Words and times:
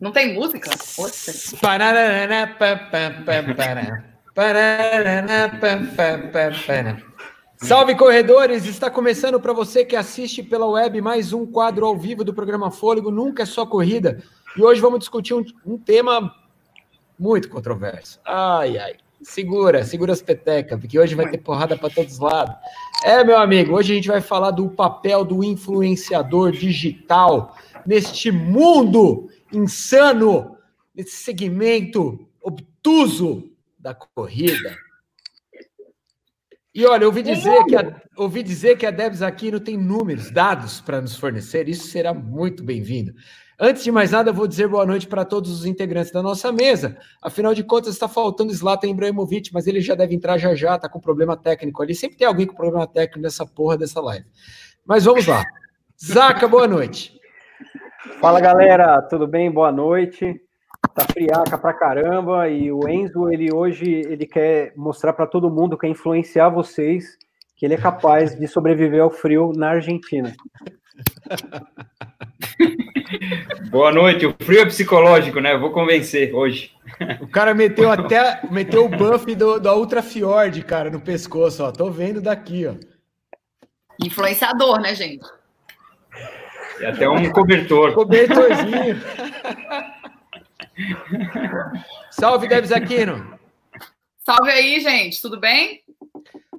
Não 0.00 0.12
tem 0.12 0.34
música? 0.34 0.70
Salve 7.56 7.94
corredores! 7.94 8.64
Está 8.64 8.90
começando 8.90 9.38
para 9.38 9.52
você 9.52 9.84
que 9.84 9.94
assiste 9.94 10.42
pela 10.42 10.66
web 10.66 10.98
mais 11.02 11.34
um 11.34 11.44
quadro 11.44 11.84
ao 11.84 11.94
vivo 11.94 12.24
do 12.24 12.32
programa 12.32 12.70
Fôlego 12.70 13.10
Nunca 13.10 13.42
é 13.42 13.46
só 13.46 13.66
corrida. 13.66 14.22
E 14.56 14.62
hoje 14.62 14.80
vamos 14.80 15.00
discutir 15.00 15.34
um, 15.34 15.44
um 15.66 15.76
tema 15.76 16.34
muito 17.18 17.50
controverso. 17.50 18.18
Ai, 18.24 18.78
ai. 18.78 18.96
Segura, 19.22 19.84
segura 19.84 20.12
as 20.12 20.22
petecas, 20.22 20.80
porque 20.80 20.98
hoje 20.98 21.14
vai 21.14 21.30
ter 21.30 21.38
porrada 21.38 21.76
para 21.76 21.90
todos 21.90 22.14
os 22.14 22.18
lados. 22.18 22.54
É, 23.04 23.22
meu 23.22 23.38
amigo, 23.38 23.74
hoje 23.74 23.92
a 23.92 23.96
gente 23.96 24.08
vai 24.08 24.20
falar 24.20 24.50
do 24.50 24.70
papel 24.70 25.24
do 25.24 25.44
influenciador 25.44 26.52
digital 26.52 27.54
neste 27.86 28.30
mundo 28.30 29.28
insano, 29.52 30.56
nesse 30.94 31.16
segmento 31.16 32.26
obtuso 32.40 33.50
da 33.78 33.94
corrida. 33.94 34.76
E 36.72 36.86
olha, 36.86 37.06
ouvi 37.06 37.22
dizer 37.22 37.64
que 37.64 37.76
a, 37.76 38.00
ouvi 38.16 38.42
dizer 38.42 38.78
que 38.78 38.86
a 38.86 38.90
Debs 38.90 39.22
aqui 39.22 39.50
não 39.50 39.58
tem 39.58 39.76
números, 39.76 40.30
dados 40.30 40.80
para 40.80 41.00
nos 41.00 41.16
fornecer. 41.16 41.68
Isso 41.68 41.88
será 41.88 42.14
muito 42.14 42.62
bem-vindo. 42.62 43.12
Antes 43.62 43.84
de 43.84 43.92
mais 43.92 44.10
nada, 44.10 44.32
vou 44.32 44.46
dizer 44.46 44.68
boa 44.68 44.86
noite 44.86 45.06
para 45.06 45.22
todos 45.22 45.50
os 45.50 45.66
integrantes 45.66 46.10
da 46.10 46.22
nossa 46.22 46.50
mesa. 46.50 46.96
Afinal 47.20 47.52
de 47.52 47.62
contas, 47.62 47.92
está 47.92 48.08
faltando 48.08 48.54
Zlatan 48.54 48.88
Ibrahimovic, 48.88 49.52
mas 49.52 49.66
ele 49.66 49.82
já 49.82 49.94
deve 49.94 50.14
entrar 50.14 50.38
já 50.38 50.54
já, 50.54 50.76
está 50.76 50.88
com 50.88 50.98
problema 50.98 51.36
técnico 51.36 51.82
ali. 51.82 51.94
Sempre 51.94 52.16
tem 52.16 52.26
alguém 52.26 52.46
com 52.46 52.54
problema 52.54 52.86
técnico 52.86 53.20
nessa 53.20 53.44
porra 53.44 53.76
dessa 53.76 54.00
live. 54.00 54.24
Mas 54.86 55.04
vamos 55.04 55.26
lá. 55.26 55.44
Zaca, 56.02 56.48
boa 56.48 56.66
noite. 56.66 57.20
Fala 58.18 58.40
galera, 58.40 59.02
tudo 59.02 59.26
bem? 59.26 59.50
Boa 59.50 59.70
noite. 59.70 60.40
Tá 60.94 61.04
friaca 61.12 61.58
pra 61.58 61.74
caramba 61.74 62.48
e 62.48 62.72
o 62.72 62.88
Enzo, 62.88 63.30
ele 63.30 63.52
hoje 63.52 63.84
ele 63.90 64.26
quer 64.26 64.72
mostrar 64.74 65.12
para 65.12 65.26
todo 65.26 65.50
mundo, 65.50 65.76
quer 65.76 65.88
influenciar 65.88 66.48
vocês 66.48 67.18
que 67.54 67.66
ele 67.66 67.74
é 67.74 67.78
capaz 67.78 68.34
de 68.34 68.48
sobreviver 68.48 69.02
ao 69.02 69.10
frio 69.10 69.52
na 69.54 69.68
Argentina. 69.72 70.32
Boa 73.70 73.92
noite. 73.92 74.26
O 74.26 74.34
frio 74.40 74.62
é 74.62 74.66
psicológico, 74.66 75.40
né? 75.40 75.54
Eu 75.54 75.60
vou 75.60 75.70
convencer 75.70 76.34
hoje. 76.34 76.72
O 77.20 77.28
cara 77.28 77.54
meteu 77.54 77.90
até 77.90 78.40
meteu 78.50 78.84
o 78.84 78.88
buff 78.88 79.34
do, 79.34 79.60
da 79.60 79.74
Ultra 79.74 80.02
Fjord, 80.02 80.62
cara, 80.62 80.90
no 80.90 81.00
pescoço, 81.00 81.62
ó. 81.62 81.72
Tô 81.72 81.90
vendo 81.90 82.20
daqui, 82.20 82.66
ó. 82.66 82.74
Influenciador, 84.04 84.80
né, 84.80 84.94
gente? 84.94 85.26
E 86.80 86.86
até 86.86 87.08
um 87.08 87.30
cobertor. 87.30 87.94
Cobertorzinho. 87.94 89.00
Salve, 92.10 92.48
Debs 92.48 92.72
Aquino. 92.72 93.38
Salve 94.18 94.50
aí, 94.50 94.80
gente. 94.80 95.20
Tudo 95.20 95.38
bem? 95.38 95.82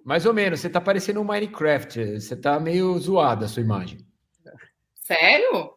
Mais 0.04 0.26
ou 0.26 0.34
menos. 0.34 0.60
Você 0.60 0.70
tá 0.70 0.80
parecendo 0.80 1.22
um 1.22 1.24
Minecraft. 1.24 2.20
Você 2.20 2.36
tá 2.36 2.60
meio 2.60 2.98
zoado 3.00 3.46
a 3.46 3.48
sua 3.48 3.64
imagem. 3.64 4.00
Sério? 5.12 5.74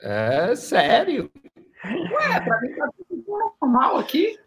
É 0.00 0.56
sério. 0.56 1.30
Ué, 1.84 2.40
pra 2.40 2.60
mim 2.62 2.74
tá 2.74 2.88
tudo 2.96 3.22
normal 3.60 3.98
aqui. 3.98 4.38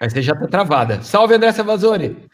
Aí 0.00 0.08
você 0.08 0.22
já 0.22 0.36
tá 0.36 0.46
travada. 0.46 1.02
Salve, 1.02 1.34
André 1.34 1.50
Savazone. 1.50 2.28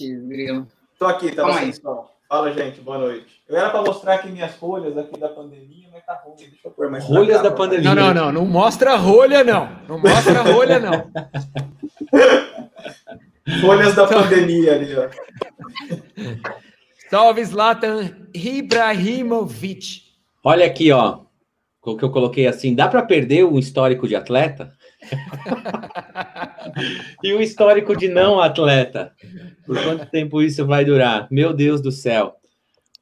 Grilo. 0.00 0.68
Tô 0.96 1.06
aqui, 1.06 1.34
tá 1.34 1.42
bom. 1.42 2.04
Fala, 2.28 2.52
gente, 2.52 2.80
boa 2.82 2.98
noite. 2.98 3.42
Eu 3.48 3.56
era 3.56 3.70
para 3.70 3.82
mostrar 3.82 4.14
aqui 4.14 4.28
minhas 4.28 4.54
folhas 4.54 4.96
aqui 4.96 5.18
da 5.18 5.30
pandemia, 5.30 5.88
mas 5.92 6.06
tá 6.06 6.14
ruim. 6.24 6.36
Deixa 6.36 6.56
eu 6.64 6.70
pôr 6.70 6.88
mais 6.88 7.04
Rolhas 7.04 7.42
da 7.42 7.50
pandemia. 7.50 7.94
Não, 7.96 8.14
não, 8.14 8.14
não. 8.14 8.30
Não 8.32 8.46
mostra 8.46 8.92
a 8.92 8.96
rolha, 8.96 9.42
não. 9.42 9.76
Não 9.88 9.98
mostra 9.98 10.38
a 10.38 10.42
rolha, 10.42 10.78
não. 10.78 11.10
Folhas 13.60 13.96
da 13.96 14.06
pandemia 14.06 14.74
ali, 14.76 14.94
ó. 14.96 15.08
Salve, 17.14 17.44
Zlatan 17.44 18.10
Ibrahimovic. 18.34 20.00
Olha 20.42 20.66
aqui, 20.66 20.90
ó. 20.90 21.20
O 21.80 21.96
que 21.96 22.04
eu 22.04 22.10
coloquei 22.10 22.48
assim, 22.48 22.74
dá 22.74 22.88
para 22.88 23.04
perder 23.04 23.44
um 23.44 23.56
histórico 23.56 24.08
de 24.08 24.16
atleta? 24.16 24.72
e 27.22 27.32
um 27.32 27.40
histórico 27.40 27.96
de 27.96 28.08
não 28.08 28.40
atleta? 28.40 29.12
Por 29.64 29.80
quanto 29.80 30.06
tempo 30.06 30.42
isso 30.42 30.66
vai 30.66 30.84
durar? 30.84 31.28
Meu 31.30 31.52
Deus 31.52 31.80
do 31.80 31.92
céu. 31.92 32.34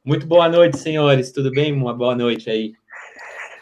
Muito 0.05 0.27
boa 0.27 0.47
noite, 0.47 0.77
senhores. 0.77 1.33
Tudo 1.33 1.51
bem? 1.51 1.73
Uma 1.73 1.95
boa 1.95 2.15
noite 2.15 2.51
aí. 2.51 2.75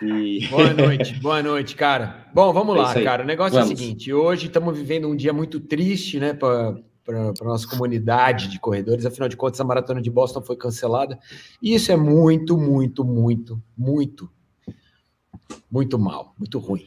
E... 0.03 0.47
Boa 0.51 0.75
noite, 0.75 1.15
boa 1.21 1.43
noite, 1.45 1.77
cara. 1.77 2.27
Bom, 2.35 2.53
vamos 2.53 2.75
É 2.75 2.79
lá, 2.81 3.03
cara. 3.05 3.23
O 3.23 3.27
negócio 3.27 3.57
é 3.57 3.61
o 3.61 3.65
Vamos. 3.65 3.79
seguinte: 3.79 4.13
hoje 4.13 4.47
estamos 4.47 4.77
vivendo 4.77 5.07
um 5.07 5.15
dia 5.15 5.33
muito 5.33 5.61
triste, 5.61 6.19
né, 6.19 6.33
para 6.33 6.75
a 7.15 7.45
nossa 7.45 7.67
comunidade 7.67 8.49
de 8.49 8.59
corredores. 8.59 9.07
Afinal 9.07 9.29
de 9.29 9.37
contas, 9.37 9.61
a 9.61 9.65
maratona 9.65 10.01
de 10.01 10.11
Boston 10.11 10.43
foi 10.43 10.57
cancelada. 10.57 11.19
E 11.63 11.75
isso 11.75 11.91
é 11.93 11.97
muito, 11.97 12.57
muito, 12.57 13.05
muito, 13.05 13.63
muito, 13.77 14.31
muito 15.71 15.99
mal, 15.99 16.35
muito 16.39 16.59
ruim. 16.59 16.87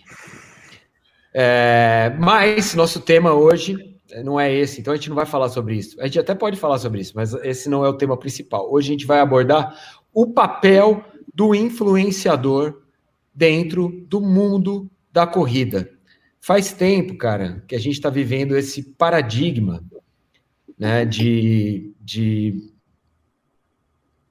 É, 1.33 2.15
mas 2.19 2.75
nosso 2.75 2.99
tema 3.01 3.33
hoje 3.33 3.93
não 4.23 4.39
é 4.39 4.53
esse, 4.53 4.79
então 4.79 4.93
a 4.93 4.95
gente 4.95 5.09
não 5.09 5.15
vai 5.15 5.25
falar 5.25 5.49
sobre 5.49 5.75
isso. 5.75 5.99
A 5.99 6.05
gente 6.05 6.19
até 6.19 6.35
pode 6.35 6.57
falar 6.57 6.77
sobre 6.77 7.01
isso, 7.01 7.13
mas 7.15 7.33
esse 7.35 7.69
não 7.69 7.83
é 7.83 7.89
o 7.89 7.97
tema 7.97 8.17
principal. 8.17 8.71
Hoje 8.71 8.89
a 8.89 8.91
gente 8.91 9.07
vai 9.07 9.19
abordar 9.19 9.75
o 10.13 10.27
papel 10.27 11.03
do 11.33 11.55
influenciador 11.55 12.81
dentro 13.33 14.05
do 14.07 14.21
mundo 14.21 14.89
da 15.11 15.25
corrida. 15.25 15.89
Faz 16.39 16.73
tempo, 16.73 17.17
cara, 17.17 17.63
que 17.67 17.75
a 17.75 17.79
gente 17.79 17.93
está 17.93 18.09
vivendo 18.09 18.55
esse 18.55 18.83
paradigma 18.83 19.83
né, 20.77 21.05
de, 21.05 21.93
de, 21.99 22.71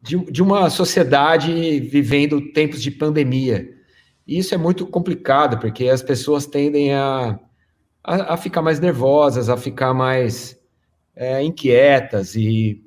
de, 0.00 0.18
de 0.18 0.42
uma 0.42 0.68
sociedade 0.70 1.80
vivendo 1.80 2.52
tempos 2.52 2.82
de 2.82 2.90
pandemia. 2.90 3.72
E 4.26 4.38
isso 4.38 4.54
é 4.54 4.58
muito 4.58 4.86
complicado, 4.86 5.58
porque 5.58 5.88
as 5.88 6.02
pessoas 6.02 6.46
tendem 6.46 6.94
a, 6.94 7.38
a, 8.02 8.34
a 8.34 8.36
ficar 8.36 8.62
mais 8.62 8.80
nervosas, 8.80 9.48
a 9.48 9.56
ficar 9.56 9.92
mais 9.94 10.58
é, 11.14 11.42
inquietas 11.42 12.34
e, 12.34 12.84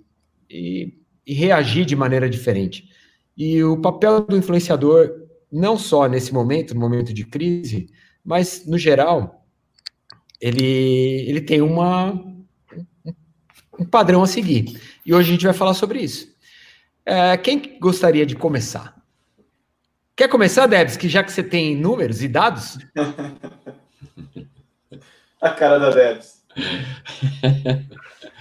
e, 0.49 0.93
e 1.25 1.33
reagir 1.33 1.85
de 1.85 1.95
maneira 1.95 2.29
diferente. 2.29 2.89
E 3.37 3.63
o 3.63 3.77
papel 3.77 4.21
do 4.21 4.37
influenciador, 4.37 5.11
não 5.51 5.77
só 5.77 6.07
nesse 6.07 6.33
momento, 6.33 6.73
no 6.73 6.79
momento 6.79 7.13
de 7.13 7.25
crise, 7.25 7.89
mas 8.23 8.65
no 8.65 8.77
geral, 8.77 9.45
ele, 10.39 11.25
ele 11.27 11.41
tem 11.41 11.61
uma, 11.61 12.13
um 13.79 13.85
padrão 13.85 14.23
a 14.23 14.27
seguir. 14.27 14.79
E 15.05 15.13
hoje 15.13 15.29
a 15.29 15.33
gente 15.33 15.45
vai 15.45 15.53
falar 15.53 15.73
sobre 15.73 15.99
isso. 15.99 16.33
É, 17.05 17.37
quem 17.37 17.77
gostaria 17.79 18.25
de 18.25 18.35
começar? 18.35 18.95
Quer 20.15 20.29
começar, 20.29 20.65
Debs, 20.65 20.95
que 20.95 21.09
já 21.09 21.23
que 21.23 21.31
você 21.31 21.43
tem 21.43 21.75
números 21.75 22.23
e 22.23 22.27
dados? 22.27 22.77
A 25.41 25.49
cara 25.51 25.77
da 25.77 25.91
Debs. 25.91 26.43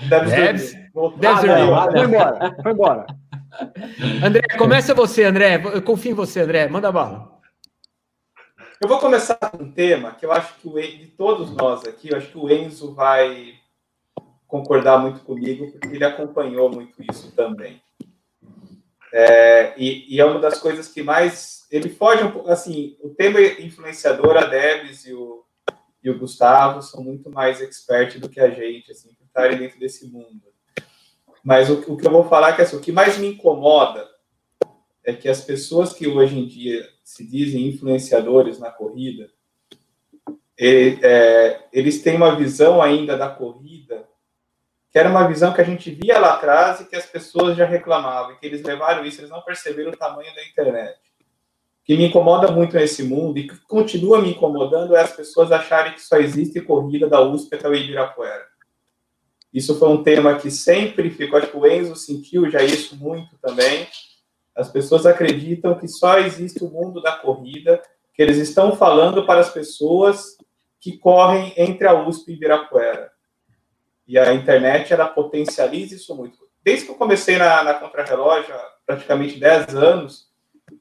Debs. 0.09 0.31
Debs? 0.31 0.73
Debs 0.73 1.27
Ah, 1.27 1.91
Foi 1.91 2.05
embora, 2.05 2.56
foi 2.62 2.73
embora. 2.73 3.06
André, 4.25 4.43
começa 4.56 4.94
você, 4.94 5.25
André. 5.25 5.56
Eu 5.56 5.83
confio 5.83 6.12
em 6.12 6.15
você, 6.15 6.41
André. 6.41 6.69
Manda 6.69 6.91
bala. 6.91 7.34
Eu 8.81 8.89
vou 8.89 8.99
começar 8.99 9.37
com 9.37 9.62
um 9.62 9.71
tema 9.71 10.12
que 10.12 10.25
eu 10.25 10.33
acho 10.33 10.55
que 10.55 10.69
o 10.69 10.81
de 10.81 11.06
todos 11.17 11.50
nós 11.50 11.84
aqui, 11.84 12.11
eu 12.11 12.17
acho 12.17 12.28
que 12.28 12.39
o 12.39 12.50
Enzo 12.50 12.94
vai 12.94 13.55
concordar 14.54 15.00
muito 15.00 15.19
comigo, 15.25 15.69
porque 15.72 15.97
ele 15.97 16.04
acompanhou 16.04 16.70
muito 16.70 17.03
isso 17.10 17.32
também. 17.32 17.82
É, 19.12 19.75
e, 19.76 20.15
e 20.15 20.20
é 20.20 20.25
uma 20.25 20.38
das 20.38 20.60
coisas 20.60 20.87
que 20.87 21.02
mais. 21.02 21.67
Ele 21.73 21.88
foge 21.88 22.23
um 22.23 22.31
pouco. 22.31 22.49
Assim, 22.49 22.96
o 23.00 23.08
tema 23.08 23.40
influenciador, 23.40 24.37
a 24.37 24.44
Debs 24.44 25.06
e 25.06 25.12
o, 25.12 25.44
e 26.00 26.08
o 26.08 26.17
Gustavo 26.17 26.82
são 26.82 27.02
muito 27.02 27.32
mais 27.32 27.61
expert 27.61 28.20
do 28.20 28.29
que 28.29 28.38
a 28.38 28.49
gente, 28.49 28.93
assim, 28.93 29.12
por 29.14 29.26
estarem 29.26 29.58
dentro 29.58 29.81
desse 29.81 30.06
mundo. 30.06 30.43
Mas 31.43 31.69
o, 31.69 31.81
o 31.93 31.96
que 31.96 32.06
eu 32.06 32.12
vou 32.12 32.29
falar 32.29 32.50
é 32.50 32.52
que 32.52 32.62
assim, 32.62 32.76
o 32.76 32.81
que 32.81 32.93
mais 32.93 33.19
me 33.19 33.26
incomoda 33.26 34.08
é 35.02 35.12
que 35.12 35.29
as 35.29 35.40
pessoas 35.40 35.93
que 35.93 36.06
hoje 36.06 36.38
em 36.38 36.46
dia 36.46 36.88
se 37.02 37.26
dizem 37.26 37.67
influenciadores 37.67 38.61
na 38.61 38.70
corrida, 38.70 39.29
e, 40.56 40.96
é, 41.02 41.67
eles 41.73 42.02
têm 42.02 42.14
uma 42.14 42.37
visão 42.37 42.81
ainda 42.81 43.17
da 43.17 43.29
corrida 43.29 44.08
que 44.94 44.99
era 45.00 45.08
uma 45.08 45.26
visão 45.26 45.52
que 45.52 45.61
a 45.61 45.64
gente 45.64 45.91
via 45.91 46.20
lá 46.20 46.35
atrás 46.35 46.81
e 46.81 46.85
que 46.85 46.94
as 46.94 47.05
pessoas 47.05 47.56
já 47.56 47.67
reclamavam, 47.67 48.31
e 48.31 48.37
que 48.37 48.46
eles 48.46 48.62
levaram 48.62 49.05
isso, 49.05 49.20
eles 49.20 49.31
não 49.31 49.43
perceberam 49.43 49.91
o 49.91 49.96
tamanho 49.96 50.32
da 50.37 50.44
internet. 50.44 50.96
O 51.20 51.85
que 51.85 51.96
me 51.96 52.06
incomoda 52.06 52.52
muito 52.52 52.76
nesse 52.76 53.02
mundo 53.02 53.37
e 53.37 53.49
que 53.49 53.56
continua 53.67 54.23
me 54.23 54.31
incomodando 54.31 54.94
é 54.94 55.00
as 55.00 55.11
pessoas 55.11 55.50
acharem 55.50 55.94
que 55.94 56.00
só 56.00 56.19
existe 56.19 56.61
corrida 56.61 57.08
da 57.08 57.20
USP 57.20 57.56
até 57.56 57.69
o 57.69 57.75
Ibirapuera. 57.75 58.46
Isso 59.52 59.76
foi 59.81 59.88
um 59.88 60.00
tema 60.00 60.37
que 60.37 60.49
sempre 60.49 61.11
ficou, 61.11 61.41
acho 61.41 61.49
que 61.49 61.56
o 61.56 61.67
Enzo 61.67 61.96
sentiu 61.96 62.49
já 62.49 62.62
isso 62.62 62.96
muito 62.96 63.37
também, 63.38 63.88
As 64.55 64.70
pessoas 64.70 65.06
acreditam 65.06 65.75
que 65.75 65.88
só 65.88 66.20
existe 66.20 66.62
o 66.62 66.70
mundo 66.70 67.02
da 67.02 67.17
corrida, 67.17 67.82
que 68.14 68.23
eles 68.23 68.37
estão 68.37 68.76
falando 68.76 69.26
para 69.26 69.41
as 69.41 69.50
pessoas 69.50 70.37
que 70.81 70.96
correm 70.99 71.52
entre 71.56 71.85
a 71.88 71.94
USP 71.94 72.31
e 72.31 72.35
Ibirapuera. 72.37 73.13
E 74.06 74.19
a 74.19 74.35
internet, 74.35 74.93
ela 74.93 75.06
potencializa 75.06 75.95
isso 75.95 76.15
muito. 76.15 76.39
Desde 76.62 76.87
que 76.87 76.93
eu 76.93 76.97
comecei 76.97 77.37
na, 77.37 77.62
na 77.62 77.75
Contrarrelógio, 77.75 78.55
há 78.55 78.73
praticamente 78.87 79.39
10 79.39 79.75
anos, 79.75 80.29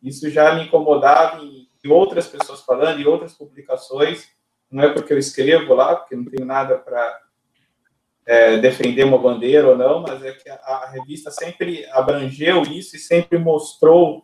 isso 0.02 0.30
já 0.30 0.54
me 0.56 0.64
incomodava 0.64 1.42
em, 1.42 1.68
em 1.84 1.90
outras 1.90 2.28
pessoas 2.28 2.62
falando, 2.62 3.00
em 3.00 3.06
outras 3.06 3.34
publicações. 3.34 4.28
Não 4.70 4.84
é 4.84 4.94
porque 4.94 5.14
eu 5.14 5.18
escrevo 5.18 5.74
lá, 5.74 5.96
porque 5.96 6.16
não 6.16 6.25
tenho 6.25 6.46
nada 6.46 6.78
para 6.78 7.22
é, 8.25 8.58
defender 8.58 9.04
uma 9.04 9.18
bandeira 9.18 9.68
ou 9.68 9.78
não, 9.78 10.02
mas 10.02 10.24
é 10.24 10.31
que 10.31 10.50
a, 10.50 10.56
a, 10.56 10.90
revista 10.90 11.30
sempre 11.30 11.86
abrangeu 11.92 12.64
isso 12.64 12.96
e 12.96 13.00
sempre 13.00 13.38
mostrou 13.38 14.24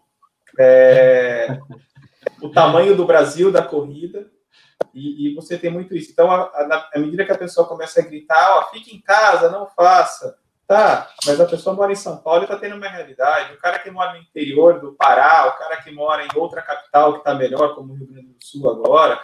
é, 0.57 1.59
o 2.41 2.49
tamanho 2.49 2.95
do 2.95 3.05
Brasil 3.05 3.51
da 3.51 3.61
corrida, 3.61 4.29
e, 4.93 5.27
e, 5.27 5.35
você 5.35 5.57
tem 5.57 5.69
muito 5.69 5.95
isso. 5.95 6.11
Então, 6.11 6.29
à 6.31 6.91
medida 6.97 7.25
que 7.25 7.31
a 7.31 7.37
pessoa 7.37 7.67
começa 7.67 7.99
a 7.99 8.03
gritar, 8.03 8.57
ó, 8.57 8.69
fique 8.71 8.95
em 8.95 9.01
casa, 9.01 9.49
não 9.49 9.67
faça, 9.67 10.37
tá, 10.67 11.09
mas 11.25 11.39
a 11.39 11.45
pessoa 11.45 11.75
mora 11.75 11.91
em 11.91 11.95
São 11.95 12.17
Paulo 12.17 12.41
e 12.41 12.43
está 12.43 12.57
tendo 12.57 12.75
uma 12.75 12.87
realidade. 12.87 13.53
O 13.53 13.57
cara 13.57 13.79
que 13.79 13.89
mora 13.89 14.13
no 14.13 14.19
interior 14.19 14.79
do 14.79 14.93
Pará, 14.93 15.47
o 15.47 15.57
cara 15.57 15.81
que 15.81 15.91
mora 15.91 16.23
em 16.23 16.29
outra 16.35 16.61
capital 16.61 17.13
que 17.13 17.19
está 17.19 17.33
melhor, 17.33 17.75
como 17.75 17.93
o 17.93 17.95
Rio 17.95 18.07
Grande 18.07 18.27
do 18.27 18.43
Sul 18.43 18.69
agora, 18.69 19.19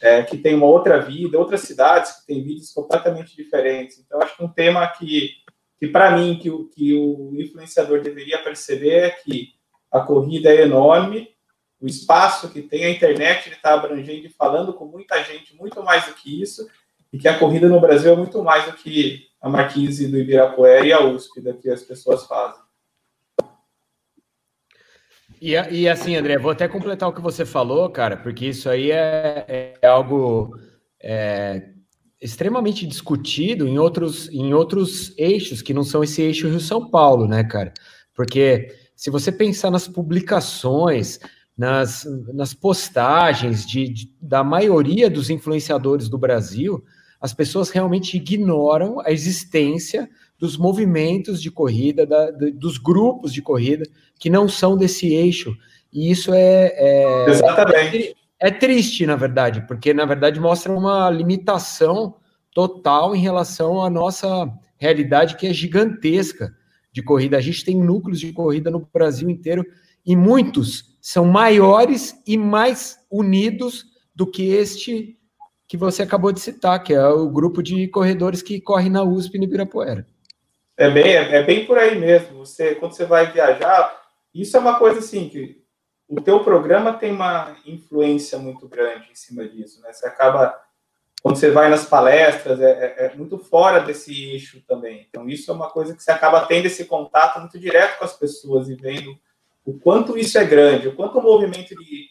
é, 0.00 0.22
que 0.22 0.38
tem 0.38 0.54
uma 0.54 0.66
outra 0.66 1.00
vida, 1.00 1.38
outras 1.38 1.60
cidades 1.60 2.12
que 2.12 2.26
têm 2.26 2.42
vidas 2.42 2.72
completamente 2.72 3.36
diferentes. 3.36 3.98
Então, 3.98 4.20
acho 4.20 4.36
que 4.36 4.44
um 4.44 4.48
tema 4.48 4.86
que, 4.88 5.30
que 5.78 5.88
para 5.88 6.10
mim, 6.12 6.38
que 6.40 6.50
o, 6.50 6.68
que 6.68 6.94
o 6.94 7.32
influenciador 7.38 8.00
deveria 8.00 8.42
perceber 8.42 8.94
é 9.04 9.10
que 9.10 9.50
a 9.90 10.00
corrida 10.00 10.50
é 10.50 10.62
enorme, 10.62 11.28
o 11.80 11.86
espaço 11.86 12.50
que 12.50 12.60
tem, 12.60 12.84
a 12.84 12.90
internet 12.90 13.48
está 13.50 13.74
abrangendo 13.74 14.26
e 14.26 14.30
falando 14.30 14.74
com 14.74 14.84
muita 14.84 15.22
gente, 15.24 15.56
muito 15.56 15.82
mais 15.82 16.06
do 16.06 16.14
que 16.14 16.42
isso, 16.42 16.68
e 17.12 17.18
que 17.18 17.26
a 17.26 17.38
corrida 17.38 17.68
no 17.68 17.80
Brasil 17.80 18.12
é 18.12 18.16
muito 18.16 18.42
mais 18.42 18.66
do 18.66 18.72
que 18.74 19.26
a 19.40 19.48
Marquise 19.48 20.06
do 20.06 20.18
Ibirapuera 20.18 20.86
e 20.86 20.92
a 20.92 21.00
USP, 21.00 21.40
da 21.40 21.54
que 21.54 21.70
as 21.70 21.82
pessoas 21.82 22.26
fazem. 22.26 22.60
E, 25.40 25.52
e, 25.52 25.88
assim, 25.88 26.14
André, 26.14 26.36
vou 26.36 26.50
até 26.50 26.68
completar 26.68 27.08
o 27.08 27.14
que 27.14 27.20
você 27.20 27.46
falou, 27.46 27.88
cara, 27.88 28.14
porque 28.14 28.46
isso 28.46 28.68
aí 28.68 28.90
é, 28.90 29.74
é 29.80 29.86
algo 29.86 30.54
é, 31.02 31.70
extremamente 32.20 32.86
discutido 32.86 33.66
em 33.66 33.78
outros, 33.78 34.28
em 34.28 34.52
outros 34.52 35.14
eixos, 35.16 35.62
que 35.62 35.72
não 35.72 35.82
são 35.82 36.04
esse 36.04 36.20
eixo 36.20 36.46
Rio-São 36.46 36.90
Paulo, 36.90 37.26
né, 37.26 37.42
cara? 37.42 37.72
Porque 38.14 38.68
se 38.94 39.08
você 39.08 39.32
pensar 39.32 39.70
nas 39.70 39.88
publicações, 39.88 41.18
nas, 41.60 42.06
nas 42.32 42.54
postagens 42.54 43.66
de, 43.66 43.86
de, 43.86 44.10
da 44.18 44.42
maioria 44.42 45.10
dos 45.10 45.28
influenciadores 45.28 46.08
do 46.08 46.16
Brasil, 46.16 46.82
as 47.20 47.34
pessoas 47.34 47.68
realmente 47.68 48.16
ignoram 48.16 48.98
a 49.00 49.12
existência 49.12 50.08
dos 50.38 50.56
movimentos 50.56 51.42
de 51.42 51.50
corrida, 51.50 52.06
da, 52.06 52.30
dos 52.30 52.78
grupos 52.78 53.30
de 53.30 53.42
corrida 53.42 53.84
que 54.18 54.30
não 54.30 54.48
são 54.48 54.74
desse 54.74 55.12
eixo. 55.12 55.54
E 55.92 56.10
isso 56.10 56.32
é, 56.32 56.72
é, 56.74 57.26
Exatamente. 57.28 58.16
É, 58.40 58.48
é 58.48 58.50
triste, 58.50 59.04
na 59.04 59.16
verdade, 59.16 59.60
porque 59.68 59.92
na 59.92 60.06
verdade 60.06 60.40
mostra 60.40 60.72
uma 60.72 61.10
limitação 61.10 62.14
total 62.54 63.14
em 63.14 63.20
relação 63.20 63.84
à 63.84 63.90
nossa 63.90 64.50
realidade 64.78 65.36
que 65.36 65.46
é 65.46 65.52
gigantesca 65.52 66.56
de 66.90 67.02
corrida. 67.02 67.36
A 67.36 67.42
gente 67.42 67.62
tem 67.62 67.76
núcleos 67.76 68.18
de 68.18 68.32
corrida 68.32 68.70
no 68.70 68.88
Brasil 68.90 69.28
inteiro 69.28 69.62
e 70.06 70.16
muitos 70.16 70.89
são 71.00 71.24
maiores 71.24 72.20
e 72.26 72.36
mais 72.36 72.98
unidos 73.10 73.86
do 74.14 74.26
que 74.26 74.50
este 74.52 75.16
que 75.66 75.76
você 75.76 76.02
acabou 76.02 76.32
de 76.32 76.40
citar, 76.40 76.82
que 76.82 76.92
é 76.92 77.08
o 77.08 77.28
grupo 77.28 77.62
de 77.62 77.86
corredores 77.88 78.42
que 78.42 78.60
corre 78.60 78.90
na 78.90 79.04
USP 79.04 79.38
no 79.38 79.44
Ibirapuera. 79.44 80.04
É 80.76 80.90
bem, 80.90 81.14
é, 81.14 81.36
é, 81.36 81.42
bem 81.44 81.64
por 81.64 81.78
aí 81.78 81.96
mesmo. 81.96 82.38
Você, 82.38 82.74
quando 82.74 82.92
você 82.92 83.04
vai 83.04 83.30
viajar, 83.30 84.00
isso 84.34 84.56
é 84.56 84.60
uma 84.60 84.78
coisa 84.78 84.98
assim 84.98 85.28
que 85.28 85.62
o 86.08 86.20
teu 86.20 86.42
programa 86.42 86.94
tem 86.94 87.12
uma 87.12 87.56
influência 87.64 88.36
muito 88.36 88.66
grande 88.68 89.08
em 89.12 89.14
cima 89.14 89.48
disso, 89.48 89.80
né? 89.80 89.92
Você 89.92 90.06
acaba 90.08 90.60
quando 91.22 91.36
você 91.36 91.50
vai 91.50 91.68
nas 91.68 91.84
palestras 91.84 92.60
é, 92.60 92.70
é, 92.70 93.06
é, 93.06 93.14
muito 93.14 93.38
fora 93.38 93.80
desse 93.80 94.12
eixo 94.32 94.60
também. 94.66 95.06
Então 95.08 95.28
isso 95.28 95.50
é 95.50 95.54
uma 95.54 95.70
coisa 95.70 95.94
que 95.94 96.02
você 96.02 96.10
acaba 96.10 96.46
tendo 96.46 96.66
esse 96.66 96.84
contato 96.86 97.38
muito 97.38 97.58
direto 97.58 97.98
com 97.98 98.04
as 98.04 98.16
pessoas 98.16 98.68
e 98.68 98.74
vendo 98.74 99.16
o 99.64 99.78
quanto 99.78 100.16
isso 100.16 100.38
é 100.38 100.44
grande, 100.44 100.88
o 100.88 100.94
quanto 100.94 101.18
o 101.18 101.22
movimento 101.22 101.74
de, 101.74 102.08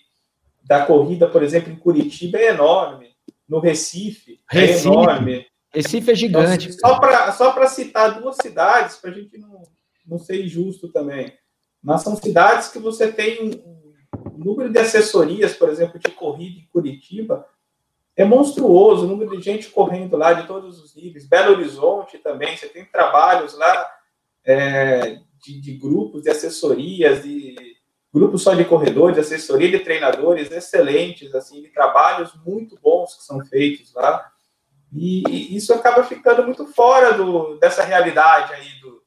da 0.64 0.86
corrida, 0.86 1.28
por 1.28 1.44
exemplo, 1.44 1.72
em 1.72 1.76
Curitiba 1.76 2.38
é 2.38 2.50
enorme, 2.50 3.16
no 3.48 3.60
Recife, 3.60 4.40
é 4.52 4.60
Recife. 4.60 4.88
é 4.88 4.92
enorme. 4.92 5.48
Recife 5.74 6.12
é 6.12 6.16
gigante. 6.16 6.70
Então, 6.70 6.90
só 6.90 7.00
para 7.00 7.32
só 7.32 7.68
citar 7.68 8.20
duas 8.20 8.38
cidades, 8.42 8.98
para 8.98 9.12
a 9.12 9.14
gente 9.14 9.38
não, 9.38 9.64
não 10.06 10.18
ser 10.18 10.44
injusto 10.44 10.92
também. 10.92 11.34
Mas 11.82 12.02
são 12.02 12.16
cidades 12.16 12.70
que 12.70 12.80
você 12.80 13.12
tem 13.12 13.44
um, 13.44 14.34
um 14.34 14.38
número 14.38 14.72
de 14.72 14.80
assessorias, 14.80 15.54
por 15.54 15.70
exemplo, 15.70 16.00
de 16.00 16.12
corrida 16.12 16.60
em 16.60 16.68
Curitiba, 16.68 17.46
é 18.16 18.26
monstruoso, 18.26 19.06
o 19.06 19.08
número 19.08 19.38
de 19.38 19.42
gente 19.42 19.70
correndo 19.70 20.18
lá 20.18 20.34
de 20.34 20.46
todos 20.46 20.82
os 20.82 20.94
níveis. 20.94 21.26
Belo 21.26 21.54
Horizonte 21.54 22.18
também, 22.18 22.58
você 22.58 22.68
tem 22.68 22.84
trabalhos 22.84 23.58
lá 23.58 23.90
é, 24.44 25.20
de, 25.42 25.60
de, 25.60 25.74
grupos, 25.74 26.24
de 26.24 26.30
assessorias, 26.30 27.24
de 27.24 27.56
grupos 28.14 28.42
só 28.42 28.54
de 28.54 28.66
corredores, 28.66 29.18
assessoria 29.18 29.70
de 29.70 29.80
treinadores 29.80 30.52
excelentes, 30.52 31.34
assim, 31.36 31.62
de 31.62 31.70
trabalhos 31.70 32.32
muito 32.46 32.78
bons 32.82 33.16
que 33.16 33.24
são 33.24 33.44
feitos 33.46 33.94
lá. 33.94 34.32
E 34.92 35.56
isso 35.56 35.74
acaba 35.74 36.04
ficando 36.04 36.44
muito 36.44 36.66
fora 36.68 37.14
do, 37.14 37.58
dessa 37.60 37.84
realidade 37.84 38.54
aí 38.54 38.80
do, 38.82 39.04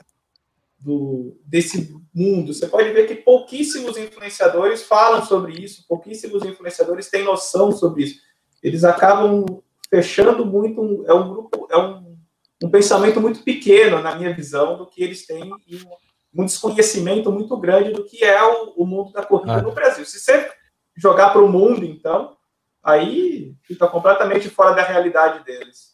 do, 0.79 1.41
desse 1.45 1.97
mundo. 2.15 2.55
Você 2.55 2.69
pode 2.69 2.93
ver 2.93 3.07
que 3.09 3.17
pouquíssimos 3.17 3.97
influenciadores 3.97 4.85
falam 4.85 5.25
sobre 5.25 5.53
isso, 5.53 5.85
pouquíssimos 5.89 6.45
influenciadores 6.45 7.11
têm 7.11 7.25
noção 7.25 7.73
sobre 7.73 8.05
isso. 8.05 8.21
Eles 8.63 8.85
acabam 8.85 9.45
fechando 9.91 10.47
muito, 10.47 11.05
é 11.07 11.13
um 11.13 11.29
grupo, 11.29 11.67
é 11.71 11.77
um, 11.77 12.17
um 12.63 12.71
pensamento 12.71 13.21
muito 13.21 13.43
pequeno, 13.43 14.01
na 14.01 14.15
minha 14.15 14.33
visão, 14.35 14.79
do 14.79 14.87
que 14.87 15.03
eles 15.03 15.27
têm 15.27 15.51
e 15.67 15.81
um, 16.35 16.45
desconhecimento 16.45 17.31
muito 17.31 17.57
grande 17.57 17.93
do 17.93 18.05
que 18.05 18.25
é 18.25 18.43
o, 18.43 18.75
o 18.77 18.87
mundo 18.87 19.13
da 19.13 19.25
corrida 19.25 19.55
ah. 19.55 19.63
no 19.63 19.73
Brasil. 19.73 20.05
Se 20.05 20.19
você 20.19 20.51
jogar 20.97 21.31
para 21.31 21.43
o 21.43 21.49
mundo, 21.49 21.85
então, 21.85 22.37
aí 22.83 23.55
fica 23.63 23.87
completamente 23.89 24.49
fora 24.49 24.75
da 24.75 24.83
realidade 24.83 25.45
deles. 25.45 25.93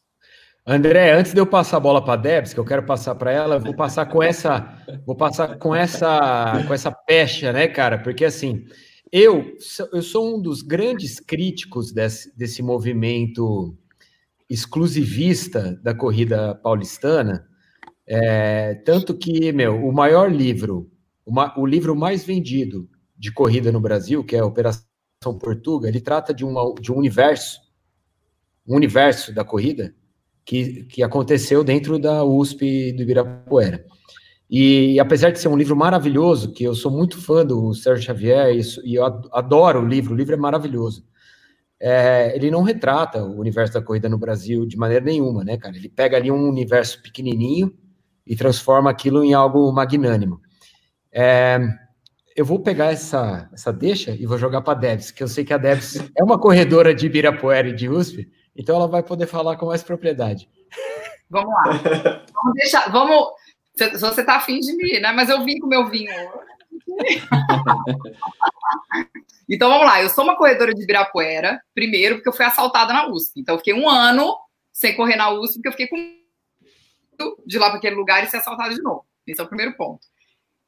André, 0.67 1.13
antes 1.13 1.33
de 1.33 1.41
eu 1.41 1.47
passar 1.47 1.79
a 1.79 1.81
bola 1.81 2.05
para 2.05 2.13
a 2.13 2.17
Debs, 2.17 2.53
que 2.53 2.61
eu 2.61 2.65
quero 2.65 2.83
passar 2.83 3.15
para 3.15 3.33
ela, 3.33 3.59
vou 3.59 3.75
passar 3.75 4.05
com 4.05 4.23
essa, 4.23 4.77
vou 5.07 5.17
passar 5.17 5.57
com 5.57 5.75
essa, 5.75 6.63
com 6.67 6.75
essa 6.75 6.93
pecha, 6.93 7.53
né, 7.55 7.67
cara? 7.69 7.97
Porque 7.99 8.27
assim, 8.27 8.67
eu, 9.11 9.57
eu 9.95 10.03
sou 10.03 10.37
um 10.37 10.43
dos 10.43 10.61
grandes 10.61 11.19
críticos 11.21 11.91
desse, 11.91 12.37
desse 12.37 12.63
movimento 12.63 13.75
exclusivista 14.49 15.79
da 15.83 15.95
corrida 15.95 16.55
paulistana, 16.57 17.48
é, 18.11 18.75
tanto 18.75 19.15
que, 19.15 19.53
meu, 19.53 19.85
o 19.85 19.93
maior 19.93 20.33
livro, 20.33 20.91
uma, 21.27 21.53
o 21.59 21.67
livro 21.67 21.95
mais 21.95 22.25
vendido 22.25 22.89
de 23.15 23.31
corrida 23.31 23.71
no 23.71 23.81
Brasil, 23.81 24.25
que 24.25 24.35
é 24.35 24.43
Operação 24.43 24.83
Portuga, 25.39 25.89
ele 25.89 26.01
trata 26.01 26.33
de, 26.33 26.43
uma, 26.43 26.75
de 26.81 26.91
um 26.91 26.97
universo, 26.97 27.61
um 28.67 28.77
universo 28.77 29.35
da 29.35 29.45
corrida 29.45 29.95
que, 30.43 30.85
que 30.85 31.03
aconteceu 31.03 31.63
dentro 31.63 31.99
da 31.99 32.25
USP 32.25 32.93
do 32.93 33.03
Ibirapuera. 33.03 33.85
E 34.49 34.99
apesar 34.99 35.31
de 35.31 35.39
ser 35.39 35.49
um 35.49 35.57
livro 35.59 35.77
maravilhoso, 35.77 36.53
que 36.53 36.65
eu 36.65 36.75
sou 36.75 36.91
muito 36.91 37.21
fã 37.21 37.45
do 37.45 37.75
Sérgio 37.75 38.07
Xavier 38.07 38.57
e, 38.57 38.95
eu 38.95 39.05
adoro 39.05 39.83
o 39.83 39.87
livro, 39.87 40.15
o 40.15 40.17
livro 40.17 40.33
é 40.33 40.39
maravilhoso. 40.39 41.07
É, 41.79 42.35
ele 42.35 42.51
não 42.51 42.63
retrata 42.63 43.23
o 43.23 43.39
universo 43.39 43.75
da 43.75 43.83
corrida 43.83 44.09
no 44.09 44.17
Brasil 44.17 44.65
de 44.65 44.79
maneira 44.79 45.05
nenhuma, 45.05 45.45
né, 45.45 45.59
cara? 45.59 45.77
Ele 45.77 45.91
pega 45.91 46.17
ali 46.17 46.31
um 46.31 46.49
universo 46.49 47.03
pequenininho 47.03 47.77
e 48.29 48.37
transforma 48.37 48.91
aquilo 48.91 49.25
em 49.25 49.33
algo 49.33 49.73
magnânimo. 49.73 50.41
É, 51.11 51.59
eu 52.37 52.45
vou 52.45 52.61
pegar 52.61 52.93
essa, 52.93 53.49
essa 53.53 53.73
deixa 53.73 54.13
e 54.13 54.27
vou 54.27 54.39
jogar 54.39 54.61
para 54.61 54.75
a 54.75 54.81
Debs, 54.81 55.11
que 55.11 55.23
eu 55.23 55.29
sei 55.29 55.45
que 55.45 55.53
a 55.53 55.59
Debs 55.59 55.97
é 56.17 56.23
uma 56.23 56.39
corredora 56.39 56.95
de 56.95 57.07
Ibirapuera 57.07 57.69
e 57.69 57.75
de 57.75 57.89
USP, 57.89 58.31
então 58.55 58.77
ela 58.77 58.87
vai 58.87 59.03
poder 59.03 59.27
falar 59.27 59.57
com 59.57 59.67
mais 59.67 59.83
propriedade. 59.83 60.49
Vamos 61.31 61.51
lá. 61.51 62.25
vamos 62.33 62.55
deixar. 62.55 62.91
Vamos. 62.91 63.29
Se 63.77 63.99
você 63.99 64.21
está 64.21 64.37
afim 64.37 64.61
de 64.61 64.77
mim, 64.77 64.99
né? 64.99 65.13
Mas 65.13 65.29
eu 65.29 65.45
vim 65.45 65.59
com 65.59 65.67
meu 65.67 65.89
vinho. 65.89 66.13
então 69.49 69.69
vamos 69.69 69.87
lá. 69.87 70.03
Eu 70.03 70.09
sou 70.09 70.25
uma 70.25 70.37
corredora 70.37 70.75
de 70.75 70.83
Ibirapuera, 70.83 71.61
primeiro, 71.75 72.17
porque 72.17 72.29
eu 72.29 72.33
fui 72.33 72.45
assaltada 72.45 72.93
na 72.93 73.09
USP. 73.09 73.41
Então 73.41 73.55
eu 73.55 73.59
fiquei 73.59 73.75
um 73.75 73.89
ano 73.89 74.37
sem 74.73 74.97
correr 74.97 75.17
na 75.17 75.31
USP, 75.31 75.55
porque 75.55 75.69
eu 75.69 75.73
fiquei 75.73 75.89
com 75.89 76.18
de 77.47 77.59
lá 77.59 77.69
para 77.69 77.79
aquele 77.79 77.97
lugar 77.97 78.23
e 78.23 78.27
ser 78.27 78.39
assaltada 78.39 78.75
de 78.75 78.83
novo. 78.83 79.05
Esse 79.27 79.41
é 79.41 79.45
o 79.45 79.49
primeiro 79.49 79.77
ponto. 79.77 80.07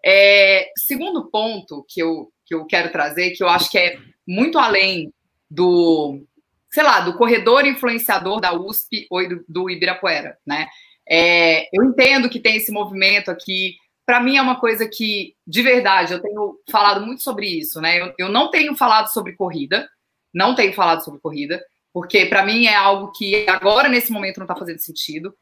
É, 0.04 0.70
segundo 0.76 1.30
ponto 1.30 1.84
que 1.88 2.00
eu, 2.02 2.32
que 2.46 2.54
eu 2.54 2.66
quero 2.66 2.90
trazer, 2.90 3.30
que 3.30 3.42
eu 3.42 3.48
acho 3.48 3.70
que 3.70 3.78
é 3.78 3.98
muito 4.26 4.58
além 4.58 5.12
do, 5.50 6.22
sei 6.70 6.82
lá, 6.82 7.00
do 7.00 7.16
corredor 7.16 7.66
influenciador 7.66 8.40
da 8.40 8.52
USP 8.52 9.06
ou 9.10 9.28
do, 9.28 9.44
do 9.48 9.70
Ibirapuera, 9.70 10.38
né? 10.46 10.68
É, 11.08 11.68
eu 11.76 11.84
entendo 11.84 12.28
que 12.28 12.38
tem 12.38 12.56
esse 12.56 12.70
movimento 12.70 13.30
aqui. 13.30 13.74
Para 14.06 14.20
mim 14.20 14.36
é 14.36 14.42
uma 14.42 14.60
coisa 14.60 14.88
que, 14.88 15.34
de 15.46 15.62
verdade, 15.62 16.12
eu 16.12 16.22
tenho 16.22 16.58
falado 16.70 17.04
muito 17.04 17.22
sobre 17.22 17.46
isso, 17.46 17.80
né? 17.80 18.00
Eu, 18.00 18.14
eu 18.18 18.28
não 18.28 18.50
tenho 18.50 18.76
falado 18.76 19.08
sobre 19.08 19.34
corrida, 19.34 19.88
não 20.32 20.54
tenho 20.54 20.72
falado 20.72 21.04
sobre 21.04 21.20
corrida, 21.20 21.62
porque 21.92 22.26
para 22.26 22.44
mim 22.44 22.66
é 22.66 22.74
algo 22.74 23.10
que 23.12 23.44
agora, 23.48 23.88
nesse 23.88 24.12
momento, 24.12 24.38
não 24.38 24.44
está 24.44 24.54
fazendo 24.54 24.78
sentido. 24.78 25.34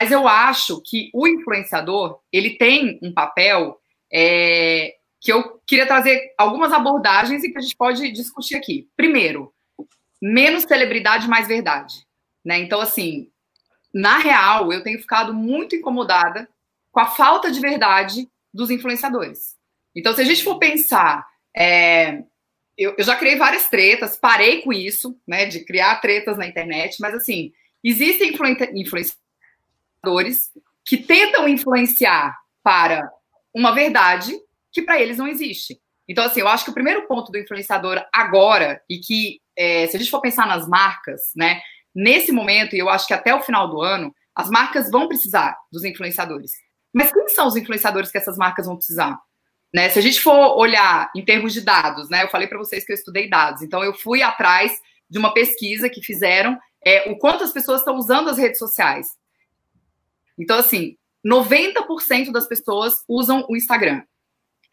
Mas 0.00 0.10
eu 0.10 0.28
acho 0.28 0.82
que 0.82 1.10
o 1.12 1.26
influenciador, 1.26 2.20
ele 2.32 2.56
tem 2.56 2.98
um 3.02 3.12
papel 3.12 3.80
é, 4.12 4.94
que 5.20 5.32
eu 5.32 5.60
queria 5.66 5.86
trazer 5.86 6.34
algumas 6.36 6.72
abordagens 6.72 7.42
e 7.42 7.50
que 7.50 7.58
a 7.58 7.60
gente 7.60 7.76
pode 7.76 8.10
discutir 8.12 8.56
aqui. 8.56 8.88
Primeiro, 8.96 9.52
menos 10.20 10.64
celebridade, 10.64 11.28
mais 11.28 11.48
verdade. 11.48 12.06
Né? 12.44 12.58
Então, 12.58 12.80
assim, 12.80 13.30
na 13.92 14.18
real, 14.18 14.72
eu 14.72 14.82
tenho 14.82 15.00
ficado 15.00 15.32
muito 15.32 15.74
incomodada 15.74 16.48
com 16.92 17.00
a 17.00 17.06
falta 17.06 17.50
de 17.50 17.60
verdade 17.60 18.28
dos 18.52 18.70
influenciadores. 18.70 19.56
Então, 19.94 20.14
se 20.14 20.20
a 20.20 20.24
gente 20.24 20.44
for 20.44 20.58
pensar, 20.58 21.26
é, 21.56 22.22
eu, 22.76 22.94
eu, 22.98 23.04
já 23.04 23.16
criei 23.16 23.36
várias 23.36 23.68
tretas, 23.68 24.16
parei 24.16 24.62
com 24.62 24.72
isso, 24.72 25.18
né, 25.26 25.46
de 25.46 25.64
criar 25.64 25.96
tretas 26.00 26.36
na 26.36 26.46
internet, 26.46 27.00
mas 27.00 27.14
assim, 27.14 27.52
existem 27.82 28.30
influenciadores 28.74 29.16
que 30.84 30.96
tentam 30.96 31.48
influenciar 31.48 32.36
para 32.62 33.10
uma 33.54 33.72
verdade 33.72 34.32
que 34.72 34.82
para 34.82 35.00
eles 35.00 35.18
não 35.18 35.26
existe. 35.26 35.80
Então, 36.08 36.24
assim, 36.24 36.40
eu 36.40 36.48
acho 36.48 36.64
que 36.64 36.70
o 36.70 36.74
primeiro 36.74 37.06
ponto 37.08 37.32
do 37.32 37.38
influenciador 37.38 38.04
agora, 38.12 38.80
e 38.88 38.98
que, 38.98 39.40
é, 39.56 39.86
se 39.86 39.96
a 39.96 39.98
gente 39.98 40.10
for 40.10 40.20
pensar 40.20 40.46
nas 40.46 40.68
marcas, 40.68 41.32
né, 41.34 41.60
nesse 41.94 42.30
momento, 42.30 42.76
e 42.76 42.78
eu 42.78 42.88
acho 42.88 43.06
que 43.06 43.14
até 43.14 43.34
o 43.34 43.42
final 43.42 43.68
do 43.68 43.80
ano, 43.80 44.14
as 44.34 44.50
marcas 44.50 44.90
vão 44.90 45.08
precisar 45.08 45.56
dos 45.72 45.82
influenciadores. 45.82 46.52
Mas 46.92 47.12
quem 47.12 47.28
são 47.28 47.46
os 47.46 47.56
influenciadores 47.56 48.10
que 48.10 48.18
essas 48.18 48.36
marcas 48.36 48.66
vão 48.66 48.76
precisar? 48.76 49.18
Né? 49.74 49.88
Se 49.88 49.98
a 49.98 50.02
gente 50.02 50.20
for 50.20 50.56
olhar 50.56 51.10
em 51.16 51.24
termos 51.24 51.52
de 51.52 51.60
dados, 51.60 52.08
né? 52.08 52.22
Eu 52.22 52.28
falei 52.28 52.46
para 52.46 52.58
vocês 52.58 52.84
que 52.84 52.92
eu 52.92 52.96
estudei 52.96 53.28
dados, 53.28 53.62
então 53.62 53.82
eu 53.82 53.92
fui 53.92 54.22
atrás 54.22 54.72
de 55.08 55.18
uma 55.18 55.34
pesquisa 55.34 55.88
que 55.88 56.02
fizeram 56.02 56.58
é, 56.84 57.10
o 57.10 57.18
quanto 57.18 57.44
as 57.44 57.52
pessoas 57.52 57.80
estão 57.80 57.96
usando 57.96 58.28
as 58.28 58.38
redes 58.38 58.58
sociais. 58.58 59.08
Então, 60.38 60.58
assim, 60.58 60.96
90% 61.26 62.30
das 62.30 62.46
pessoas 62.46 63.04
usam 63.08 63.44
o 63.48 63.56
Instagram. 63.56 64.02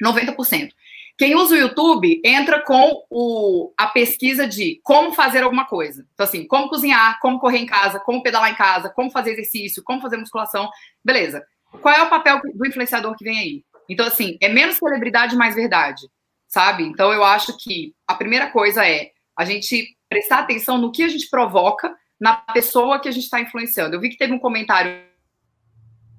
90%. 0.04 0.72
Quem 1.18 1.36
usa 1.36 1.54
o 1.54 1.58
YouTube 1.58 2.22
entra 2.26 2.62
com 2.62 3.06
o, 3.10 3.72
a 3.78 3.88
pesquisa 3.88 4.48
de 4.48 4.80
como 4.84 5.14
fazer 5.14 5.44
alguma 5.44 5.66
coisa. 5.66 6.08
Então, 6.14 6.24
assim, 6.24 6.48
como 6.48 6.70
cozinhar, 6.70 7.20
como 7.20 7.40
correr 7.40 7.60
em 7.60 7.66
casa, 7.68 8.00
como 8.00 8.24
pedalar 8.24 8.52
em 8.52 8.56
casa, 8.56 8.90
como 8.90 9.12
fazer 9.12 9.32
exercício, 9.32 9.84
como 9.84 10.02
fazer 10.02 10.18
musculação. 10.18 10.70
Beleza. 11.04 11.46
Qual 11.82 11.94
é 11.94 12.02
o 12.02 12.10
papel 12.10 12.42
do 12.56 12.66
influenciador 12.66 13.16
que 13.16 13.24
vem 13.24 13.38
aí? 13.38 13.64
Então, 13.88 14.08
assim, 14.08 14.38
é 14.42 14.50
menos 14.50 14.78
celebridade, 14.78 15.36
mais 15.36 15.56
verdade, 15.56 16.08
sabe? 16.48 16.84
Então, 16.84 17.14
eu 17.14 17.24
acho 17.24 17.58
que 17.58 17.94
a 18.08 18.16
primeira 18.16 18.50
coisa 18.50 18.88
é 18.88 19.12
a 19.38 19.46
gente 19.46 19.96
prestar 20.10 20.40
atenção 20.40 20.78
no 20.78 20.92
que 20.92 21.04
a 21.04 21.08
gente 21.08 21.30
provoca 21.30 21.96
na 22.20 22.36
pessoa 22.36 23.00
que 23.00 23.10
a 23.10 23.12
gente 23.12 23.24
está 23.24 23.40
influenciando. 23.40 23.96
Eu 23.96 24.00
vi 24.00 24.10
que 24.10 24.18
teve 24.18 24.34
um 24.34 24.40
comentário: 24.40 25.04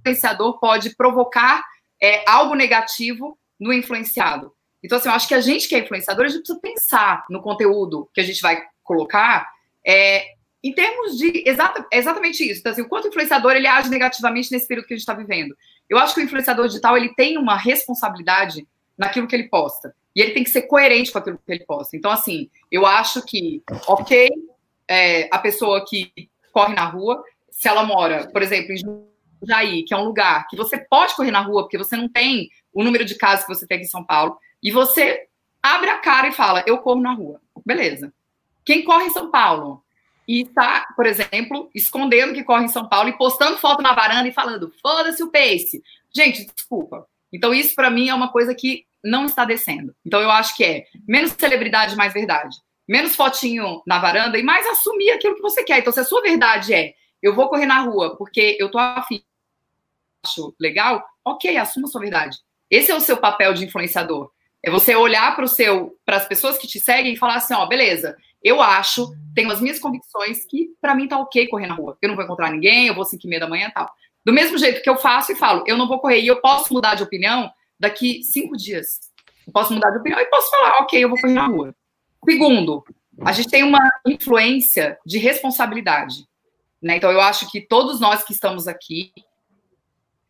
influenciador 0.04 0.58
pode 0.58 0.94
provocar 0.96 1.62
é, 2.02 2.28
algo 2.28 2.54
negativo 2.54 3.38
no 3.58 3.72
influenciado. 3.72 4.52
Então, 4.82 4.98
assim, 4.98 5.08
eu 5.08 5.14
acho 5.14 5.26
que 5.26 5.34
a 5.34 5.40
gente 5.40 5.66
que 5.66 5.74
é 5.74 5.78
influenciador, 5.78 6.26
a 6.26 6.28
gente 6.28 6.40
precisa 6.42 6.60
pensar 6.60 7.24
no 7.30 7.40
conteúdo 7.40 8.08
que 8.12 8.20
a 8.20 8.24
gente 8.24 8.42
vai 8.42 8.62
colocar 8.82 9.48
é, 9.86 10.26
em 10.62 10.72
termos 10.72 11.16
de 11.16 11.42
exata, 11.46 11.86
é 11.90 11.98
exatamente 11.98 12.42
isso. 12.42 12.60
Então, 12.60 12.72
assim, 12.72 12.82
o 12.82 12.88
quanto 12.88 13.06
o 13.06 13.08
influenciador 13.08 13.52
ele 13.52 13.66
age 13.66 13.88
negativamente 13.88 14.50
nesse 14.52 14.66
período 14.66 14.86
que 14.86 14.94
a 14.94 14.96
gente 14.96 15.02
está 15.02 15.14
vivendo. 15.14 15.56
Eu 15.88 15.98
acho 15.98 16.14
que 16.14 16.20
o 16.20 16.24
influenciador 16.24 16.66
digital 16.66 16.96
ele 16.96 17.14
tem 17.14 17.36
uma 17.38 17.56
responsabilidade 17.56 18.66
naquilo 18.96 19.26
que 19.26 19.36
ele 19.36 19.48
posta. 19.48 19.94
E 20.14 20.22
ele 20.22 20.32
tem 20.32 20.44
que 20.44 20.50
ser 20.50 20.62
coerente 20.62 21.10
com 21.10 21.18
aquilo 21.18 21.38
que 21.44 21.52
ele 21.52 21.64
posta. 21.64 21.96
Então, 21.96 22.10
assim, 22.10 22.48
eu 22.70 22.86
acho 22.86 23.22
que, 23.26 23.62
ok, 23.86 24.30
é, 24.88 25.28
a 25.30 25.38
pessoa 25.38 25.84
que 25.86 26.10
corre 26.52 26.74
na 26.74 26.84
rua, 26.84 27.22
se 27.50 27.68
ela 27.68 27.84
mora, 27.84 28.28
por 28.28 28.42
exemplo, 28.42 28.72
em 28.72 28.78
Jaí, 29.42 29.84
que 29.84 29.94
é 29.94 29.96
um 29.96 30.04
lugar 30.04 30.46
que 30.48 30.56
você 30.56 30.78
pode 30.78 31.14
correr 31.14 31.30
na 31.30 31.40
rua, 31.40 31.62
porque 31.62 31.78
você 31.78 31.96
não 31.96 32.08
tem 32.08 32.48
o 32.72 32.82
número 32.82 33.04
de 33.04 33.16
casos 33.16 33.44
que 33.46 33.54
você 33.54 33.66
tem 33.66 33.76
aqui 33.76 33.86
em 33.86 33.90
São 33.90 34.04
Paulo, 34.04 34.38
e 34.62 34.70
você 34.70 35.26
abre 35.62 35.88
a 35.90 35.98
cara 35.98 36.28
e 36.28 36.32
fala, 36.32 36.62
eu 36.66 36.78
corro 36.78 37.00
na 37.00 37.12
rua. 37.12 37.40
Beleza. 37.64 38.12
Quem 38.64 38.84
corre 38.84 39.06
em 39.06 39.10
São 39.10 39.30
Paulo 39.30 39.82
e 40.26 40.42
está, 40.42 40.86
por 40.96 41.06
exemplo, 41.06 41.70
escondendo 41.74 42.32
que 42.32 42.44
corre 42.44 42.64
em 42.64 42.68
São 42.68 42.88
Paulo 42.88 43.08
e 43.08 43.16
postando 43.16 43.58
foto 43.58 43.82
na 43.82 43.92
varanda 43.92 44.28
e 44.28 44.32
falando, 44.32 44.72
foda-se 44.82 45.22
o 45.22 45.30
pace. 45.30 45.82
Gente, 46.14 46.46
desculpa. 46.54 47.06
Então, 47.32 47.52
isso 47.52 47.74
para 47.74 47.90
mim 47.90 48.08
é 48.08 48.14
uma 48.14 48.28
coisa 48.28 48.54
que 48.54 48.86
não 49.02 49.26
está 49.26 49.44
descendo. 49.44 49.94
Então, 50.04 50.20
eu 50.20 50.30
acho 50.30 50.56
que 50.56 50.64
é 50.64 50.86
menos 51.06 51.32
celebridade, 51.32 51.96
mais 51.96 52.12
verdade. 52.12 52.56
Menos 52.88 53.16
fotinho 53.16 53.82
na 53.86 53.98
varanda 53.98 54.38
e 54.38 54.42
mais 54.42 54.66
assumir 54.66 55.10
aquilo 55.10 55.34
que 55.34 55.42
você 55.42 55.62
quer. 55.62 55.78
Então, 55.78 55.92
se 55.92 56.00
a 56.00 56.04
sua 56.04 56.22
verdade 56.22 56.72
é 56.72 56.94
eu 57.24 57.34
vou 57.34 57.48
correr 57.48 57.64
na 57.64 57.80
rua 57.80 58.16
porque 58.16 58.54
eu 58.60 58.70
tô 58.70 58.78
afim, 58.78 59.22
acho 60.22 60.54
legal, 60.60 61.02
ok, 61.24 61.56
assuma 61.56 61.88
sua 61.88 62.02
verdade. 62.02 62.36
Esse 62.70 62.90
é 62.90 62.94
o 62.94 63.00
seu 63.00 63.16
papel 63.16 63.54
de 63.54 63.64
influenciador. 63.64 64.30
É 64.62 64.70
você 64.70 64.94
olhar 64.94 65.34
para 65.34 65.46
o 65.46 65.48
seu, 65.48 65.98
para 66.04 66.18
as 66.18 66.28
pessoas 66.28 66.58
que 66.58 66.66
te 66.66 66.78
seguem 66.78 67.14
e 67.14 67.16
falar 67.16 67.36
assim, 67.36 67.54
ó, 67.54 67.64
beleza, 67.64 68.14
eu 68.42 68.60
acho, 68.60 69.10
tenho 69.34 69.50
as 69.50 69.58
minhas 69.58 69.78
convicções 69.78 70.44
que 70.44 70.74
para 70.82 70.94
mim 70.94 71.08
tá 71.08 71.18
ok 71.18 71.48
correr 71.48 71.66
na 71.66 71.74
rua. 71.74 71.96
Eu 72.02 72.10
não 72.10 72.16
vou 72.16 72.24
encontrar 72.24 72.50
ninguém, 72.50 72.88
eu 72.88 72.94
vou 72.94 73.06
5 73.06 73.22
e 73.24 73.28
meia 73.28 73.40
da 73.40 73.48
manhã 73.48 73.68
e 73.68 73.72
tal. 73.72 73.90
Do 74.22 74.32
mesmo 74.32 74.58
jeito 74.58 74.82
que 74.82 74.90
eu 74.90 74.96
faço 74.96 75.32
e 75.32 75.36
falo, 75.36 75.64
eu 75.66 75.78
não 75.78 75.88
vou 75.88 75.98
correr 75.98 76.20
e 76.20 76.26
eu 76.26 76.42
posso 76.42 76.74
mudar 76.74 76.94
de 76.94 77.02
opinião 77.02 77.50
daqui 77.80 78.22
cinco 78.22 78.54
dias. 78.54 79.00
Eu 79.46 79.52
posso 79.52 79.72
mudar 79.72 79.90
de 79.90 79.98
opinião 79.98 80.20
e 80.20 80.26
posso 80.26 80.50
falar, 80.50 80.82
ok, 80.82 81.02
eu 81.02 81.08
vou 81.08 81.18
correr 81.18 81.32
na 81.32 81.46
rua. 81.46 81.74
Segundo, 82.28 82.84
a 83.22 83.32
gente 83.32 83.48
tem 83.48 83.62
uma 83.62 83.80
influência 84.06 84.98
de 85.06 85.18
responsabilidade. 85.18 86.26
Né? 86.84 86.98
Então, 86.98 87.10
eu 87.10 87.20
acho 87.22 87.50
que 87.50 87.62
todos 87.62 87.98
nós 87.98 88.22
que 88.22 88.34
estamos 88.34 88.68
aqui, 88.68 89.10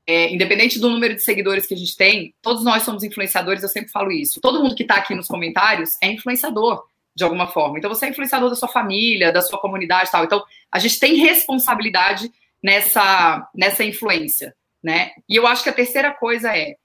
é, 0.07 0.33
independente 0.33 0.79
do 0.79 0.89
número 0.89 1.13
de 1.13 1.21
seguidores 1.21 1.67
que 1.67 1.75
a 1.75 1.77
gente 1.77 1.97
tem, 1.97 2.33
todos 2.41 2.63
nós 2.63 2.85
somos 2.85 3.03
influenciadores, 3.03 3.65
eu 3.65 3.69
sempre 3.69 3.91
falo 3.91 4.13
isso. 4.13 4.41
Todo 4.41 4.63
mundo 4.63 4.77
que 4.77 4.85
está 4.85 4.95
aqui 4.95 5.17
nos 5.17 5.27
comentários 5.27 5.97
é 6.01 6.07
influenciador, 6.07 6.87
de 7.13 7.25
alguma 7.25 7.49
forma. 7.49 7.77
Então, 7.77 7.91
você 7.91 8.07
é 8.07 8.11
influenciador 8.11 8.49
da 8.49 8.55
sua 8.55 8.69
família, 8.69 9.33
da 9.33 9.43
sua 9.43 9.61
comunidade 9.61 10.13
tal. 10.13 10.23
Então, 10.23 10.45
a 10.71 10.79
gente 10.79 11.01
tem 11.01 11.17
responsabilidade 11.17 12.31
nessa, 12.63 13.51
nessa 13.53 13.83
influência, 13.83 14.55
né? 14.81 15.11
E 15.29 15.35
eu 15.35 15.49
acho 15.49 15.65
que 15.65 15.71
a 15.71 15.75
terceira 15.75 16.13
coisa 16.13 16.57
é, 16.57 16.77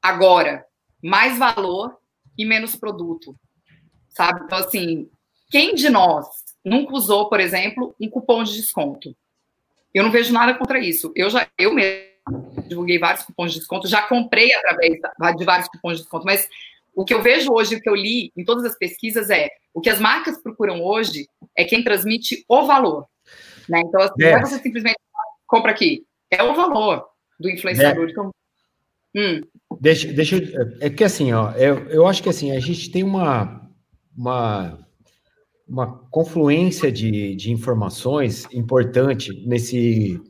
agora, 0.00 0.64
mais 1.02 1.36
valor 1.36 1.98
e 2.38 2.44
menos 2.44 2.76
produto, 2.76 3.34
sabe? 4.08 4.42
Então, 4.44 4.58
assim, 4.58 5.10
quem 5.50 5.74
de 5.74 5.90
nós 5.90 6.45
nunca 6.66 6.94
usou, 6.94 7.28
por 7.28 7.40
exemplo, 7.40 7.94
um 8.00 8.10
cupom 8.10 8.42
de 8.42 8.56
desconto? 8.56 9.16
Eu 9.94 10.02
não 10.02 10.10
vejo 10.10 10.32
nada 10.32 10.52
contra 10.54 10.78
isso. 10.78 11.12
Eu 11.14 11.30
já, 11.30 11.48
eu 11.56 11.72
mesmo 11.72 12.04
divulguei 12.66 12.98
vários 12.98 13.24
cupons 13.24 13.52
de 13.52 13.60
desconto, 13.60 13.86
já 13.86 14.02
comprei 14.02 14.52
através 14.52 14.98
de 15.36 15.44
vários 15.44 15.68
cupons 15.68 15.96
de 15.96 16.02
desconto, 16.02 16.26
mas 16.26 16.48
o 16.94 17.04
que 17.04 17.14
eu 17.14 17.22
vejo 17.22 17.52
hoje, 17.52 17.76
o 17.76 17.80
que 17.80 17.88
eu 17.88 17.94
li 17.94 18.32
em 18.36 18.44
todas 18.44 18.64
as 18.64 18.76
pesquisas 18.76 19.30
é 19.30 19.48
o 19.72 19.80
que 19.80 19.90
as 19.90 20.00
marcas 20.00 20.42
procuram 20.42 20.82
hoje 20.82 21.28
é 21.54 21.64
quem 21.64 21.84
transmite 21.84 22.44
o 22.48 22.66
valor. 22.66 23.06
Né? 23.68 23.80
Então, 23.84 24.00
assim, 24.00 24.14
não 24.18 24.28
é 24.28 24.40
você 24.40 24.58
simplesmente 24.58 24.96
compra 25.46 25.70
aqui, 25.70 26.04
é 26.30 26.42
o 26.42 26.54
valor 26.54 27.06
do 27.38 27.48
influenciador. 27.50 28.08
É. 28.08 28.10
Então, 28.10 28.30
hum. 29.14 29.40
Deixa, 29.80 30.12
deixa 30.12 30.36
é 30.80 30.90
que 30.90 31.04
assim, 31.04 31.32
ó, 31.32 31.52
eu, 31.52 31.88
eu 31.90 32.06
acho 32.06 32.22
que 32.22 32.28
assim, 32.28 32.56
a 32.56 32.60
gente 32.60 32.90
tem 32.90 33.02
uma, 33.02 33.70
uma, 34.16 34.85
uma 35.66 35.98
confluência 36.10 36.92
de, 36.92 37.34
de 37.34 37.50
informações 37.50 38.46
importante 38.52 39.32
nesse 39.46 40.20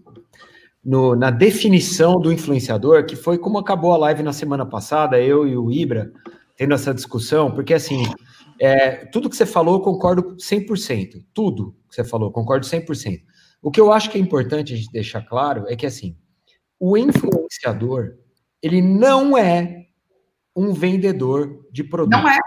no, 0.83 1.17
na 1.17 1.31
definição 1.31 2.21
do 2.21 2.33
influenciador, 2.33 3.05
que 3.05 3.17
foi 3.17 3.37
como 3.39 3.59
acabou 3.59 3.93
a 3.93 3.97
live 3.97 4.23
na 4.23 4.33
semana 4.33 4.65
passada, 4.65 5.21
eu 5.21 5.47
e 5.47 5.57
o 5.57 5.71
Ibra 5.71 6.13
tendo 6.57 6.75
essa 6.75 6.95
discussão, 6.95 7.51
porque 7.51 7.75
assim, 7.75 8.05
é, 8.59 9.05
tudo 9.07 9.29
que 9.29 9.37
você 9.37 9.45
falou, 9.45 9.75
eu 9.75 9.81
concordo 9.81 10.37
100%. 10.37 11.25
Tudo 11.35 11.77
que 11.89 11.97
você 11.97 12.05
falou, 12.05 12.31
concordo 12.31 12.65
100%. 12.65 13.21
O 13.61 13.71
que 13.71 13.81
eu 13.81 13.93
acho 13.93 14.11
que 14.11 14.17
é 14.17 14.21
importante 14.21 14.73
a 14.73 14.77
gente 14.77 14.91
deixar 14.93 15.23
claro 15.23 15.65
é 15.69 15.75
que 15.75 15.85
assim, 15.85 16.17
o 16.79 16.97
influenciador, 16.97 18.15
ele 18.63 18.81
não 18.81 19.37
é 19.37 19.87
um 20.55 20.73
vendedor 20.73 21.67
de 21.71 21.83
produto. 21.83 22.13
Não 22.13 22.29
é. 22.29 22.39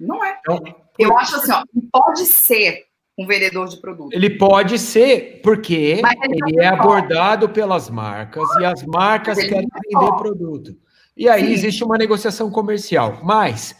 Não 0.00 0.24
é. 0.24 0.38
Então, 0.38 0.62
eu 0.98 1.16
acho 1.16 1.36
assim, 1.36 1.52
ó, 1.52 1.62
pode 1.92 2.26
ser 2.26 2.84
um 3.18 3.26
vendedor 3.26 3.68
de 3.68 3.76
produto. 3.78 4.12
Ele 4.12 4.30
pode 4.30 4.78
ser, 4.78 5.40
porque 5.42 5.74
ele, 5.74 6.02
ele 6.46 6.60
é 6.60 6.66
abordado 6.66 7.48
pelas 7.48 7.90
marcas 7.90 8.48
e 8.60 8.64
as 8.64 8.84
marcas 8.84 9.38
querem 9.38 9.68
vender 9.90 10.16
produto. 10.16 10.76
E 11.16 11.28
aí 11.28 11.46
Sim. 11.46 11.52
existe 11.52 11.84
uma 11.84 11.98
negociação 11.98 12.50
comercial. 12.50 13.20
Mas 13.24 13.74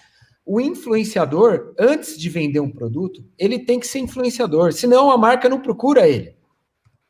o 0.45 0.61
influenciador, 0.61 1.75
antes 1.79 2.19
de 2.19 2.29
vender 2.29 2.59
um 2.59 2.71
produto, 2.71 3.25
ele 3.39 3.59
tem 3.59 3.79
que 3.79 3.87
ser 3.87 4.01
influenciador, 4.01 4.73
senão 4.73 5.11
a 5.11 5.17
marca 5.17 5.49
não 5.49 5.61
procura 5.61 6.09
ele. 6.09 6.35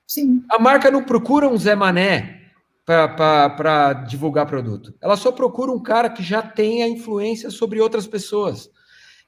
Sim. 0.06 0.42
A 0.50 0.58
marca 0.58 0.90
não 0.90 1.04
procura 1.04 1.48
um 1.48 1.56
Zé 1.56 1.74
Mané 1.74 2.38
para 2.84 3.92
divulgar 4.08 4.46
produto. 4.46 4.94
Ela 5.00 5.16
só 5.16 5.30
procura 5.30 5.70
um 5.70 5.82
cara 5.82 6.10
que 6.10 6.22
já 6.22 6.42
tenha 6.42 6.88
influência 6.88 7.50
sobre 7.50 7.80
outras 7.80 8.06
pessoas. 8.06 8.70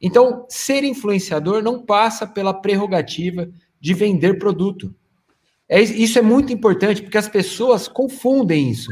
Então, 0.00 0.47
ser 0.49 0.83
influenciador 0.85 1.62
não 1.62 1.85
passa 1.85 2.26
pela 2.26 2.54
prerrogativa 2.54 3.50
de 3.80 3.95
vender 3.95 4.38
produto. 4.38 4.95
É, 5.69 5.80
isso 5.80 6.19
é 6.19 6.23
muito 6.23 6.52
importante, 6.52 7.02
porque 7.02 7.19
as 7.19 7.28
pessoas 7.28 7.87
confundem 7.87 8.71
isso. 8.71 8.90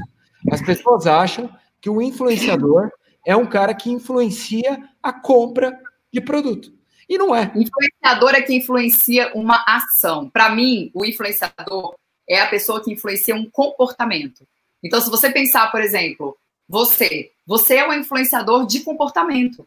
As 0.51 0.63
pessoas 0.63 1.07
acham 1.07 1.51
que 1.81 1.91
o 1.91 2.01
influenciador 2.03 2.91
é 3.27 3.35
um 3.35 3.47
cara 3.47 3.75
que 3.75 3.91
influencia 3.91 4.83
a 5.03 5.13
compra 5.13 5.79
de 6.13 6.21
produto. 6.21 6.73
E 7.09 7.17
não 7.17 7.35
é. 7.35 7.51
Influenciador 7.55 8.35
é 8.35 8.43
que 8.43 8.55
influencia 8.55 9.33
uma 9.35 9.65
ação. 9.67 10.29
Para 10.29 10.51
mim, 10.51 10.91
o 10.95 11.05
influenciador 11.05 11.95
é 12.29 12.41
a 12.41 12.47
pessoa 12.47 12.83
que 12.85 12.93
influencia 12.93 13.35
um 13.35 13.49
comportamento. 13.51 14.47
Então, 14.85 15.01
se 15.01 15.11
você 15.11 15.31
pensar, 15.31 15.71
por 15.73 15.81
exemplo, 15.81 16.37
você, 16.69 17.31
você 17.47 17.77
é 17.77 17.89
um 17.89 17.95
influenciador 17.95 18.67
de 18.67 18.81
comportamento. 18.81 19.67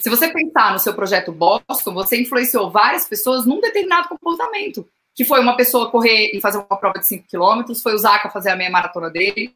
Se 0.00 0.10
você 0.10 0.28
pensar 0.28 0.72
no 0.72 0.78
seu 0.78 0.94
projeto 0.94 1.32
Boston, 1.32 1.94
você 1.94 2.20
influenciou 2.20 2.70
várias 2.70 3.06
pessoas 3.06 3.46
num 3.46 3.60
determinado 3.60 4.08
comportamento, 4.08 4.86
que 5.14 5.24
foi 5.24 5.40
uma 5.40 5.56
pessoa 5.56 5.90
correr 5.90 6.30
e 6.34 6.40
fazer 6.40 6.58
uma 6.58 6.76
prova 6.76 6.98
de 6.98 7.06
5 7.06 7.26
quilômetros, 7.28 7.82
foi 7.82 7.94
o 7.94 7.98
Zaca 7.98 8.30
fazer 8.30 8.50
a 8.50 8.56
meia 8.56 8.70
maratona 8.70 9.10
dele, 9.10 9.54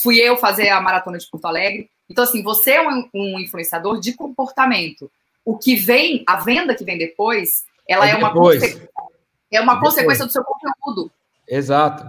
fui 0.00 0.18
eu 0.18 0.36
fazer 0.36 0.68
a 0.70 0.80
maratona 0.80 1.18
de 1.18 1.26
Porto 1.28 1.46
Alegre. 1.46 1.88
Então, 2.08 2.24
assim, 2.24 2.42
você 2.42 2.72
é 2.72 2.88
um, 2.88 3.08
um 3.14 3.38
influenciador 3.38 4.00
de 4.00 4.14
comportamento. 4.14 5.10
O 5.44 5.56
que 5.56 5.76
vem, 5.76 6.24
a 6.26 6.36
venda 6.36 6.74
que 6.74 6.84
vem 6.84 6.98
depois, 6.98 7.64
ela 7.86 8.08
é, 8.08 8.12
é 8.12 8.16
uma, 8.16 8.32
é 9.50 9.60
uma 9.60 9.80
consequência 9.80 10.26
do 10.26 10.32
seu 10.32 10.42
conteúdo. 10.44 11.10
Exato. 11.46 12.04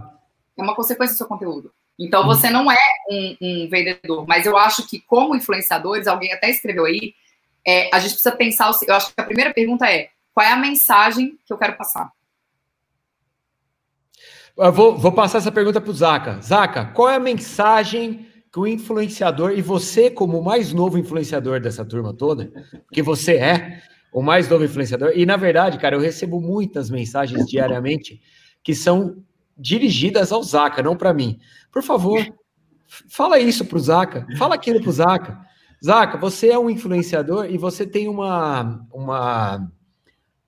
É 0.57 0.61
uma 0.61 0.75
consequência 0.75 1.15
do 1.15 1.17
seu 1.17 1.27
conteúdo. 1.27 1.71
Então, 1.99 2.25
você 2.25 2.49
não 2.49 2.71
é 2.71 2.77
um, 3.11 3.35
um, 3.41 3.69
vendedor, 3.69 4.25
mas 4.25 4.45
eu 4.45 4.57
acho 4.57 4.87
que, 4.87 5.01
como 5.01 5.35
influenciadores, 5.35 6.07
alguém 6.07 6.31
até 6.31 6.49
escreveu 6.49 6.85
aí, 6.85 7.13
é, 7.67 7.93
a 7.93 7.99
gente 7.99 8.11
precisa 8.11 8.31
pensar. 8.31 8.71
Eu 8.87 8.95
acho 8.95 9.13
que 9.13 9.19
a 9.19 9.25
primeira 9.25 9.53
pergunta 9.53 9.85
é: 9.85 10.09
qual 10.33 10.47
é 10.47 10.51
a 10.53 10.57
mensagem 10.57 11.37
que 11.45 11.51
eu 11.51 11.57
quero 11.57 11.75
passar? 11.75 12.09
Eu 14.57 14.71
vou, 14.71 14.97
vou 14.97 15.11
passar 15.11 15.39
essa 15.39 15.51
pergunta 15.51 15.81
para 15.81 15.91
o 15.91 15.93
Zaca. 15.93 16.39
Zaca, 16.41 16.85
qual 16.85 17.09
é 17.09 17.15
a 17.15 17.19
mensagem 17.19 18.25
que 18.51 18.59
o 18.59 18.67
influenciador, 18.67 19.51
e 19.51 19.61
você, 19.61 20.09
como 20.09 20.39
o 20.39 20.43
mais 20.43 20.73
novo 20.73 20.97
influenciador 20.97 21.59
dessa 21.59 21.85
turma 21.85 22.13
toda, 22.13 22.51
que 22.91 23.01
você 23.01 23.35
é 23.35 23.81
o 24.11 24.21
mais 24.21 24.49
novo 24.49 24.63
influenciador, 24.63 25.11
e 25.15 25.25
na 25.25 25.37
verdade, 25.37 25.77
cara, 25.77 25.95
eu 25.95 25.99
recebo 25.99 26.41
muitas 26.41 26.89
mensagens 26.89 27.45
diariamente 27.45 28.19
que 28.63 28.73
são 28.73 29.23
dirigidas 29.55 30.31
ao 30.31 30.41
Zaca, 30.41 30.81
não 30.81 30.95
para 30.95 31.13
mim. 31.13 31.39
Por 31.71 31.83
favor, 31.83 32.25
fala 33.09 33.39
isso 33.39 33.65
pro 33.65 33.79
Zaca, 33.79 34.27
fala 34.37 34.55
aquilo 34.55 34.81
pro 34.81 34.91
Zaca. 34.91 35.39
Zaca, 35.83 36.17
você 36.17 36.49
é 36.49 36.59
um 36.59 36.69
influenciador 36.69 37.45
e 37.45 37.57
você 37.57 37.85
tem 37.85 38.07
uma, 38.07 38.85
uma 38.91 39.71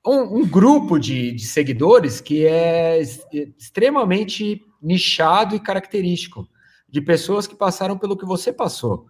um, 0.06 0.40
um 0.40 0.48
grupo 0.48 1.00
de, 1.00 1.32
de, 1.32 1.46
seguidores 1.46 2.20
que 2.20 2.46
é 2.46 3.00
extremamente 3.58 4.62
nichado 4.82 5.56
e 5.56 5.60
característico 5.60 6.50
de 6.90 7.00
pessoas 7.02 7.48
que 7.48 7.56
passaram 7.56 7.98
pelo 7.98 8.18
que 8.18 8.26
você 8.26 8.52
passou, 8.52 9.06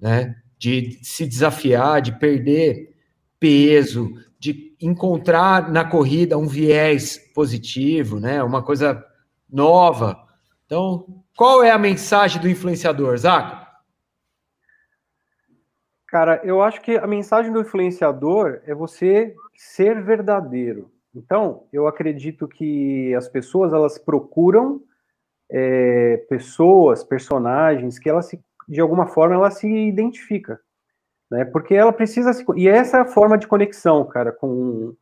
né? 0.00 0.36
De 0.58 0.98
se 1.02 1.26
desafiar, 1.26 2.00
de 2.00 2.18
perder 2.18 2.94
peso, 3.38 4.10
de 4.38 4.74
encontrar 4.80 5.70
na 5.70 5.84
corrida 5.84 6.38
um 6.38 6.46
viés 6.46 7.18
positivo, 7.34 8.18
né? 8.18 8.42
Uma 8.42 8.62
coisa 8.62 9.04
nova. 9.50 10.16
Então, 10.64 11.22
qual 11.36 11.62
é 11.62 11.70
a 11.70 11.78
mensagem 11.78 12.40
do 12.40 12.48
influenciador, 12.48 13.16
Zaca? 13.18 13.66
Cara, 16.08 16.40
eu 16.42 16.62
acho 16.62 16.80
que 16.80 16.96
a 16.96 17.06
mensagem 17.06 17.52
do 17.52 17.60
influenciador 17.60 18.60
é 18.64 18.74
você 18.74 19.34
ser 19.54 20.02
verdadeiro. 20.02 20.90
Então, 21.14 21.66
eu 21.72 21.86
acredito 21.86 22.48
que 22.48 23.14
as 23.14 23.28
pessoas 23.28 23.72
elas 23.72 23.98
procuram 23.98 24.82
é, 25.50 26.18
pessoas, 26.28 27.04
personagens 27.04 27.98
que 27.98 28.08
ela 28.08 28.22
se, 28.22 28.42
de 28.68 28.80
alguma 28.80 29.06
forma 29.06 29.34
ela 29.34 29.50
se 29.50 29.68
identifica, 29.68 30.60
né? 31.30 31.44
Porque 31.44 31.74
ela 31.74 31.92
precisa 31.92 32.32
se, 32.32 32.44
e 32.56 32.68
essa 32.68 32.98
é 32.98 33.00
a 33.00 33.06
forma 33.06 33.36
de 33.38 33.46
conexão, 33.46 34.04
cara, 34.06 34.32
com 34.32 34.94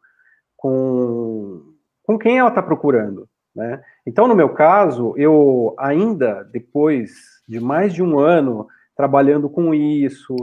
com 0.57 1.75
com 2.03 2.19
quem 2.19 2.39
ela 2.39 2.49
está 2.49 2.63
procurando. 2.63 3.29
Né? 3.55 3.83
Então, 4.07 4.29
no 4.29 4.37
meu 4.37 4.51
caso, 4.51 5.15
eu 5.17 5.75
ainda, 5.79 6.45
depois 6.53 7.43
de 7.49 7.59
mais 7.59 7.95
de 7.95 8.03
um 8.03 8.19
ano 8.19 8.67
trabalhando 8.97 9.49
com 9.49 9.75
isso, 9.75 10.37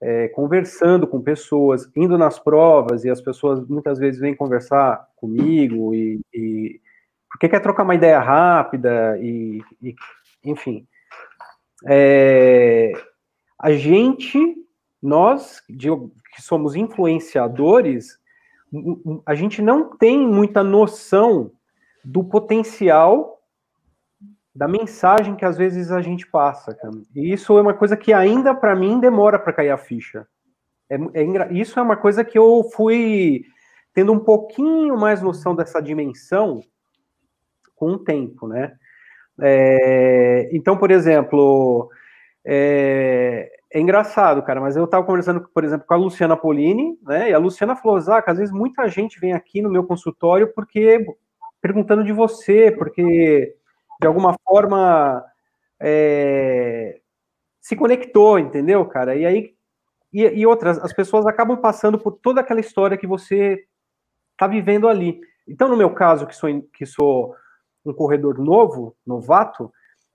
é, 0.00 0.28
conversando 0.28 1.06
com 1.06 1.20
pessoas, 1.20 1.90
indo 1.94 2.18
nas 2.18 2.38
provas, 2.38 3.04
e 3.04 3.10
as 3.10 3.20
pessoas 3.20 3.66
muitas 3.68 3.98
vezes 3.98 4.20
vêm 4.20 4.34
conversar 4.34 5.06
comigo, 5.16 5.94
e, 5.94 6.20
e 6.34 6.80
porque 7.30 7.48
quer 7.48 7.60
trocar 7.60 7.84
uma 7.84 7.94
ideia 7.94 8.18
rápida, 8.18 9.18
e, 9.20 9.62
e 9.80 9.94
enfim. 10.44 10.86
É, 11.86 12.92
a 13.58 13.72
gente, 13.72 14.56
nós, 15.00 15.62
de, 15.68 15.88
que 16.34 16.42
somos 16.42 16.74
influenciadores, 16.74 18.18
a 19.26 19.34
gente 19.34 19.62
não 19.62 19.96
tem 19.96 20.26
muita 20.26 20.64
noção 20.64 21.52
do 22.04 22.24
potencial 22.24 23.40
da 24.54 24.68
mensagem 24.68 25.34
que 25.34 25.44
às 25.44 25.56
vezes 25.56 25.90
a 25.90 26.02
gente 26.02 26.26
passa, 26.26 26.74
cara. 26.74 26.92
E 27.14 27.32
isso 27.32 27.56
é 27.56 27.62
uma 27.62 27.74
coisa 27.74 27.96
que 27.96 28.12
ainda 28.12 28.54
para 28.54 28.76
mim 28.76 29.00
demora 29.00 29.38
para 29.38 29.52
cair 29.52 29.70
a 29.70 29.78
ficha. 29.78 30.26
É, 30.90 30.96
é, 30.96 31.52
isso 31.52 31.78
é 31.78 31.82
uma 31.82 31.96
coisa 31.96 32.22
que 32.22 32.38
eu 32.38 32.68
fui 32.74 33.44
tendo 33.94 34.12
um 34.12 34.20
pouquinho 34.20 34.96
mais 34.96 35.22
noção 35.22 35.54
dessa 35.54 35.80
dimensão 35.80 36.60
com 37.74 37.92
o 37.92 37.98
tempo, 37.98 38.46
né? 38.46 38.74
É, 39.40 40.50
então, 40.52 40.76
por 40.76 40.90
exemplo, 40.90 41.90
é, 42.44 43.50
é, 43.72 43.80
engraçado, 43.80 44.42
cara, 44.42 44.60
mas 44.60 44.76
eu 44.76 44.84
estava 44.84 45.04
conversando, 45.04 45.48
por 45.52 45.64
exemplo, 45.64 45.86
com 45.86 45.94
a 45.94 45.96
Luciana 45.96 46.36
Polini, 46.36 46.98
né? 47.02 47.30
E 47.30 47.34
a 47.34 47.38
Luciana 47.38 47.74
falou, 47.74 47.98
Zaca, 48.00 48.32
às 48.32 48.38
vezes 48.38 48.52
muita 48.52 48.86
gente 48.88 49.18
vem 49.18 49.32
aqui 49.32 49.62
no 49.62 49.70
meu 49.70 49.84
consultório 49.84 50.52
porque 50.52 51.06
perguntando 51.62 52.04
de 52.04 52.12
você, 52.12 52.70
porque 52.70 53.56
de 54.00 54.06
alguma 54.06 54.36
forma 54.44 55.24
é, 55.80 57.00
se 57.60 57.76
conectou, 57.76 58.38
entendeu, 58.38 58.84
cara? 58.84 59.16
E 59.16 59.24
aí 59.24 59.54
e, 60.12 60.22
e, 60.40 60.46
outras, 60.46 60.78
as 60.78 60.92
pessoas 60.92 61.24
acabam 61.24 61.56
passando 61.56 61.98
por 61.98 62.12
toda 62.12 62.40
aquela 62.40 62.60
história 62.60 62.98
que 62.98 63.06
você 63.06 63.64
está 64.32 64.46
vivendo 64.46 64.86
ali. 64.86 65.20
Então, 65.48 65.68
no 65.68 65.76
meu 65.76 65.90
caso, 65.90 66.26
que 66.26 66.36
sou, 66.36 66.50
que 66.74 66.84
sou 66.84 67.34
um 67.84 67.94
corredor 67.94 68.38
novo, 68.38 68.94
novato, 69.06 69.72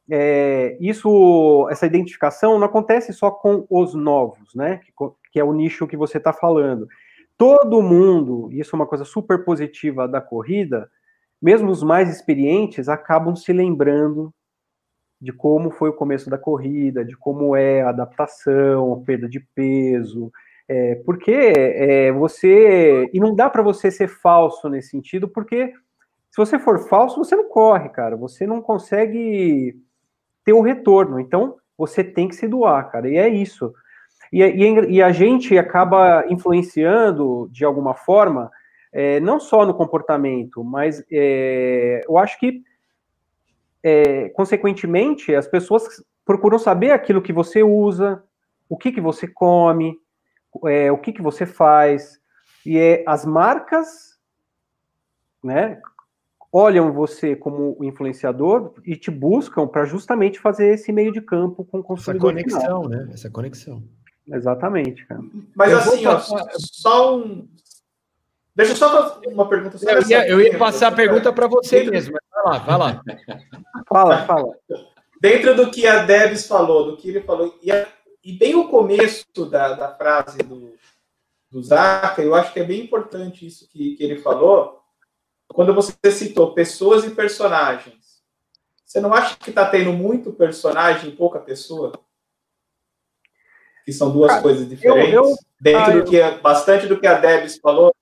é, 0.10 0.78
isso, 0.80 1.68
essa 1.70 1.86
identificação 1.86 2.60
não 2.60 2.68
acontece 2.68 3.12
só 3.12 3.32
com 3.32 3.66
os 3.70 3.94
novos, 3.96 4.54
né? 4.54 4.78
Que, 4.78 4.94
que 5.34 5.40
é 5.40 5.44
o 5.44 5.54
nicho 5.54 5.88
que 5.88 5.98
você 5.98 6.18
está 6.18 6.32
falando. 6.32 6.88
Todo 7.36 7.82
mundo, 7.82 8.50
isso 8.52 8.76
é 8.76 8.78
uma 8.78 8.88
coisa 8.88 9.04
super 9.04 9.44
positiva 9.44 10.08
da 10.08 10.22
corrida, 10.22 10.90
mesmo 11.42 11.70
os 11.70 11.84
mais 11.84 12.10
experientes 12.10 12.90
acabam 12.90 13.36
se 13.36 13.52
lembrando 13.54 14.34
de 15.20 15.32
como 15.32 15.72
foi 15.72 15.90
o 15.90 15.96
começo 15.96 16.30
da 16.30 16.38
corrida, 16.38 17.04
de 17.04 17.18
como 17.18 17.56
é 17.56 17.82
a 17.82 17.90
adaptação, 17.90 18.94
a 18.94 19.06
perda 19.06 19.28
de 19.28 19.40
peso, 19.56 20.32
é, 20.70 20.96
porque 21.06 21.32
é, 21.32 22.12
você 22.12 23.10
e 23.14 23.20
não 23.20 23.34
dá 23.34 23.50
para 23.50 23.64
você 23.64 23.90
ser 23.90 24.10
falso 24.10 24.68
nesse 24.68 24.90
sentido, 24.90 25.28
porque 25.28 25.74
se 26.30 26.38
você 26.38 26.60
for 26.60 26.88
falso, 26.88 27.18
você 27.18 27.36
não 27.36 27.50
corre, 27.50 27.90
cara, 27.90 28.18
você 28.18 28.46
não 28.46 28.62
consegue 28.62 29.76
ter 30.44 30.54
o 30.54 30.62
retorno. 30.62 31.20
Então 31.20 31.56
você 31.78 32.04
tem 32.04 32.28
que 32.28 32.36
se 32.36 32.48
doar, 32.48 32.92
cara, 32.92 33.10
e 33.10 33.18
é 33.18 33.30
isso. 33.30 33.74
E, 34.32 34.44
e, 34.44 34.96
e 34.96 35.02
a 35.02 35.12
gente 35.12 35.58
acaba 35.58 36.26
influenciando 36.30 37.48
de 37.52 37.64
alguma 37.64 37.94
forma 37.94 38.52
é, 38.92 39.20
não 39.20 39.40
só 39.40 39.66
no 39.66 39.74
comportamento, 39.74 40.64
mas 40.64 41.04
é, 41.12 42.02
eu 42.08 42.18
acho 42.18 42.40
que, 42.40 42.64
é, 43.84 44.30
consequentemente, 44.30 45.34
as 45.36 45.48
pessoas 45.48 46.04
procuram 46.26 46.60
saber 46.60 46.92
aquilo 46.92 47.22
que 47.22 47.34
você 47.34 47.64
usa, 47.64 48.24
o 48.70 48.78
que, 48.78 48.92
que 48.92 49.02
você 49.02 49.28
come, 49.28 49.98
é, 50.66 50.92
o 50.92 50.98
que, 50.98 51.14
que 51.14 51.22
você 51.22 51.46
faz, 51.46 52.20
e 52.66 52.78
é, 52.78 53.04
as 53.08 53.26
marcas, 53.26 54.18
né, 55.44 55.80
olham 56.52 56.92
você 56.92 57.36
como 57.36 57.78
influenciador 57.82 58.74
e 58.86 58.96
te 58.96 59.12
buscam 59.12 59.68
para 59.68 59.86
justamente 59.86 60.40
fazer 60.40 60.74
esse 60.74 60.92
meio 60.92 61.12
de 61.12 61.22
campo 61.22 61.64
com 61.64 61.80
o 61.80 61.84
consumidor 61.84 62.36
Essa 62.36 62.44
conexão, 62.44 62.84
final. 62.84 62.90
né? 62.90 63.10
Essa 63.14 63.30
conexão. 63.30 63.84
Exatamente, 64.28 65.06
cara. 65.06 65.22
Mas 65.56 65.72
eu 65.72 65.78
assim, 65.78 66.06
ó, 66.06 66.20
só 66.58 67.18
um. 67.18 67.48
Deixa 68.58 68.72
eu 68.72 68.76
só 68.76 68.90
fazer 68.90 69.28
uma 69.28 69.48
pergunta. 69.48 69.78
Eu 69.84 70.10
ia, 70.10 70.28
eu 70.28 70.42
ia 70.42 70.58
passar 70.58 70.88
a 70.88 70.92
pergunta 70.92 71.32
para 71.32 71.46
você 71.46 71.84
mesmo, 71.84 72.16
mas 72.16 72.44
vai 72.44 72.44
lá, 72.44 72.58
vai 72.58 72.78
lá. 72.78 73.04
fala, 73.88 74.26
fala. 74.26 74.56
Dentro 75.22 75.56
do 75.56 75.70
que 75.70 75.86
a 75.86 76.04
Debs 76.04 76.48
falou, 76.48 76.90
do 76.90 76.98
que 76.98 77.08
ele 77.08 77.22
falou, 77.22 77.56
e, 77.62 77.72
a, 77.72 77.88
e 78.24 78.34
bem 78.34 78.56
o 78.56 78.68
começo 78.68 79.46
da, 79.46 79.74
da 79.74 79.94
frase 79.94 80.40
do, 80.40 80.74
do 81.52 81.62
Zaka, 81.62 82.24
eu 82.24 82.34
acho 82.34 82.52
que 82.52 82.60
é 82.60 82.64
bem 82.64 82.82
importante 82.82 83.46
isso 83.46 83.70
que, 83.70 83.96
que 83.96 84.04
ele 84.04 84.18
falou, 84.18 84.82
quando 85.50 85.72
você 85.72 85.94
citou 86.12 86.56
pessoas 86.56 87.06
e 87.06 87.12
personagens. 87.12 88.24
Você 88.84 89.00
não 89.00 89.14
acha 89.14 89.36
que 89.38 89.52
está 89.52 89.70
tendo 89.70 89.94
muito 89.94 90.34
personagem 90.34 91.12
e 91.12 91.16
pouca 91.16 91.40
pessoa? 91.40 91.92
que 93.86 93.94
são 93.94 94.12
duas 94.12 94.34
ah, 94.34 94.42
coisas 94.42 94.68
diferentes, 94.68 95.14
eu, 95.14 95.24
eu, 95.24 95.36
dentro 95.62 95.92
ah, 95.92 95.96
do 95.96 96.04
que 96.04 96.22
bastante 96.42 96.88
do 96.88 97.00
que 97.00 97.08
a 97.08 97.14
Debs 97.14 97.58
falou. 97.58 97.96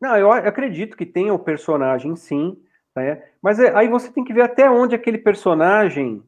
Não, 0.00 0.16
eu 0.16 0.30
acredito 0.30 0.96
que 0.96 1.04
tem 1.04 1.30
o 1.30 1.38
personagem, 1.38 2.14
sim, 2.14 2.56
né? 2.94 3.22
mas 3.42 3.58
é, 3.58 3.74
aí 3.76 3.88
você 3.88 4.12
tem 4.12 4.24
que 4.24 4.32
ver 4.32 4.42
até 4.42 4.70
onde 4.70 4.94
aquele 4.94 5.18
personagem 5.18 6.22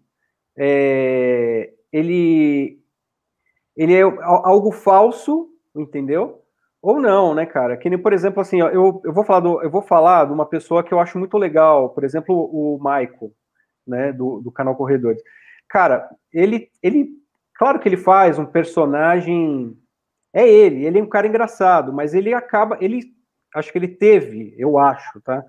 é, 0.58 1.72
ele, 1.92 2.80
ele 3.76 3.94
é 3.94 4.02
algo 4.02 4.72
falso, 4.72 5.48
entendeu? 5.74 6.42
Ou 6.82 7.00
não, 7.00 7.34
né, 7.34 7.46
cara? 7.46 7.76
Que 7.76 7.90
nem, 7.90 7.98
por 7.98 8.12
exemplo, 8.12 8.40
assim, 8.40 8.62
ó, 8.62 8.68
eu, 8.68 9.00
eu, 9.04 9.12
vou 9.12 9.24
falar 9.24 9.40
do, 9.40 9.62
eu 9.62 9.70
vou 9.70 9.82
falar 9.82 10.26
de 10.26 10.32
uma 10.32 10.46
pessoa 10.46 10.82
que 10.82 10.92
eu 10.92 10.98
acho 10.98 11.18
muito 11.18 11.36
legal, 11.38 11.90
por 11.90 12.04
exemplo, 12.04 12.34
o 12.34 12.78
Michael, 12.78 13.32
né, 13.86 14.12
do, 14.12 14.40
do 14.40 14.50
canal 14.50 14.74
Corredores. 14.74 15.22
Cara, 15.68 16.08
ele, 16.32 16.70
ele 16.82 17.20
Claro 17.60 17.78
que 17.78 17.86
ele 17.86 17.98
faz 17.98 18.38
um 18.38 18.46
personagem. 18.46 19.76
É 20.32 20.48
ele, 20.48 20.86
ele 20.86 20.98
é 20.98 21.02
um 21.02 21.06
cara 21.06 21.26
engraçado, 21.26 21.92
mas 21.92 22.14
ele 22.14 22.32
acaba. 22.32 22.78
Ele. 22.80 23.14
Acho 23.54 23.72
que 23.72 23.78
ele 23.78 23.88
teve, 23.88 24.54
eu 24.58 24.78
acho, 24.78 25.20
tá? 25.20 25.44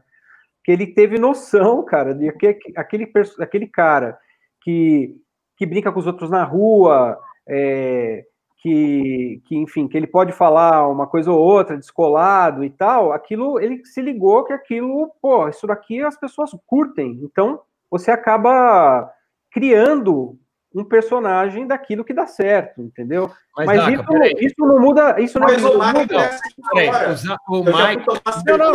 Que 0.64 0.72
ele 0.72 0.88
teve 0.88 1.18
noção, 1.18 1.84
cara, 1.84 2.14
de 2.14 2.32
que 2.34 2.48
aquele, 2.76 3.12
aquele 3.40 3.68
cara 3.68 4.18
que, 4.62 5.16
que 5.58 5.66
brinca 5.66 5.92
com 5.92 6.00
os 6.00 6.08
outros 6.08 6.30
na 6.30 6.44
rua, 6.44 7.20
é, 7.48 8.26
que, 8.62 9.42
que, 9.46 9.56
enfim, 9.58 9.88
que 9.88 9.98
ele 9.98 10.08
pode 10.08 10.32
falar 10.32 10.88
uma 10.88 11.08
coisa 11.08 11.32
ou 11.32 11.40
outra, 11.40 11.78
descolado 11.78 12.64
e 12.64 12.70
tal, 12.70 13.12
aquilo, 13.12 13.60
ele 13.60 13.84
se 13.86 14.02
ligou 14.02 14.44
que 14.46 14.54
aquilo, 14.54 15.12
pô, 15.22 15.48
isso 15.48 15.66
daqui 15.66 16.02
as 16.02 16.18
pessoas 16.18 16.52
curtem. 16.68 17.20
Então, 17.24 17.62
você 17.90 18.12
acaba 18.12 19.12
criando 19.52 20.40
um 20.74 20.84
personagem 20.84 21.68
daquilo 21.68 22.04
que 22.04 22.14
dá 22.14 22.26
certo, 22.26 22.82
entendeu? 22.82 23.30
Mas, 23.56 23.68
Mas 23.68 23.78
Daca, 23.78 24.28
isso, 24.28 24.46
isso, 24.46 24.56
não 24.60 24.80
muda. 24.80 25.20
Isso 25.20 25.40
não, 25.40 25.48
Mas 25.48 25.64
o 25.64 25.74
Michael, 25.74 26.20
é 26.20 26.26
assim 27.06 27.30
o 27.50 27.64
Michael. 27.64 27.98
Não, 28.46 28.58
não, 28.58 28.74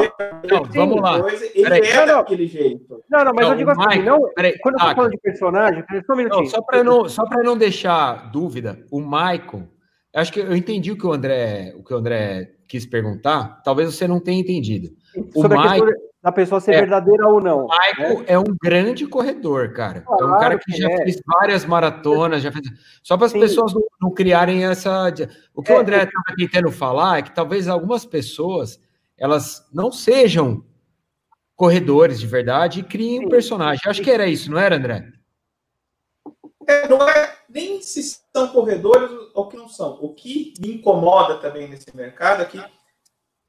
não, 0.51 0.65
vamos 0.65 1.01
lá. 1.01 1.27
Ele 1.55 1.87
é 1.87 2.07
daquele 2.07 2.47
jeito. 2.47 3.03
Não, 3.11 3.25
não, 3.25 3.33
mas 3.35 3.47
não, 3.47 3.53
eu 3.53 3.59
digo 3.59 3.71
assim, 3.71 4.03
não, 4.03 4.21
quando 4.63 4.75
eu 4.75 4.87
tô 4.87 4.95
falando 4.95 5.11
de 5.11 5.19
personagem, 5.19 5.85
só 6.07 6.13
um 6.13 6.17
minutinho. 6.17 6.43
Não, 6.43 6.51
só 6.51 6.63
para 6.63 6.85
não, 6.85 7.09
só 7.09 7.25
não 7.43 7.57
deixar 7.57 8.31
dúvida, 8.31 8.85
o 8.91 9.01
Michael, 9.01 9.69
acho 10.15 10.33
que 10.33 10.41
eu 10.41 10.55
entendi 10.55 10.93
o 10.93 10.99
que 10.99 11.07
o 11.07 11.13
André, 11.13 11.75
o 11.77 11.83
que 11.83 11.95
o 11.95 11.97
André 11.97 12.53
quis 12.69 12.85
perguntar, 12.85 13.63
talvez 13.65 13.95
você 13.95 14.07
não 14.07 14.21
tenha 14.21 14.41
entendido. 14.41 14.91
O 15.35 15.43
Michael, 15.43 15.95
da 16.27 16.33
pessoa 16.33 16.61
ser 16.61 16.75
é, 16.75 16.81
verdadeira 16.81 17.29
ou 17.29 17.41
não. 17.41 17.67
O 17.67 17.69
Michael 17.69 18.19
né? 18.19 18.25
é 18.27 18.37
um 18.37 18.57
grande 18.61 19.07
corredor, 19.07 19.73
cara. 19.73 20.01
Claro, 20.01 20.25
é 20.25 20.27
um 20.27 20.39
cara 20.41 20.59
que 20.59 20.77
já 20.77 20.91
é. 20.91 20.97
fez 21.05 21.23
várias 21.25 21.65
maratonas, 21.65 22.43
já 22.43 22.51
fez. 22.51 22.67
Só 23.01 23.17
para 23.17 23.27
as 23.27 23.33
pessoas 23.33 23.73
não, 23.73 23.83
não, 24.03 24.11
criarem 24.11 24.65
essa. 24.65 25.07
O 25.55 25.62
que 25.62 25.71
é, 25.71 25.77
o 25.77 25.79
André 25.79 25.99
estava 25.99 26.37
tentando 26.37 26.73
falar 26.73 27.19
é 27.19 27.23
que 27.23 27.33
talvez 27.33 27.69
algumas 27.69 28.05
pessoas 28.05 28.81
elas 29.17 29.69
não 29.73 29.93
sejam 29.93 30.65
corredores 31.55 32.19
de 32.19 32.27
verdade 32.27 32.81
e 32.81 32.83
criem 32.83 33.25
um 33.25 33.29
personagem. 33.29 33.81
Acho 33.87 34.03
que 34.03 34.11
era 34.11 34.27
isso, 34.27 34.51
não 34.51 34.59
era, 34.59 34.75
André? 34.75 35.07
É, 36.67 36.89
não 36.89 37.09
é 37.09 37.37
nem 37.49 37.81
se 37.81 38.03
são 38.03 38.49
corredores 38.49 39.09
ou 39.33 39.47
que 39.47 39.57
não 39.57 39.69
são. 39.69 39.97
O 40.03 40.12
que 40.12 40.55
me 40.59 40.75
incomoda 40.75 41.37
também 41.37 41.69
nesse 41.69 41.97
mercado 41.97 42.43
é 42.43 42.47
que 42.47 42.61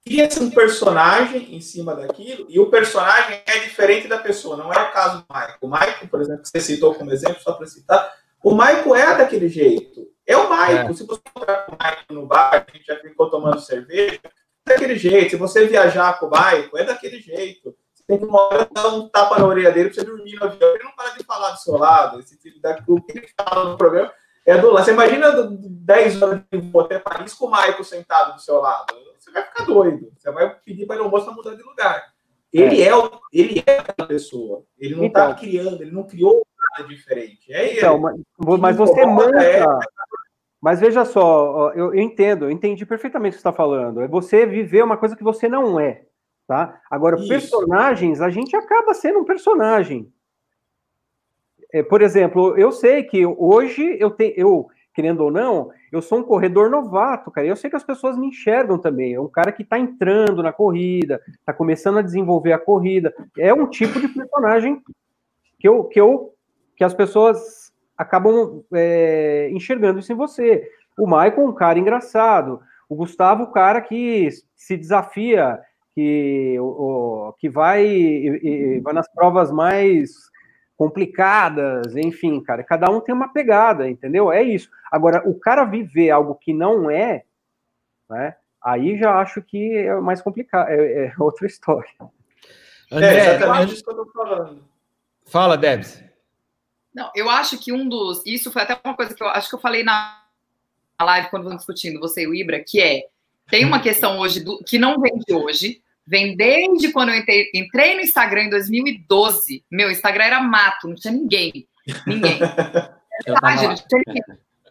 cria-se 0.08 0.42
um 0.42 0.50
personagem 0.50 1.54
em 1.54 1.60
cima 1.60 1.94
daquilo 1.94 2.46
e 2.48 2.60
o 2.60 2.70
personagem 2.70 3.42
é 3.46 3.60
diferente 3.60 4.08
da 4.08 4.18
pessoa. 4.18 4.56
Não 4.56 4.72
é 4.72 4.82
o 4.82 4.92
caso 4.94 5.18
do 5.18 5.26
Michael. 5.30 5.58
O 5.60 5.68
Michael, 5.68 6.08
por 6.10 6.22
exemplo, 6.22 6.44
que 6.44 6.50
você 6.50 6.62
citou 6.62 6.96
como 6.96 7.12
exemplo, 7.12 7.42
só 7.42 7.52
para 7.54 7.68
citar, 7.68 8.14
o 8.42 8.52
Michael 8.52 8.96
é 8.96 9.18
daquele 9.18 9.50
jeito. 9.50 10.08
É 10.26 10.38
o 10.38 10.50
Michael. 10.50 10.90
É. 10.90 10.94
Se 10.94 11.06
você 11.06 11.22
encontrar 11.28 11.66
com 11.66 11.74
o 11.74 11.78
Michael 11.78 12.06
no 12.10 12.26
bar, 12.26 12.52
a 12.54 12.72
gente 12.72 12.86
já 12.86 12.96
ficou 12.96 13.30
tomando 13.30 13.60
cerveja, 13.60 14.20
é 14.24 14.70
daquele 14.70 14.96
jeito. 14.96 15.32
Se 15.32 15.36
você 15.36 15.68
viajar 15.68 16.18
com 16.20 16.28
o 16.28 16.30
Michael, 16.30 16.70
é 16.76 16.84
daquele 16.86 17.20
jeito. 17.20 17.76
Você 17.94 18.04
tem 18.08 18.18
que 18.18 18.26
uma 18.26 18.42
hora 18.44 18.68
dar 18.72 18.88
um 18.88 19.10
tapa 19.10 19.38
na 19.38 19.46
orelha 19.46 19.72
dele 19.72 19.90
para 19.90 20.02
você 20.02 20.06
dormir 20.06 20.36
no 20.36 20.46
avião. 20.46 20.70
Ele 20.74 20.84
não 20.84 20.96
para 20.96 21.10
de 21.10 21.24
falar 21.26 21.52
do 21.52 21.60
seu 21.60 21.78
lado. 21.78 22.20
Esse 22.22 22.38
filho 22.38 22.62
o 22.88 23.02
que 23.02 23.18
ele 23.18 23.28
fala 23.38 23.72
no 23.72 23.78
programa 23.78 24.14
é 24.46 24.58
do 24.58 24.72
lado. 24.72 24.86
Você 24.86 24.92
imagina 24.92 25.50
10 25.52 26.22
horas 26.22 26.42
de 26.50 26.80
até 26.80 27.00
Paris 27.00 27.34
com 27.34 27.48
o 27.48 27.52
Michael 27.52 27.84
sentado 27.84 28.36
do 28.36 28.42
seu 28.42 28.62
lado 28.62 29.08
você 29.28 29.32
vai 29.32 29.44
ficar 29.44 29.66
doido. 29.66 30.12
Você 30.16 30.32
vai 30.32 30.56
pedir 30.66 30.86
para 30.86 31.04
o 31.04 31.10
moço 31.10 31.34
mudar 31.34 31.56
de 31.56 31.64
lugar. 31.64 32.14
Ele 32.52 32.82
é, 32.82 32.90
é 32.90 32.94
ele 33.34 33.64
é 33.66 33.80
aquela 33.80 34.08
pessoa. 34.08 34.64
Ele 34.78 34.96
não 34.96 35.06
está 35.06 35.26
então, 35.26 35.36
criando, 35.36 35.82
ele 35.82 35.92
não 35.92 36.04
criou 36.04 36.46
nada 36.78 36.88
diferente. 36.88 37.52
É 37.52 37.78
então, 37.78 37.96
ele. 38.10 38.24
Mas, 38.38 38.60
mas 38.60 38.78
você 38.78 39.06
manda. 39.06 39.44
É... 39.44 39.66
Mas 40.60 40.80
veja 40.80 41.06
só, 41.06 41.72
eu, 41.76 41.94
eu, 41.94 42.02
entendo, 42.02 42.46
eu 42.46 42.52
entendi 42.52 42.84
perfeitamente 42.86 43.36
o 43.36 43.38
que 43.38 43.42
você 43.42 43.48
está 43.48 43.54
falando. 43.54 44.02
É 44.02 44.08
você 44.08 44.46
viver 44.46 44.84
uma 44.84 44.98
coisa 44.98 45.16
que 45.16 45.24
você 45.24 45.48
não 45.48 45.80
é. 45.80 46.04
Tá? 46.48 46.82
Agora, 46.90 47.18
Isso. 47.18 47.28
personagens, 47.28 48.22
a 48.22 48.30
gente 48.30 48.56
acaba 48.56 48.94
sendo 48.94 49.20
um 49.20 49.26
personagem. 49.26 50.12
É, 51.72 51.84
por 51.84 52.02
exemplo, 52.02 52.58
eu 52.58 52.72
sei 52.72 53.04
que 53.04 53.26
hoje 53.26 53.98
eu 54.00 54.10
tenho. 54.10 54.34
Eu, 54.36 54.70
querendo 54.98 55.22
ou 55.22 55.30
não, 55.30 55.70
eu 55.92 56.02
sou 56.02 56.18
um 56.18 56.24
corredor 56.24 56.72
novato, 56.72 57.30
cara. 57.30 57.46
Eu 57.46 57.56
sei 57.56 57.70
que 57.70 57.76
as 57.76 57.84
pessoas 57.84 58.18
me 58.18 58.30
enxergam 58.30 58.80
também. 58.80 59.14
É 59.14 59.22
um 59.22 59.28
cara 59.28 59.52
que 59.52 59.62
está 59.62 59.78
entrando 59.78 60.42
na 60.42 60.52
corrida, 60.52 61.22
está 61.28 61.54
começando 61.54 62.00
a 62.00 62.02
desenvolver 62.02 62.52
a 62.52 62.58
corrida. 62.58 63.14
É 63.38 63.54
um 63.54 63.68
tipo 63.68 64.00
de 64.00 64.08
personagem 64.08 64.82
que 65.60 65.68
eu, 65.68 65.84
que 65.84 66.02
eu, 66.02 66.34
que 66.76 66.84
as 66.84 66.96
pessoas 66.96 67.72
acabam 67.96 68.64
é, 68.74 69.52
enxergando 69.52 70.00
isso 70.00 70.12
em 70.12 70.16
você. 70.16 70.68
O 70.98 71.06
Michael, 71.06 71.46
um 71.46 71.54
cara 71.54 71.78
engraçado. 71.78 72.60
O 72.90 72.96
Gustavo, 72.96 73.44
um 73.44 73.52
cara 73.52 73.82
que 73.82 74.30
se 74.56 74.76
desafia, 74.76 75.60
que, 75.94 76.58
o, 76.60 77.36
que 77.38 77.48
vai, 77.48 78.82
vai 78.82 78.94
nas 78.96 79.08
provas 79.14 79.52
mais 79.52 80.10
complicadas, 80.78 81.96
enfim, 81.96 82.40
cara, 82.40 82.64
cada 82.64 82.90
um 82.92 83.02
tem 83.02 83.14
uma 83.14 83.34
pegada, 83.34 83.90
entendeu? 83.90 84.32
É 84.32 84.44
isso. 84.44 84.70
Agora, 84.92 85.28
o 85.28 85.38
cara 85.38 85.66
viver 85.66 86.12
algo 86.12 86.36
que 86.36 86.54
não 86.54 86.90
é, 86.90 87.24
né? 88.08 88.36
Aí 88.64 88.98
já 88.98 89.20
acho 89.20 89.42
que 89.42 89.76
é 89.76 89.96
mais 90.00 90.22
complicado, 90.22 90.70
é, 90.70 91.06
é 91.06 91.14
outra 91.20 91.48
história. 91.48 91.90
André, 92.92 93.18
é 93.18 93.36
exatamente 93.36 93.74
isso 93.74 93.84
que 93.84 93.90
eu 93.90 93.96
tô 93.96 94.06
falando. 94.12 94.64
Fala, 95.26 95.58
Debs. 95.58 96.04
Não, 96.94 97.12
eu 97.16 97.30
acho 97.30 97.58
que 97.58 97.74
um 97.74 97.88
dos. 97.88 98.26
Isso 98.26 98.52
foi 98.52 98.62
até 98.62 98.80
uma 98.84 98.96
coisa 98.96 99.14
que 99.14 99.22
eu 99.22 99.28
acho 99.28 99.50
que 99.50 99.56
eu 99.56 99.60
falei 99.60 99.84
na 99.84 100.24
live 101.02 101.30
quando 101.30 101.44
vamos 101.44 101.58
discutindo, 101.60 102.00
você 102.00 102.24
e 102.24 102.28
o 102.28 102.34
Ibra, 102.34 102.64
que 102.64 102.82
é. 102.82 103.08
Tem 103.50 103.64
uma 103.66 103.80
questão 103.80 104.20
hoje 104.20 104.42
do, 104.42 104.58
que 104.60 104.78
não 104.78 105.00
vem 105.00 105.18
de 105.20 105.34
hoje, 105.34 105.82
Vem 106.08 106.38
desde 106.38 106.90
quando 106.94 107.10
eu 107.10 107.16
entrei, 107.16 107.52
entrei 107.54 107.96
no 107.96 108.02
Instagram 108.02 108.44
em 108.44 108.50
2012. 108.50 109.66
Meu 109.70 109.92
Instagram 109.92 110.24
era 110.24 110.42
mato, 110.42 110.88
não 110.88 110.96
tinha 110.96 111.14
ninguém. 111.14 111.68
Ninguém. 112.06 112.40
Verdade, 113.28 113.68
não 113.68 113.76
tinha 113.76 114.02
ninguém. 114.08 114.24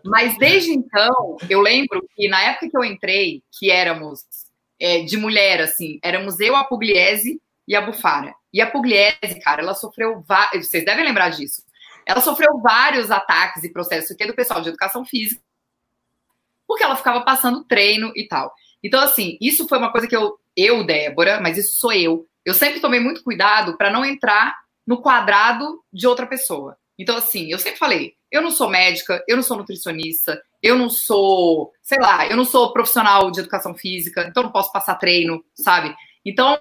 Mas 0.03 0.39
desde 0.39 0.71
então, 0.71 1.37
eu 1.51 1.61
lembro 1.61 2.09
que 2.17 2.27
na 2.29 2.41
época 2.41 2.71
que 2.71 2.77
eu 2.77 2.85
entrei, 2.85 3.43
que 3.59 3.71
éramos 3.71 4.21
é, 4.81 5.03
de 5.03 5.19
mulher, 5.19 5.61
assim, 5.61 5.99
éramos 6.03 6.41
eu, 6.41 6.57
a 6.57 6.65
Pugliese 6.65 7.39
e 7.69 7.77
a 7.77 7.83
Bufara. 7.83 8.35
E 8.51 8.63
a 8.63 8.71
Pugliese, 8.71 9.39
cara, 9.43 9.61
ela 9.61 9.75
sofreu. 9.75 10.25
Vocês 10.55 10.87
devem 10.87 11.05
lembrar 11.05 11.29
disso. 11.29 11.63
Ela 12.07 12.23
sofreu 12.23 12.59
vários 12.63 13.11
ataques 13.11 13.63
e 13.63 13.73
processos 13.73 14.13
aqui 14.13 14.25
do 14.27 14.35
pessoal 14.35 14.63
de 14.63 14.69
educação 14.69 15.05
física, 15.05 15.43
porque 16.67 16.85
ela 16.85 16.97
ficava 16.97 17.23
passando 17.23 17.65
treino 17.65 18.13
e 18.15 18.27
tal. 18.27 18.55
Então, 18.83 19.03
assim, 19.03 19.37
isso 19.41 19.69
foi 19.69 19.77
uma 19.77 19.91
coisa 19.91 20.07
que 20.07 20.17
eu 20.17 20.39
eu, 20.57 20.85
Débora, 20.85 21.41
mas 21.41 21.59
isso 21.59 21.79
sou 21.79 21.93
eu. 21.93 22.27
Eu 22.45 22.55
sempre 22.55 22.81
tomei 22.81 23.01
muito 23.01 23.23
cuidado 23.23 23.77
para 23.77 23.91
não 23.91 24.05
entrar 24.05 24.57
no 24.87 25.03
quadrado 25.03 25.83
de 25.93 26.07
outra 26.07 26.27
pessoa. 26.27 26.77
Então, 26.99 27.17
assim, 27.17 27.51
eu 27.51 27.59
sempre 27.59 27.79
falei, 27.79 28.15
eu 28.31 28.41
não 28.41 28.51
sou 28.51 28.69
médica, 28.69 29.23
eu 29.29 29.37
não 29.37 29.43
sou 29.43 29.57
nutricionista, 29.57 30.41
eu 30.63 30.77
não 30.77 30.89
sou, 30.89 31.73
sei 31.83 31.99
lá, 31.99 32.27
eu 32.27 32.37
não 32.37 32.45
sou 32.45 32.73
profissional 32.73 33.31
de 33.31 33.41
educação 33.41 33.75
física, 33.75 34.27
então 34.29 34.45
não 34.45 34.53
posso 34.53 34.73
passar 34.73 34.95
treino, 34.95 35.45
sabe? 35.55 35.95
Então, 36.25 36.59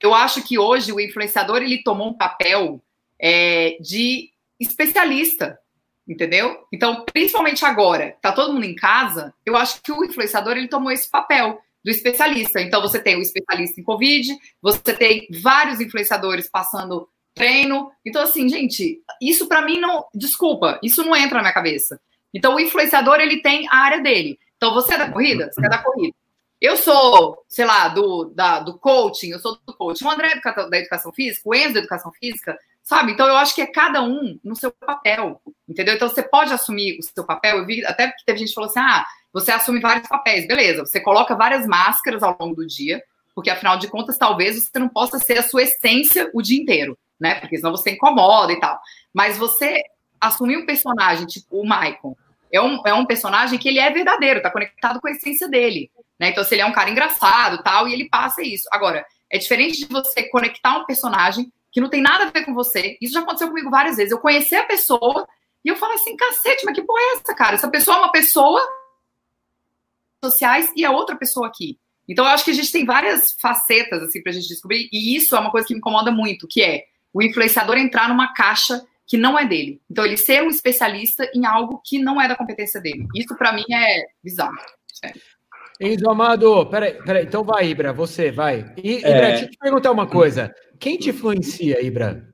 eu 0.00 0.12
acho 0.12 0.42
que 0.42 0.58
hoje 0.58 0.92
o 0.92 1.00
influenciador 1.00 1.58
ele 1.58 1.82
tomou 1.82 2.08
um 2.08 2.16
papel 2.16 2.82
é, 3.20 3.76
de 3.80 4.30
especialista, 4.58 5.58
entendeu? 6.06 6.66
Então, 6.72 7.04
principalmente 7.12 7.64
agora, 7.64 8.16
tá 8.20 8.32
todo 8.32 8.52
mundo 8.52 8.64
em 8.64 8.74
casa, 8.74 9.34
eu 9.44 9.56
acho 9.56 9.80
que 9.82 9.92
o 9.92 10.04
influenciador 10.04 10.56
ele 10.56 10.68
tomou 10.68 10.90
esse 10.90 11.10
papel 11.10 11.60
do 11.86 11.90
especialista. 11.90 12.60
Então, 12.60 12.82
você 12.82 12.98
tem 12.98 13.16
o 13.16 13.22
especialista 13.22 13.80
em 13.80 13.84
Covid, 13.84 14.36
você 14.60 14.92
tem 14.92 15.28
vários 15.40 15.80
influenciadores 15.80 16.48
passando 16.48 17.08
treino. 17.32 17.92
Então, 18.04 18.22
assim, 18.22 18.48
gente, 18.48 19.00
isso 19.22 19.46
para 19.46 19.62
mim 19.62 19.78
não. 19.78 20.04
Desculpa, 20.12 20.80
isso 20.82 21.04
não 21.04 21.14
entra 21.14 21.36
na 21.36 21.42
minha 21.42 21.54
cabeça. 21.54 22.00
Então, 22.34 22.56
o 22.56 22.60
influenciador, 22.60 23.20
ele 23.20 23.40
tem 23.40 23.68
a 23.70 23.76
área 23.76 24.00
dele. 24.00 24.36
Então, 24.56 24.74
você 24.74 24.94
é 24.94 24.98
da 24.98 25.12
corrida? 25.12 25.48
Você 25.52 25.64
é 25.64 25.68
da 25.68 25.78
corrida. 25.78 26.16
Eu 26.60 26.76
sou, 26.76 27.44
sei 27.48 27.64
lá, 27.64 27.86
do, 27.86 28.32
da, 28.34 28.58
do 28.58 28.76
coaching, 28.78 29.28
eu 29.28 29.38
sou 29.38 29.56
do 29.64 29.76
coaching. 29.76 30.06
O 30.06 30.10
André 30.10 30.32
é 30.44 30.68
da 30.68 30.78
educação 30.78 31.12
física, 31.12 31.48
o 31.48 31.54
Enzo 31.54 31.74
da 31.74 31.80
educação 31.80 32.10
física, 32.18 32.58
sabe? 32.86 33.10
Então, 33.10 33.26
eu 33.26 33.36
acho 33.36 33.52
que 33.52 33.60
é 33.60 33.66
cada 33.66 34.00
um 34.00 34.38
no 34.44 34.54
seu 34.54 34.70
papel, 34.70 35.42
entendeu? 35.68 35.96
Então, 35.96 36.08
você 36.08 36.22
pode 36.22 36.52
assumir 36.52 36.96
o 37.00 37.02
seu 37.02 37.24
papel. 37.24 37.58
Eu 37.58 37.66
vi 37.66 37.84
até 37.84 38.06
que 38.06 38.24
teve 38.24 38.38
gente 38.38 38.48
que 38.50 38.54
falou 38.54 38.70
assim: 38.70 38.78
ah, 38.78 39.04
você 39.32 39.50
assume 39.50 39.80
vários 39.80 40.08
papéis. 40.08 40.46
Beleza, 40.46 40.86
você 40.86 41.00
coloca 41.00 41.34
várias 41.34 41.66
máscaras 41.66 42.22
ao 42.22 42.36
longo 42.38 42.54
do 42.54 42.66
dia, 42.66 43.02
porque 43.34 43.50
afinal 43.50 43.76
de 43.76 43.88
contas, 43.88 44.16
talvez 44.16 44.54
você 44.54 44.78
não 44.78 44.88
possa 44.88 45.18
ser 45.18 45.38
a 45.38 45.42
sua 45.42 45.64
essência 45.64 46.30
o 46.32 46.40
dia 46.40 46.62
inteiro, 46.62 46.96
né? 47.18 47.34
Porque 47.40 47.56
senão 47.56 47.72
você 47.72 47.90
incomoda 47.90 48.52
e 48.52 48.60
tal. 48.60 48.78
Mas 49.12 49.36
você 49.36 49.82
assumir 50.20 50.56
um 50.56 50.64
personagem, 50.64 51.26
tipo 51.26 51.60
o 51.60 51.64
Michael, 51.64 52.16
é 52.52 52.60
um, 52.60 52.80
é 52.86 52.94
um 52.94 53.04
personagem 53.04 53.58
que 53.58 53.68
ele 53.68 53.80
é 53.80 53.90
verdadeiro, 53.90 54.40
tá 54.40 54.50
conectado 54.50 55.00
com 55.00 55.08
a 55.08 55.10
essência 55.10 55.48
dele. 55.48 55.90
Né? 56.20 56.28
Então, 56.28 56.44
se 56.44 56.54
ele 56.54 56.62
é 56.62 56.66
um 56.66 56.72
cara 56.72 56.88
engraçado 56.88 57.62
tal, 57.64 57.88
e 57.88 57.92
ele 57.92 58.08
passa 58.08 58.42
isso. 58.42 58.68
Agora, 58.70 59.04
é 59.28 59.38
diferente 59.38 59.80
de 59.80 59.92
você 59.92 60.22
conectar 60.28 60.78
um 60.78 60.84
personagem 60.84 61.52
que 61.76 61.80
não 61.82 61.90
tem 61.90 62.00
nada 62.00 62.24
a 62.24 62.30
ver 62.30 62.42
com 62.46 62.54
você. 62.54 62.96
Isso 63.02 63.12
já 63.12 63.20
aconteceu 63.20 63.48
comigo 63.48 63.68
várias 63.68 63.98
vezes. 63.98 64.10
Eu 64.10 64.18
conheci 64.18 64.56
a 64.56 64.64
pessoa 64.64 65.28
e 65.62 65.68
eu 65.68 65.76
falo 65.76 65.92
assim, 65.92 66.16
cacete, 66.16 66.64
mas 66.64 66.74
que 66.74 66.82
porra 66.82 66.98
é 66.98 67.16
essa, 67.16 67.34
cara? 67.34 67.54
Essa 67.54 67.68
pessoa 67.68 67.98
é 67.98 68.00
uma 68.00 68.10
pessoa 68.10 68.66
sociais 70.24 70.72
e 70.74 70.86
a 70.86 70.90
outra 70.90 71.16
pessoa 71.16 71.46
aqui. 71.46 71.78
Então, 72.08 72.24
eu 72.24 72.30
acho 72.30 72.46
que 72.46 72.50
a 72.50 72.54
gente 72.54 72.72
tem 72.72 72.86
várias 72.86 73.32
facetas, 73.38 74.02
assim, 74.02 74.22
pra 74.22 74.32
gente 74.32 74.48
descobrir, 74.48 74.88
e 74.90 75.14
isso 75.16 75.36
é 75.36 75.38
uma 75.38 75.50
coisa 75.50 75.66
que 75.66 75.74
me 75.74 75.78
incomoda 75.78 76.10
muito, 76.10 76.48
que 76.48 76.62
é 76.62 76.84
o 77.12 77.20
influenciador 77.22 77.76
entrar 77.76 78.08
numa 78.08 78.32
caixa 78.32 78.82
que 79.06 79.18
não 79.18 79.38
é 79.38 79.44
dele. 79.44 79.78
Então, 79.90 80.06
ele 80.06 80.16
ser 80.16 80.42
um 80.42 80.48
especialista 80.48 81.30
em 81.34 81.44
algo 81.44 81.82
que 81.84 81.98
não 81.98 82.18
é 82.18 82.26
da 82.26 82.36
competência 82.36 82.80
dele. 82.80 83.06
Isso, 83.14 83.36
para 83.36 83.52
mim, 83.52 83.66
é 83.70 84.06
bizarro. 84.24 84.56
Sério. 84.94 85.20
Enzo 85.80 86.08
Amado, 86.08 86.66
peraí, 86.66 86.94
peraí, 87.04 87.24
então 87.24 87.44
vai, 87.44 87.68
Ibra, 87.68 87.92
você, 87.92 88.30
vai. 88.30 88.72
I, 88.82 88.98
Ibra, 88.98 89.10
é... 89.10 89.30
deixa 89.30 89.44
eu 89.44 89.50
te 89.50 89.58
perguntar 89.58 89.92
uma 89.92 90.06
coisa. 90.06 90.54
Quem 90.78 90.96
te 90.96 91.10
influencia, 91.10 91.84
Ibra? 91.84 92.26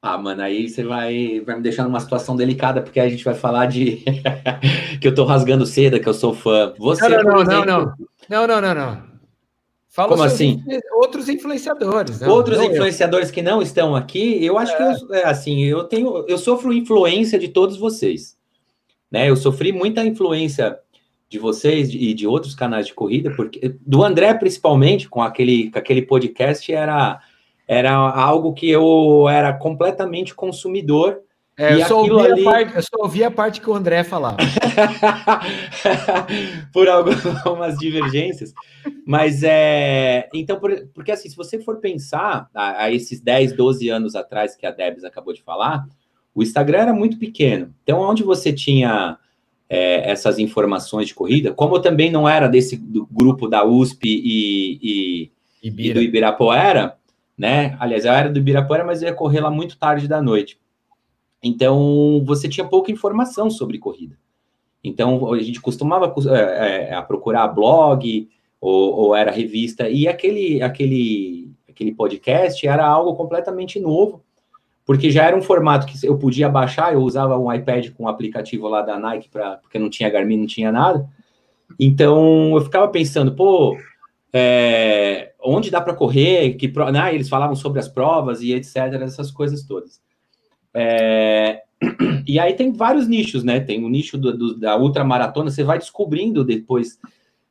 Ah, 0.00 0.18
mano, 0.18 0.42
aí 0.42 0.68
você 0.68 0.82
vai, 0.82 1.40
vai 1.46 1.56
me 1.56 1.62
deixar 1.62 1.84
numa 1.84 2.00
situação 2.00 2.34
delicada, 2.34 2.82
porque 2.82 2.98
a 2.98 3.08
gente 3.08 3.24
vai 3.24 3.34
falar 3.34 3.66
de 3.66 4.02
que 5.00 5.06
eu 5.06 5.14
tô 5.14 5.24
rasgando 5.24 5.64
seda, 5.64 6.00
que 6.00 6.08
eu 6.08 6.14
sou 6.14 6.34
fã. 6.34 6.74
Você, 6.76 7.08
não, 7.08 7.22
não, 7.22 7.44
não, 7.44 7.64
não, 7.64 7.94
não, 8.28 8.46
não, 8.46 8.60
não, 8.60 8.74
não. 8.74 9.12
Fala 9.88 10.08
Como 10.08 10.22
assim? 10.24 10.64
Outros 10.94 11.28
influenciadores. 11.28 12.18
Não, 12.18 12.30
outros 12.30 12.58
não 12.58 12.64
influenciadores 12.64 13.28
eu. 13.28 13.34
que 13.34 13.42
não 13.42 13.62
estão 13.62 13.94
aqui, 13.94 14.44
eu 14.44 14.58
acho 14.58 14.72
é. 14.72 14.76
que 14.76 14.82
eu, 14.82 15.14
é, 15.14 15.24
assim, 15.24 15.62
eu 15.64 15.84
tenho, 15.84 16.24
eu 16.26 16.38
sofro 16.38 16.72
influência 16.72 17.38
de 17.38 17.46
todos 17.48 17.76
vocês. 17.76 18.36
Né? 19.10 19.28
Eu 19.30 19.36
sofri 19.36 19.70
muita 19.70 20.02
influência 20.02 20.78
de 21.32 21.38
vocês 21.38 21.88
e 21.88 22.12
de 22.12 22.26
outros 22.26 22.54
canais 22.54 22.86
de 22.86 22.92
corrida, 22.92 23.32
porque 23.34 23.74
do 23.80 24.04
André 24.04 24.34
principalmente, 24.34 25.08
com 25.08 25.22
aquele, 25.22 25.70
com 25.70 25.78
aquele 25.78 26.02
podcast, 26.02 26.70
era, 26.70 27.20
era 27.66 27.94
algo 27.94 28.52
que 28.52 28.68
eu 28.68 29.26
era 29.30 29.50
completamente 29.54 30.34
consumidor. 30.34 31.20
É, 31.56 31.74
eu, 31.74 31.86
só 31.86 32.02
ouvia 32.02 32.34
ali... 32.34 32.44
parte, 32.44 32.76
eu 32.76 32.82
só 32.82 32.96
ouvi 32.98 33.24
a 33.24 33.30
parte 33.30 33.62
que 33.62 33.70
o 33.70 33.74
André 33.74 34.04
falava. 34.04 34.36
por 36.70 36.86
algumas 36.86 37.78
divergências. 37.78 38.52
Mas 39.06 39.42
é. 39.42 40.28
Então, 40.34 40.60
por, 40.60 40.86
porque 40.92 41.12
assim, 41.12 41.30
se 41.30 41.36
você 41.36 41.58
for 41.58 41.78
pensar 41.78 42.46
a, 42.54 42.84
a, 42.84 42.92
esses 42.92 43.20
10, 43.20 43.54
12 43.54 43.88
anos 43.88 44.14
atrás 44.14 44.54
que 44.54 44.66
a 44.66 44.70
Debs 44.70 45.02
acabou 45.02 45.32
de 45.32 45.42
falar, 45.42 45.86
o 46.34 46.42
Instagram 46.42 46.78
era 46.78 46.92
muito 46.92 47.18
pequeno. 47.18 47.74
Então, 47.82 48.00
onde 48.00 48.22
você 48.22 48.52
tinha 48.52 49.16
é, 49.72 50.10
essas 50.10 50.38
informações 50.38 51.08
de 51.08 51.14
corrida, 51.14 51.50
como 51.50 51.76
eu 51.76 51.80
também 51.80 52.10
não 52.10 52.28
era 52.28 52.46
desse 52.46 52.76
grupo 52.76 53.48
da 53.48 53.64
USP 53.64 54.06
e, 54.06 54.78
e, 54.82 55.32
e, 55.62 55.94
do 55.94 56.02
Ibirapuera, 56.02 56.98
né? 57.38 57.74
Aliás, 57.80 58.04
eu 58.04 58.12
era 58.12 58.28
do 58.28 58.38
Ibirapuera, 58.38 58.84
mas 58.84 59.00
eu 59.00 59.08
ia 59.08 59.14
correr 59.14 59.40
lá 59.40 59.50
muito 59.50 59.78
tarde 59.78 60.06
da 60.06 60.20
noite. 60.20 60.58
Então, 61.42 62.22
você 62.26 62.50
tinha 62.50 62.66
pouca 62.66 62.92
informação 62.92 63.48
sobre 63.48 63.78
corrida. 63.78 64.18
Então, 64.84 65.32
a 65.32 65.40
gente 65.40 65.58
costumava 65.58 66.14
é, 66.28 66.90
é, 66.90 66.94
a 66.94 67.00
procurar 67.00 67.48
blog 67.48 68.28
ou, 68.60 68.94
ou, 68.94 69.16
era 69.16 69.30
revista, 69.30 69.88
e 69.88 70.06
aquele, 70.06 70.60
aquele, 70.60 71.50
aquele 71.66 71.94
podcast 71.94 72.68
era 72.68 72.86
algo 72.86 73.14
completamente 73.14 73.80
novo, 73.80 74.22
porque 74.84 75.10
já 75.10 75.24
era 75.24 75.36
um 75.36 75.42
formato 75.42 75.86
que 75.86 76.06
eu 76.06 76.18
podia 76.18 76.48
baixar, 76.48 76.92
eu 76.92 77.00
usava 77.00 77.38
um 77.38 77.52
iPad 77.52 77.90
com 77.90 78.04
um 78.04 78.08
aplicativo 78.08 78.68
lá 78.68 78.82
da 78.82 78.98
Nike, 78.98 79.28
pra, 79.28 79.56
porque 79.56 79.78
não 79.78 79.88
tinha 79.88 80.10
Garmin, 80.10 80.38
não 80.38 80.46
tinha 80.46 80.72
nada. 80.72 81.08
Então 81.78 82.54
eu 82.54 82.60
ficava 82.60 82.88
pensando, 82.88 83.34
pô, 83.34 83.78
é, 84.32 85.32
onde 85.40 85.70
dá 85.70 85.80
para 85.80 85.94
correr? 85.94 86.54
Que 86.54 86.72
né, 86.92 87.14
eles 87.14 87.28
falavam 87.28 87.54
sobre 87.54 87.78
as 87.78 87.88
provas 87.88 88.42
e 88.42 88.52
etc, 88.52 88.76
essas 89.02 89.30
coisas 89.30 89.62
todas. 89.62 90.00
É, 90.74 91.62
e 92.26 92.38
aí 92.38 92.54
tem 92.54 92.72
vários 92.72 93.06
nichos, 93.06 93.44
né? 93.44 93.60
Tem 93.60 93.84
o 93.84 93.88
nicho 93.88 94.18
do, 94.18 94.36
do, 94.36 94.58
da 94.58 94.76
ultramaratona, 94.76 95.50
você 95.50 95.62
vai 95.62 95.78
descobrindo 95.78 96.44
depois, 96.44 96.98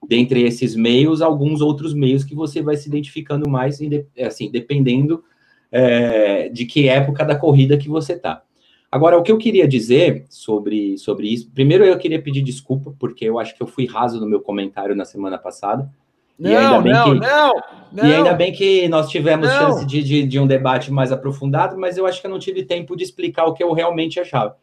dentre 0.07 0.43
esses 0.43 0.75
meios, 0.75 1.21
alguns 1.21 1.61
outros 1.61 1.93
meios 1.93 2.25
que 2.25 2.35
você 2.35 2.61
vai 2.61 2.75
se 2.75 2.89
identificando 2.89 3.49
mais, 3.49 3.79
assim, 4.19 4.51
dependendo 4.51 5.23
é, 5.71 6.49
de 6.49 6.65
que 6.65 6.89
época 6.89 7.23
da 7.23 7.35
corrida 7.35 7.77
que 7.77 7.87
você 7.87 8.13
está. 8.13 8.43
Agora, 8.91 9.17
o 9.17 9.23
que 9.23 9.31
eu 9.31 9.37
queria 9.37 9.65
dizer 9.65 10.25
sobre, 10.29 10.97
sobre 10.97 11.27
isso, 11.27 11.49
primeiro 11.51 11.85
eu 11.85 11.97
queria 11.97 12.21
pedir 12.21 12.41
desculpa, 12.41 12.93
porque 12.99 13.23
eu 13.23 13.39
acho 13.39 13.55
que 13.55 13.63
eu 13.63 13.67
fui 13.67 13.85
raso 13.85 14.19
no 14.19 14.27
meu 14.27 14.41
comentário 14.41 14.93
na 14.93 15.05
semana 15.05 15.37
passada. 15.37 15.89
Não, 16.37 16.51
e 16.51 16.55
ainda 16.55 16.81
bem 16.81 16.93
não, 16.93 17.03
que, 17.05 17.19
não, 17.19 17.53
não, 17.93 18.05
E 18.05 18.13
ainda 18.13 18.33
bem 18.33 18.51
que 18.51 18.89
nós 18.89 19.09
tivemos 19.09 19.47
chance 19.47 19.85
de, 19.85 20.03
de, 20.03 20.23
de 20.23 20.39
um 20.39 20.47
debate 20.47 20.91
mais 20.91 21.11
aprofundado, 21.11 21.77
mas 21.77 21.97
eu 21.97 22.05
acho 22.05 22.19
que 22.19 22.27
eu 22.27 22.31
não 22.31 22.39
tive 22.39 22.63
tempo 22.63 22.95
de 22.95 23.03
explicar 23.03 23.45
o 23.45 23.53
que 23.53 23.63
eu 23.63 23.71
realmente 23.71 24.19
achava. 24.19 24.57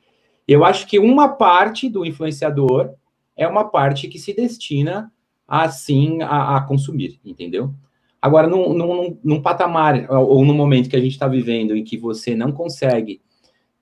Eu 0.46 0.64
acho 0.64 0.86
que 0.86 0.98
uma 0.98 1.28
parte 1.28 1.88
do 1.88 2.04
influenciador 2.04 2.90
é 3.36 3.46
uma 3.46 3.64
parte 3.64 4.08
que 4.08 4.18
se 4.18 4.34
destina 4.34 5.10
assim 5.46 6.20
a, 6.22 6.56
a 6.56 6.60
consumir, 6.62 7.20
entendeu? 7.24 7.72
Agora, 8.20 8.48
num, 8.48 8.74
num, 8.74 9.18
num 9.22 9.42
patamar 9.42 10.06
ou 10.10 10.44
no 10.44 10.52
momento 10.52 10.88
que 10.88 10.96
a 10.96 11.00
gente 11.00 11.12
está 11.12 11.28
vivendo 11.28 11.76
em 11.76 11.84
que 11.84 11.96
você 11.96 12.34
não 12.34 12.50
consegue 12.50 13.20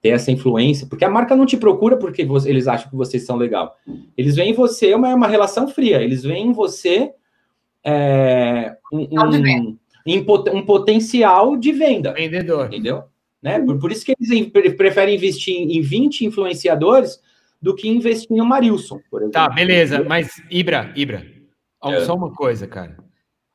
ter 0.03 0.11
essa 0.11 0.31
influência, 0.31 0.87
porque 0.87 1.05
a 1.05 1.11
marca 1.11 1.35
não 1.35 1.47
te 1.47 1.57
procura 1.57 1.97
porque 1.97 2.25
você, 2.25 2.51
eles 2.51 2.69
acham 2.69 2.91
que 2.91 2.97
vocês 2.97 3.25
são 3.25 3.37
legal. 3.37 3.77
Eles 4.17 4.37
veem 4.37 4.51
em 4.51 4.55
você 4.55 4.95
uma, 4.95 5.15
uma 5.15 5.27
relação 5.27 5.69
fria, 5.69 6.03
eles 6.03 6.23
veem 6.23 6.49
em 6.49 6.53
você 6.53 7.13
é, 7.83 8.77
um, 8.93 9.09
um, 10.07 10.19
um, 10.55 10.63
potencial 10.67 11.57
de 11.57 11.73
venda. 11.73 12.13
Vendedor. 12.13 12.67
Entendeu? 12.67 13.05
Né? 13.43 13.59
Por, 13.61 13.79
por, 13.79 13.93
isso 13.93 14.05
que 14.05 14.15
eles 14.21 14.75
preferem 14.77 15.15
investir 15.15 15.57
em 15.57 15.81
20 15.81 16.27
influenciadores 16.27 17.21
do 17.61 17.75
que 17.75 17.89
investir 17.89 18.37
em 18.37 18.41
um 18.41 18.45
Marilson, 18.45 19.01
por 19.11 19.23
exemplo. 19.23 19.33
Tá, 19.33 19.49
beleza, 19.49 20.05
mas 20.05 20.31
Ibra, 20.51 20.93
Ibra, 20.95 21.27
é. 21.85 22.01
só 22.01 22.15
uma 22.15 22.33
coisa, 22.33 22.67
cara. 22.67 23.06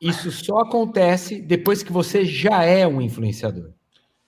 Isso 0.02 0.32
só 0.32 0.60
acontece 0.60 1.40
depois 1.40 1.84
que 1.84 1.94
você 1.94 2.26
já 2.26 2.64
é 2.64 2.88
um 2.88 3.00
influenciador. 3.00 3.72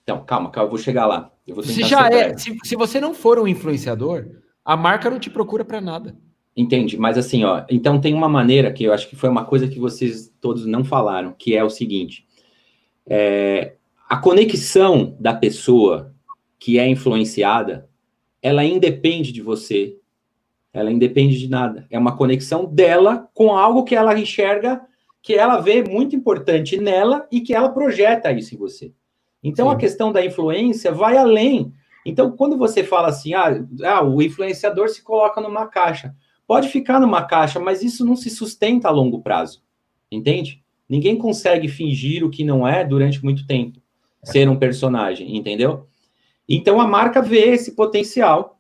Então, 0.03 0.23
calma, 0.23 0.51
calma, 0.51 0.67
eu 0.67 0.69
vou 0.69 0.77
chegar 0.77 1.07
lá. 1.07 1.31
Eu 1.47 1.63
se 1.63 1.81
já 1.83 2.07
é, 2.09 2.37
se, 2.37 2.55
se, 2.63 2.75
você 2.75 3.01
não 3.01 3.13
for 3.13 3.39
um 3.39 3.47
influenciador, 3.47 4.27
a 4.63 4.77
marca 4.77 5.09
não 5.09 5.19
te 5.19 5.29
procura 5.29 5.65
para 5.65 5.81
nada. 5.81 6.15
Entende? 6.55 6.97
Mas 6.97 7.17
assim, 7.17 7.43
ó, 7.43 7.63
então 7.69 7.99
tem 7.99 8.13
uma 8.13 8.29
maneira 8.29 8.71
que 8.71 8.83
eu 8.83 8.93
acho 8.93 9.09
que 9.09 9.15
foi 9.15 9.29
uma 9.29 9.43
coisa 9.43 9.67
que 9.67 9.79
vocês 9.79 10.31
todos 10.39 10.65
não 10.67 10.83
falaram, 10.83 11.33
que 11.33 11.55
é 11.55 11.63
o 11.63 11.69
seguinte: 11.69 12.27
é, 13.07 13.73
a 14.07 14.17
conexão 14.17 15.17
da 15.19 15.33
pessoa 15.33 16.13
que 16.59 16.77
é 16.77 16.87
influenciada, 16.87 17.89
ela 18.41 18.63
independe 18.63 19.31
de 19.31 19.41
você, 19.41 19.97
ela 20.71 20.91
independe 20.91 21.39
de 21.39 21.49
nada. 21.49 21.87
É 21.89 21.97
uma 21.97 22.15
conexão 22.15 22.65
dela 22.65 23.27
com 23.33 23.57
algo 23.57 23.83
que 23.83 23.95
ela 23.95 24.17
enxerga 24.17 24.81
que 25.23 25.33
ela 25.33 25.61
vê 25.61 25.81
muito 25.81 26.17
importante 26.17 26.77
nela 26.77 27.25
e 27.31 27.39
que 27.39 27.55
ela 27.55 27.69
projeta 27.69 28.31
isso 28.33 28.53
em 28.53 28.57
você. 28.57 28.91
Então, 29.41 29.69
Sim. 29.69 29.73
a 29.73 29.77
questão 29.77 30.11
da 30.11 30.23
influência 30.23 30.91
vai 30.91 31.15
além. 31.15 31.73
Então, 32.05 32.29
quando 32.31 32.57
você 32.57 32.83
fala 32.83 33.07
assim, 33.07 33.33
ah, 33.33 33.65
ah, 33.85 34.03
o 34.03 34.21
influenciador 34.21 34.89
se 34.89 35.01
coloca 35.01 35.39
numa 35.39 35.65
caixa, 35.67 36.13
pode 36.45 36.67
ficar 36.67 36.99
numa 36.99 37.23
caixa, 37.23 37.57
mas 37.57 37.81
isso 37.81 38.05
não 38.05 38.17
se 38.17 38.29
sustenta 38.29 38.89
a 38.89 38.91
longo 38.91 39.21
prazo, 39.21 39.63
entende? 40.11 40.61
Ninguém 40.89 41.17
consegue 41.17 41.69
fingir 41.69 42.25
o 42.25 42.29
que 42.29 42.43
não 42.43 42.67
é 42.67 42.83
durante 42.83 43.23
muito 43.23 43.47
tempo, 43.47 43.79
ser 44.21 44.49
um 44.49 44.57
personagem, 44.57 45.37
entendeu? 45.37 45.87
Então 46.47 46.81
a 46.81 46.87
marca 46.87 47.21
vê 47.21 47.51
esse 47.51 47.71
potencial, 47.71 48.59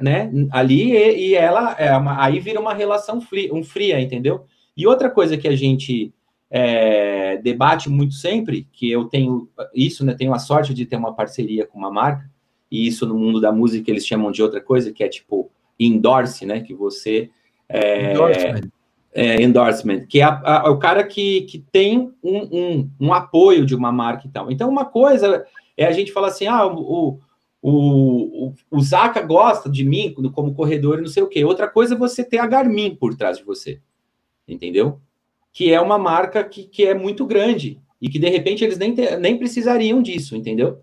né? 0.00 0.30
Ali 0.52 0.92
e, 0.92 1.30
e 1.30 1.34
ela 1.34 1.74
é 1.76 1.96
uma, 1.96 2.24
aí 2.24 2.38
vira 2.38 2.60
uma 2.60 2.72
relação 2.72 3.20
fria, 3.20 3.52
um 3.52 3.64
fria, 3.64 4.00
entendeu? 4.00 4.46
E 4.76 4.86
outra 4.86 5.10
coisa 5.10 5.36
que 5.36 5.48
a 5.48 5.56
gente 5.56 6.12
é, 6.50 7.36
debate 7.38 7.88
muito 7.88 8.14
sempre, 8.14 8.68
que 8.72 8.90
eu 8.90 9.04
tenho 9.06 9.48
isso, 9.74 10.04
né? 10.04 10.14
Tenho 10.14 10.32
a 10.32 10.38
sorte 10.38 10.72
de 10.72 10.86
ter 10.86 10.96
uma 10.96 11.14
parceria 11.14 11.66
com 11.66 11.78
uma 11.78 11.90
marca, 11.90 12.30
e 12.70 12.86
isso 12.86 13.06
no 13.06 13.18
mundo 13.18 13.40
da 13.40 13.52
música 13.52 13.90
eles 13.90 14.06
chamam 14.06 14.30
de 14.30 14.42
outra 14.42 14.60
coisa, 14.60 14.92
que 14.92 15.02
é 15.02 15.08
tipo 15.08 15.50
endorse, 15.78 16.46
né? 16.46 16.60
Que 16.60 16.74
você 16.74 17.30
é, 17.68 18.12
endorsement. 18.12 18.70
É, 19.12 19.42
endorsement, 19.42 20.06
que 20.06 20.20
é 20.20 20.24
a, 20.24 20.40
a, 20.44 20.70
o 20.70 20.78
cara 20.78 21.04
que, 21.04 21.42
que 21.42 21.58
tem 21.70 22.12
um, 22.22 22.38
um, 22.52 22.90
um, 23.00 23.12
apoio 23.12 23.64
de 23.64 23.74
uma 23.74 23.92
marca 23.92 24.26
e 24.26 24.30
tal. 24.30 24.50
Então, 24.50 24.68
uma 24.68 24.84
coisa 24.84 25.46
é 25.76 25.86
a 25.86 25.92
gente 25.92 26.12
falar 26.12 26.28
assim: 26.28 26.46
ah, 26.46 26.66
o, 26.66 27.20
o, 27.62 28.48
o, 28.48 28.54
o 28.70 28.80
Zaca 28.80 29.22
gosta 29.22 29.70
de 29.70 29.84
mim 29.84 30.14
como 30.32 30.54
corredor 30.54 30.98
e 30.98 31.02
não 31.02 31.08
sei 31.08 31.22
o 31.22 31.28
quê. 31.28 31.44
Outra 31.44 31.68
coisa 31.68 31.94
é 31.94 31.98
você 31.98 32.24
ter 32.24 32.38
a 32.38 32.46
Garmin 32.46 32.94
por 32.94 33.14
trás 33.14 33.38
de 33.38 33.44
você, 33.44 33.80
entendeu? 34.46 35.00
que 35.54 35.72
é 35.72 35.80
uma 35.80 35.96
marca 35.96 36.42
que, 36.42 36.64
que 36.64 36.84
é 36.84 36.92
muito 36.92 37.24
grande 37.24 37.78
e 38.02 38.08
que 38.08 38.18
de 38.18 38.28
repente 38.28 38.64
eles 38.64 38.76
nem, 38.76 38.92
te, 38.92 39.16
nem 39.16 39.38
precisariam 39.38 40.02
disso, 40.02 40.36
entendeu? 40.36 40.80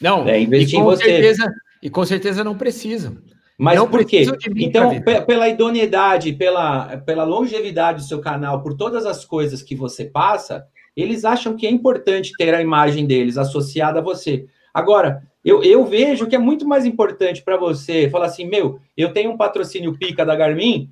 Não, 0.00 0.26
é, 0.26 0.40
investir 0.40 0.78
e 0.78 0.82
com, 0.82 0.84
você. 0.84 1.04
Certeza, 1.04 1.52
e 1.82 1.90
com 1.90 2.04
certeza 2.06 2.44
não 2.44 2.56
precisam. 2.56 3.18
Mas 3.58 3.76
não 3.76 3.88
por 3.88 4.04
quê? 4.04 4.24
Então, 4.56 4.90
pela 5.26 5.48
idoneidade, 5.48 6.32
pela, 6.32 6.96
pela 6.98 7.24
longevidade 7.24 8.02
do 8.02 8.06
seu 8.06 8.20
canal, 8.20 8.62
por 8.62 8.76
todas 8.76 9.04
as 9.04 9.24
coisas 9.24 9.62
que 9.62 9.74
você 9.74 10.04
passa, 10.04 10.64
eles 10.96 11.24
acham 11.24 11.56
que 11.56 11.66
é 11.66 11.70
importante 11.70 12.32
ter 12.36 12.54
a 12.54 12.62
imagem 12.62 13.06
deles 13.06 13.36
associada 13.36 13.98
a 13.98 14.02
você. 14.02 14.46
Agora, 14.72 15.22
eu, 15.44 15.62
eu 15.62 15.84
vejo 15.84 16.26
que 16.26 16.34
é 16.36 16.38
muito 16.38 16.66
mais 16.66 16.84
importante 16.84 17.42
para 17.42 17.56
você 17.56 18.08
falar 18.10 18.26
assim: 18.26 18.46
meu, 18.46 18.78
eu 18.96 19.12
tenho 19.12 19.32
um 19.32 19.36
patrocínio 19.36 19.96
pica 19.98 20.24
da 20.24 20.34
Garmin, 20.36 20.90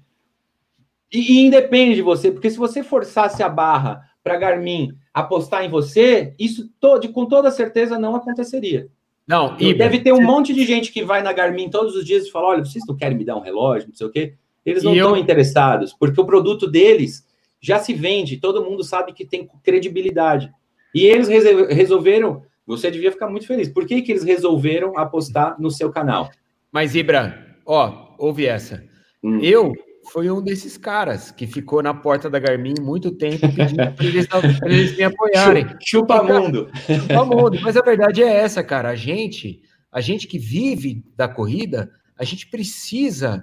e, 1.13 1.35
e 1.35 1.47
independe 1.47 1.95
de 1.95 2.03
você, 2.03 2.31
porque 2.31 2.51
se 2.51 2.57
você 2.57 2.83
forçasse 2.83 3.43
a 3.43 3.49
barra 3.49 4.03
para 4.23 4.39
Garmin 4.39 4.93
apostar 5.13 5.65
em 5.65 5.69
você, 5.69 6.35
isso 6.39 6.71
todo, 6.81 7.09
com 7.13 7.27
toda 7.27 7.51
certeza 7.51 7.99
não 7.99 8.17
aconteceria. 8.17 8.89
Não, 9.27 9.57
e 9.59 9.73
deve 9.73 10.01
ter 10.01 10.13
um 10.13 10.23
monte 10.23 10.53
de 10.53 10.65
gente 10.65 10.91
que 10.91 11.05
vai 11.05 11.23
na 11.23 11.33
Garmin 11.33 11.71
todos 11.71 11.95
os 11.95 12.05
dias 12.05 12.27
e 12.27 12.31
fala: 12.31 12.49
olha, 12.49 12.65
vocês 12.65 12.85
não 12.87 12.97
querem 12.97 13.17
me 13.17 13.25
dar 13.25 13.37
um 13.37 13.41
relógio, 13.41 13.89
não 13.89 13.95
sei 13.95 14.07
o 14.07 14.11
quê. 14.11 14.35
Eles 14.65 14.83
não 14.83 14.93
estão 14.93 15.17
eu... 15.17 15.17
interessados, 15.17 15.93
porque 15.93 16.21
o 16.21 16.25
produto 16.25 16.69
deles 16.69 17.25
já 17.61 17.79
se 17.79 17.95
vende, 17.95 18.39
todo 18.39 18.65
mundo 18.65 18.83
sabe 18.83 19.13
que 19.13 19.25
tem 19.25 19.49
credibilidade. 19.63 20.51
E 20.95 21.05
eles 21.05 21.29
resolveram, 21.29 22.43
você 22.67 22.91
devia 22.91 23.13
ficar 23.13 23.29
muito 23.29 23.47
feliz. 23.47 23.69
Por 23.69 23.87
que, 23.87 24.03
que 24.03 24.13
eles 24.13 24.25
resolveram 24.25 24.99
apostar 24.99 25.57
no 25.61 25.71
seu 25.71 25.91
canal? 25.91 26.31
Mas, 26.71 26.95
Ibra, 26.95 27.57
ó, 27.65 28.15
ouve 28.19 28.47
essa. 28.47 28.85
Hum. 29.23 29.39
Eu 29.41 29.73
foi 30.13 30.31
um 30.31 30.43
desses 30.43 30.77
caras 30.77 31.31
que 31.31 31.47
ficou 31.47 31.83
na 31.83 31.95
porta 31.95 32.29
da 32.29 32.39
Garmin 32.39 32.75
muito 32.83 33.11
tempo 33.13 33.41
pedindo 33.55 33.93
para 33.93 34.05
eles, 34.05 34.29
eles 34.63 34.97
me 34.97 35.05
apoiarem. 35.05 35.67
Chupa 35.81 36.21
então, 36.23 36.43
mundo. 36.43 36.71
Chupa 36.87 37.25
mundo. 37.25 37.59
Mas 37.63 37.79
a 37.79 37.81
verdade 37.81 38.23
é 38.23 38.31
essa, 38.31 38.63
cara. 38.63 38.91
A 38.91 38.95
gente, 38.95 39.63
a 39.91 40.03
gente 40.03 40.29
que 40.29 40.39
vive 40.39 41.03
da 41.17 41.27
corrida, 41.27 41.91
a 42.19 42.25
gente 42.25 42.47
precisa 42.49 43.43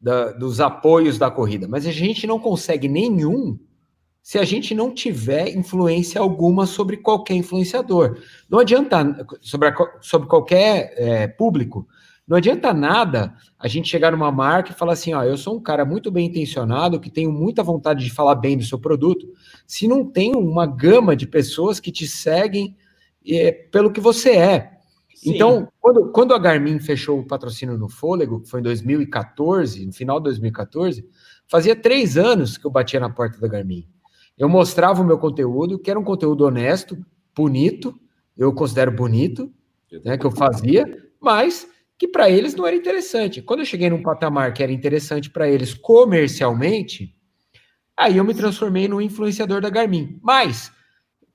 da, 0.00 0.32
dos 0.32 0.60
apoios 0.60 1.18
da 1.18 1.30
corrida, 1.30 1.68
mas 1.68 1.86
a 1.86 1.92
gente 1.92 2.26
não 2.26 2.40
consegue 2.40 2.88
nenhum 2.88 3.56
se 4.20 4.40
a 4.40 4.44
gente 4.44 4.74
não 4.74 4.92
tiver 4.92 5.50
influência 5.50 6.20
alguma 6.20 6.66
sobre 6.66 6.96
qualquer 6.96 7.34
influenciador. 7.34 8.18
Não 8.50 8.58
adianta 8.58 9.24
sobre, 9.40 9.68
a, 9.68 9.74
sobre 10.00 10.28
qualquer 10.28 10.94
é, 10.96 11.28
público. 11.28 11.86
Não 12.32 12.38
adianta 12.38 12.72
nada 12.72 13.34
a 13.58 13.68
gente 13.68 13.90
chegar 13.90 14.10
numa 14.10 14.32
marca 14.32 14.70
e 14.70 14.74
falar 14.74 14.94
assim: 14.94 15.12
ó, 15.12 15.22
eu 15.22 15.36
sou 15.36 15.54
um 15.54 15.60
cara 15.60 15.84
muito 15.84 16.10
bem 16.10 16.28
intencionado, 16.28 16.98
que 16.98 17.10
tenho 17.10 17.30
muita 17.30 17.62
vontade 17.62 18.02
de 18.02 18.10
falar 18.10 18.36
bem 18.36 18.56
do 18.56 18.64
seu 18.64 18.78
produto, 18.78 19.28
se 19.66 19.86
não 19.86 20.02
tem 20.02 20.34
uma 20.34 20.66
gama 20.66 21.14
de 21.14 21.26
pessoas 21.26 21.78
que 21.78 21.92
te 21.92 22.08
seguem 22.08 22.74
é, 23.28 23.52
pelo 23.52 23.92
que 23.92 24.00
você 24.00 24.30
é. 24.30 24.78
Sim. 25.14 25.34
Então, 25.34 25.68
quando, 25.78 26.10
quando 26.10 26.34
a 26.34 26.38
Garmin 26.38 26.80
fechou 26.80 27.20
o 27.20 27.26
patrocínio 27.26 27.76
no 27.76 27.90
Fôlego, 27.90 28.40
que 28.40 28.48
foi 28.48 28.60
em 28.60 28.62
2014, 28.62 29.84
no 29.84 29.92
final 29.92 30.18
de 30.18 30.24
2014, 30.24 31.06
fazia 31.46 31.76
três 31.76 32.16
anos 32.16 32.56
que 32.56 32.66
eu 32.66 32.70
batia 32.70 32.98
na 32.98 33.10
porta 33.10 33.38
da 33.38 33.46
Garmin. 33.46 33.86
Eu 34.38 34.48
mostrava 34.48 35.02
o 35.02 35.04
meu 35.04 35.18
conteúdo, 35.18 35.78
que 35.78 35.90
era 35.90 36.00
um 36.00 36.04
conteúdo 36.04 36.46
honesto, 36.46 36.96
bonito, 37.36 37.94
eu 38.34 38.54
considero 38.54 38.90
bonito, 38.90 39.52
né, 40.02 40.16
que 40.16 40.24
eu 40.24 40.30
fazia, 40.30 40.86
mas 41.20 41.70
que 42.02 42.08
para 42.08 42.28
eles 42.28 42.52
não 42.56 42.66
era 42.66 42.74
interessante. 42.74 43.40
Quando 43.40 43.60
eu 43.60 43.64
cheguei 43.64 43.88
num 43.88 44.02
patamar 44.02 44.52
que 44.52 44.60
era 44.60 44.72
interessante 44.72 45.30
para 45.30 45.48
eles 45.48 45.72
comercialmente, 45.72 47.14
aí 47.96 48.16
eu 48.16 48.24
me 48.24 48.34
transformei 48.34 48.88
no 48.88 49.00
influenciador 49.00 49.60
da 49.60 49.70
Garmin. 49.70 50.18
Mas 50.20 50.72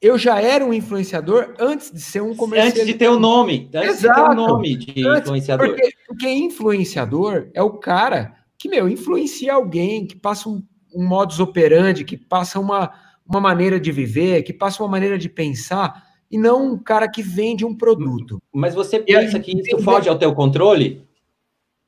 eu 0.01 0.17
já 0.17 0.41
era 0.41 0.65
um 0.65 0.73
influenciador 0.73 1.55
antes 1.57 1.89
de 1.89 2.01
ser 2.01 2.21
um 2.21 2.35
comercial. 2.35 2.67
Antes 2.67 2.85
de 2.85 2.95
ter 2.95 3.07
o 3.07 3.17
nome. 3.17 3.69
Antes 3.73 4.03
Exato. 4.03 4.19
de 4.19 4.25
ter 4.25 4.29
o 4.29 4.35
nome 4.35 4.75
de 4.75 5.07
antes, 5.07 5.21
influenciador. 5.21 5.67
Porque, 5.69 5.89
porque, 6.05 6.29
influenciador 6.29 7.49
é 7.53 7.63
o 7.63 7.77
cara 7.77 8.35
que, 8.59 8.67
meu, 8.67 8.89
influencia 8.89 9.53
alguém, 9.53 10.05
que 10.05 10.17
passa 10.17 10.49
um, 10.49 10.61
um 10.93 11.07
modus 11.07 11.39
operandi, 11.39 12.03
que 12.03 12.17
passa 12.17 12.59
uma, 12.59 12.91
uma 13.25 13.39
maneira 13.39 13.79
de 13.79 13.89
viver, 13.89 14.43
que 14.43 14.51
passa 14.51 14.83
uma 14.83 14.89
maneira 14.89 15.17
de 15.17 15.29
pensar 15.29 16.06
e 16.29 16.37
não 16.37 16.73
um 16.73 16.77
cara 16.77 17.09
que 17.09 17.21
vende 17.21 17.65
um 17.65 17.75
produto. 17.75 18.41
Mas 18.53 18.75
você 18.75 18.99
pensa 18.99 19.39
que 19.39 19.57
isso 19.57 19.79
foge 19.83 20.09
ao 20.09 20.17
teu 20.17 20.33
controle? 20.33 21.05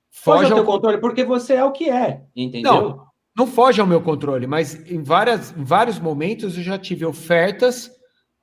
Foge, 0.09 0.39
foge 0.39 0.51
ao 0.51 0.59
teu 0.59 0.65
controle 0.65 0.97
porque 0.97 1.23
você 1.23 1.53
é 1.53 1.63
o 1.63 1.71
que 1.71 1.89
é, 1.89 2.21
entendeu? 2.35 2.73
Não, 2.73 3.05
não 3.35 3.47
foge 3.47 3.79
ao 3.79 3.87
meu 3.87 4.01
controle, 4.01 4.47
mas 4.47 4.75
em, 4.89 5.03
várias, 5.03 5.55
em 5.55 5.63
vários 5.63 5.99
momentos 5.99 6.57
eu 6.57 6.63
já 6.63 6.77
tive 6.77 7.05
ofertas 7.05 7.91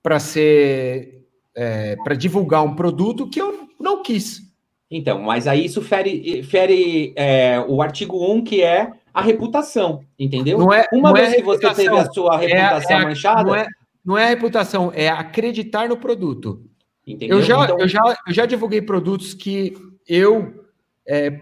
para 0.03 0.21
ser 0.21 1.27
é, 1.55 1.97
para 2.05 2.15
divulgar 2.15 2.63
um 2.63 2.75
produto 2.75 3.29
que 3.29 3.41
eu 3.41 3.69
não 3.81 4.03
quis. 4.03 4.43
Então, 4.91 5.21
mas 5.23 5.49
aí 5.49 5.65
isso 5.65 5.83
fere, 5.83 6.43
fere 6.45 7.13
é, 7.17 7.59
o 7.67 7.83
artigo 7.83 8.33
1, 8.33 8.45
que 8.45 8.63
é 8.63 8.93
a 9.13 9.21
reputação, 9.21 10.05
entendeu? 10.19 10.59
Não 10.59 10.73
é, 10.73 10.87
Uma 10.93 11.09
não 11.09 11.15
vez 11.15 11.33
é 11.33 11.37
que 11.37 11.43
você 11.43 11.75
teve 11.75 11.97
a 11.97 12.13
sua 12.13 12.43
é 12.45 12.47
reputação 12.47 13.01
é, 13.01 13.03
manchada. 13.03 13.67
Não 14.07 14.17
é, 14.17 14.27
a 14.27 14.29
reputação, 14.29 14.93
é 14.95 15.09
acreditar 15.09 15.89
no 15.89 15.97
produto. 15.97 16.65
Entendeu? 17.05 17.39
Eu 17.39 17.43
já, 17.43 17.65
então... 17.65 17.81
eu, 17.81 17.89
já, 17.89 18.01
eu 18.29 18.33
já 18.33 18.47
divulguei 18.47 18.81
produtos 18.81 19.35
que 19.35 19.77
eu, 20.07 20.65
é, 21.05 21.41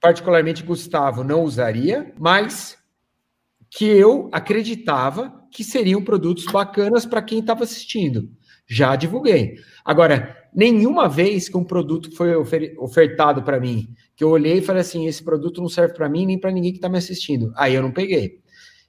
particularmente 0.00 0.62
Gustavo, 0.62 1.22
não 1.22 1.42
usaria, 1.42 2.14
mas 2.18 2.78
que 3.70 3.84
eu 3.84 4.30
acreditava 4.32 5.42
que 5.50 5.62
seriam 5.62 6.02
produtos 6.02 6.46
bacanas 6.46 7.04
para 7.04 7.20
quem 7.20 7.40
estava 7.40 7.64
assistindo. 7.64 8.30
Já 8.66 8.96
divulguei. 8.96 9.56
Agora, 9.84 10.36
nenhuma 10.54 11.08
vez 11.08 11.48
que 11.48 11.56
um 11.56 11.64
produto 11.64 12.10
foi 12.16 12.34
ofertado 12.78 13.42
para 13.42 13.60
mim, 13.60 13.94
que 14.16 14.24
eu 14.24 14.30
olhei 14.30 14.58
e 14.58 14.62
falei 14.62 14.80
assim: 14.80 15.06
esse 15.06 15.22
produto 15.22 15.60
não 15.60 15.68
serve 15.68 15.94
para 15.94 16.08
mim 16.08 16.26
nem 16.26 16.38
para 16.38 16.50
ninguém 16.50 16.72
que 16.72 16.78
está 16.78 16.88
me 16.88 16.98
assistindo. 16.98 17.52
Aí 17.56 17.74
eu 17.74 17.82
não 17.82 17.92
peguei. 17.92 18.40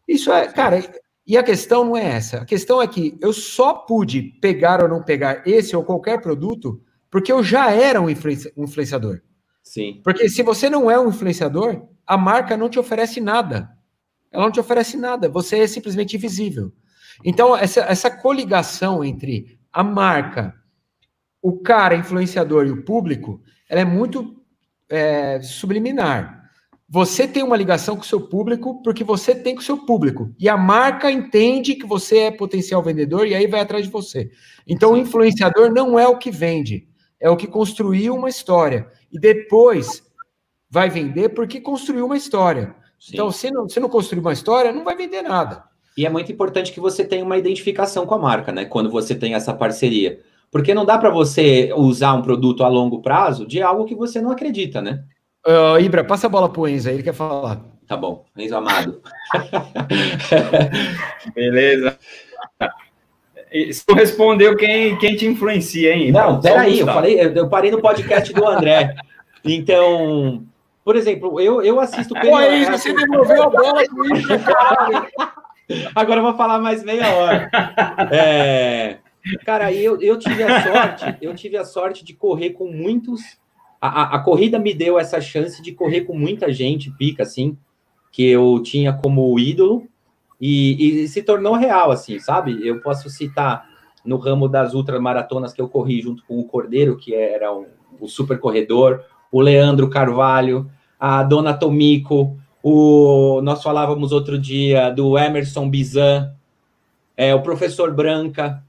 Isso 0.08 0.32
é, 0.32 0.48
cara, 0.48 0.82
e 1.28 1.38
a 1.38 1.44
questão 1.44 1.84
não 1.84 1.98
é 1.98 2.06
essa. 2.06 2.38
A 2.38 2.46
questão 2.46 2.82
é 2.82 2.88
que 2.88 3.18
eu 3.22 3.34
só 3.34 3.74
pude 3.74 4.22
pegar 4.42 4.82
ou 4.82 4.88
não 4.88 5.04
pegar 5.04 5.44
esse 5.46 5.76
ou 5.76 5.84
qualquer 5.84 6.22
produto 6.22 6.82
porque 7.12 7.32
eu 7.32 7.44
já 7.44 7.72
era 7.72 8.02
um 8.02 8.10
influenciador. 8.10 9.22
Sim. 9.64 10.02
Porque 10.04 10.30
se 10.30 10.42
você 10.42 10.70
não 10.70 10.90
é 10.90 11.00
um 11.00 11.10
influenciador, 11.10 11.88
a 12.06 12.18
marca 12.18 12.56
não 12.56 12.70
te 12.70 12.80
oferece 12.80 13.20
nada. 13.20 13.70
Ela 14.32 14.46
não 14.46 14.52
te 14.52 14.60
oferece 14.60 14.96
nada. 14.96 15.28
Você 15.28 15.60
é 15.60 15.68
simplesmente 15.68 16.16
invisível. 16.16 16.72
Então, 17.26 17.56
essa, 17.56 17.82
essa 17.82 18.10
coligação 18.10 19.04
entre 19.04 19.60
a 19.72 19.84
marca, 19.84 20.54
o 21.42 21.60
cara 21.60 21.96
influenciador 21.96 22.68
e 22.68 22.72
o 22.72 22.84
público, 22.84 23.42
ela 23.70 23.82
é 23.82 23.86
muito 23.86 24.42
é, 24.90 25.42
subliminar. 25.42 26.37
Você 26.90 27.28
tem 27.28 27.44
uma 27.44 27.58
ligação 27.58 27.98
com 27.98 28.02
o 28.02 28.06
seu 28.06 28.22
público 28.22 28.82
porque 28.82 29.04
você 29.04 29.36
tem 29.36 29.56
com 29.56 29.62
o 29.62 29.64
seu 29.64 29.86
público. 29.86 30.34
E 30.40 30.48
a 30.48 30.56
marca 30.56 31.12
entende 31.12 31.76
que 31.76 31.86
você 31.86 32.20
é 32.20 32.32
potencial 32.32 32.82
vendedor 32.82 33.28
e 33.28 33.36
aí 33.36 33.46
vai 33.46 33.60
atrás 33.60 33.86
de 33.86 33.92
você. 33.92 34.32
Então, 34.66 34.94
o 34.94 34.98
influenciador 34.98 35.74
não 35.74 36.00
é 36.00 36.08
o 36.08 36.18
que 36.18 36.32
vende, 36.32 36.88
é 37.20 37.30
o 37.30 37.36
que 37.36 37.46
construiu 37.46 38.16
uma 38.16 38.30
história. 38.30 38.88
E 39.12 39.20
depois 39.20 40.02
vai 40.70 40.90
vender 40.90 41.30
porque 41.30 41.60
construiu 41.60 42.06
uma 42.06 42.16
história. 42.16 42.74
Sim. 42.98 43.12
Então, 43.14 43.32
se 43.32 43.52
não, 43.52 43.68
se 43.68 43.80
não 43.82 43.90
construir 43.90 44.22
uma 44.22 44.34
história, 44.34 44.72
não 44.72 44.86
vai 44.86 44.96
vender 44.96 45.22
nada. 45.22 45.66
E 45.98 46.06
é 46.06 46.10
muito 46.10 46.32
importante 46.32 46.72
que 46.72 46.80
você 46.80 47.04
tenha 47.04 47.26
uma 47.26 47.38
identificação 47.38 48.06
com 48.06 48.16
a 48.16 48.20
marca, 48.20 48.52
né? 48.52 48.64
Quando 48.64 48.90
você 48.90 49.14
tem 49.14 49.34
essa 49.34 49.54
parceria. 49.54 50.22
Porque 50.50 50.74
não 50.74 50.86
dá 50.86 50.98
para 50.98 51.10
você 51.10 51.74
usar 51.76 52.14
um 52.14 52.22
produto 52.22 52.64
a 52.64 52.70
longo 52.70 53.02
prazo 53.02 53.46
de 53.46 53.62
algo 53.62 53.84
que 53.84 53.96
você 53.96 54.22
não 54.22 54.32
acredita, 54.32 54.82
né? 54.82 55.04
Uh, 55.48 55.80
Ibra, 55.80 56.04
passa 56.04 56.28
a 56.28 56.30
bola 56.30 56.50
pro 56.50 56.68
Enzo 56.68 56.90
aí, 56.90 56.96
ele 56.96 57.04
quer 57.04 57.14
falar. 57.14 57.62
Tá 57.88 57.96
bom, 57.96 58.26
Enzo 58.38 58.58
Amado. 58.58 59.02
Beleza. 61.34 61.98
Isso 63.50 63.86
respondeu 63.94 64.58
quem, 64.58 64.98
quem 64.98 65.16
te 65.16 65.26
influencia, 65.26 65.94
hein? 65.94 66.12
Não, 66.12 66.42
peraí, 66.42 66.82
eu 66.82 66.86
falei, 66.86 67.22
eu 67.22 67.48
parei 67.48 67.72
no 67.72 67.82
podcast 67.82 68.34
do 68.34 68.46
André. 68.46 68.94
Então, 69.46 70.44
por 70.84 70.98
exemplo, 70.98 71.40
eu, 71.40 71.62
eu 71.62 71.80
assisto. 71.80 72.14
Pô, 72.14 72.38
é 72.40 72.58
isso, 72.58 72.72
você 72.72 72.94
devolveu 72.94 73.44
a 73.44 73.50
bola 73.50 73.84
pro 73.86 74.18
isso, 74.18 74.28
caralho. 74.44 75.08
Agora 75.96 76.20
eu 76.20 76.24
vou 76.24 76.36
falar 76.36 76.60
mais 76.60 76.84
meia 76.84 77.08
hora. 77.14 77.50
É, 78.12 78.98
cara, 79.46 79.72
eu, 79.72 80.02
eu 80.02 80.20
tive 80.20 80.44
a 80.44 80.62
sorte, 80.62 81.18
eu 81.22 81.36
tive 81.36 81.58
a 81.58 81.64
sorte 81.64 82.04
de 82.04 82.14
correr 82.14 82.50
com 82.50 82.70
muitos. 82.70 83.22
A, 83.80 84.16
a, 84.16 84.20
corrida 84.20 84.58
me 84.58 84.74
deu 84.74 85.00
essa 85.00 85.22
chance 85.22 85.62
de 85.62 85.72
correr 85.72 86.02
com 86.02 86.18
muita 86.18 86.52
gente, 86.52 86.92
pica, 86.92 87.24
assim, 87.24 87.58
que 88.12 88.28
eu 88.28 88.62
tinha 88.64 88.92
como 88.92 89.38
ídolo, 89.40 89.88
e, 90.42 91.04
e 91.04 91.08
se 91.08 91.22
tornou 91.22 91.54
real, 91.54 91.92
assim, 91.92 92.20
sabe? 92.20 92.66
Eu 92.66 92.82
posso 92.82 93.10
citar 93.10 93.68
no 94.04 94.18
ramo 94.18 94.48
das 94.48 94.74
ultramaratonas 94.74 95.54
que 95.54 95.62
eu 95.62 95.68
corri 95.68 96.02
junto 96.02 96.24
com 96.26 96.40
o 96.40 96.46
Cordeiro, 96.46 96.98
que 96.98 97.14
era 97.14 97.52
o 97.52 98.08
super 98.08 98.40
corredor, 98.40 99.04
o 99.32 99.42
Leandro 99.42 99.90
Carvalho, 99.90 100.70
a 101.00 101.22
Dona 101.24 101.54
Tomico, 101.54 102.38
o, 102.64 103.42
nós 103.42 103.62
falávamos 103.62 104.12
outro 104.12 104.40
dia 104.40 104.90
do 104.90 105.18
Emerson 105.18 105.70
Bizan, 105.70 106.34
é, 107.16 107.34
o 107.34 107.42
professor 107.42 107.94
Branca, 107.94 108.64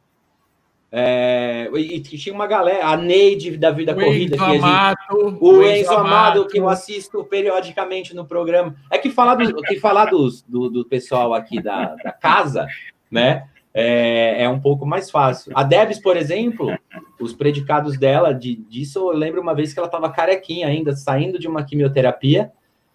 é, 0.90 1.68
e, 1.74 2.00
tinha 2.00 2.34
uma 2.34 2.46
galera, 2.46 2.86
a 2.86 2.96
Neide 2.96 3.56
da 3.58 3.70
Vida 3.70 3.92
o 3.92 3.94
Corrida, 3.94 4.36
Enzo 4.36 4.44
que 4.44 4.56
Amado, 4.56 4.98
o, 5.12 5.48
o 5.48 5.62
Enzo 5.62 5.92
Amado, 5.92 6.46
que 6.46 6.58
eu 6.58 6.68
assisto 6.68 7.22
periodicamente 7.24 8.16
no 8.16 8.24
programa. 8.24 8.74
É 8.90 8.96
que 8.96 9.10
falar 9.10 9.34
do, 9.34 9.62
que 9.62 9.78
falar 9.78 10.06
dos, 10.06 10.42
do, 10.42 10.70
do 10.70 10.84
pessoal 10.86 11.34
aqui 11.34 11.60
da, 11.62 11.94
da 11.96 12.10
casa, 12.10 12.66
né? 13.10 13.46
É, 13.74 14.44
é, 14.44 14.48
um 14.48 14.58
pouco 14.58 14.86
mais 14.86 15.10
fácil. 15.10 15.52
A 15.54 15.62
Debs, 15.62 16.00
por 16.00 16.16
exemplo, 16.16 16.74
os 17.20 17.34
predicados 17.34 17.98
dela, 17.98 18.32
de, 18.32 18.56
disso 18.56 18.98
eu 18.98 19.16
lembro 19.16 19.42
uma 19.42 19.54
vez 19.54 19.74
que 19.74 19.78
ela 19.78 19.86
estava 19.86 20.10
carequinha 20.10 20.66
ainda, 20.66 20.96
saindo 20.96 21.38
de 21.38 21.46
uma 21.46 21.62
quimioterapia, 21.62 22.50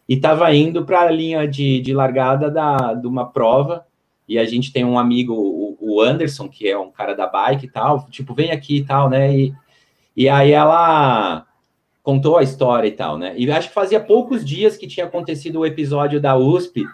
e 0.10 0.16
estava 0.16 0.54
indo 0.54 0.84
para 0.84 1.02
a 1.02 1.12
linha 1.12 1.48
de, 1.48 1.80
de 1.80 1.94
largada 1.94 2.50
da, 2.50 2.96
de 2.96 3.06
uma 3.06 3.30
prova. 3.30 3.86
E 4.28 4.40
a 4.40 4.46
gente 4.46 4.74
tem 4.74 4.84
um 4.84 4.98
amigo, 4.98 5.34
o, 5.34 5.73
o, 5.84 6.02
Anderson, 6.02 6.48
que 6.48 6.68
é 6.70 6.78
um 6.78 6.92
cara 6.92 7.14
da 7.14 7.28
bike 7.28 7.66
e 7.66 7.70
tal, 7.70 8.08
tipo, 8.10 8.34
vem 8.34 8.52
aqui 8.52 8.78
e 8.78 8.86
tal, 8.86 9.10
né? 9.10 9.36
E, 9.36 9.54
e 10.16 10.30
aí 10.30 10.52
ela 10.52 11.46
contou 12.02 12.38
a 12.38 12.44
história 12.44 12.88
e 12.88 12.92
tal, 12.92 13.18
né? 13.18 13.34
E 13.38 13.50
acho 13.52 13.68
que 13.68 13.74
fazia 13.74 14.00
poucos 14.00 14.46
dias 14.46 14.78
que 14.78 14.88
tinha 14.88 15.06
acontecido 15.06 15.60
o 15.60 15.66
episódio 15.66 16.20
da 16.22 16.36
USP, 16.36 16.86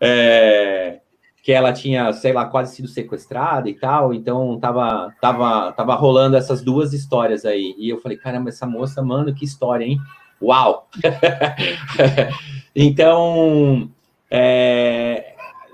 é, 0.00 1.00
que 1.42 1.52
ela 1.52 1.72
tinha, 1.72 2.12
sei 2.12 2.32
lá, 2.32 2.44
quase 2.44 2.76
sido 2.76 2.88
sequestrada 2.88 3.68
e 3.68 3.74
tal, 3.74 4.14
então 4.14 4.58
tava, 4.58 5.12
tava, 5.20 5.72
tava 5.72 5.94
rolando 5.94 6.36
essas 6.36 6.62
duas 6.62 6.92
histórias 6.92 7.44
aí. 7.44 7.74
E 7.78 7.88
eu 7.88 7.98
falei, 7.98 8.16
caramba, 8.16 8.50
essa 8.50 8.66
moça, 8.66 9.02
mano, 9.02 9.34
que 9.34 9.44
história, 9.44 9.84
hein? 9.84 9.98
Uau! 10.42 10.88
então, 12.74 13.90
é, 14.30 15.29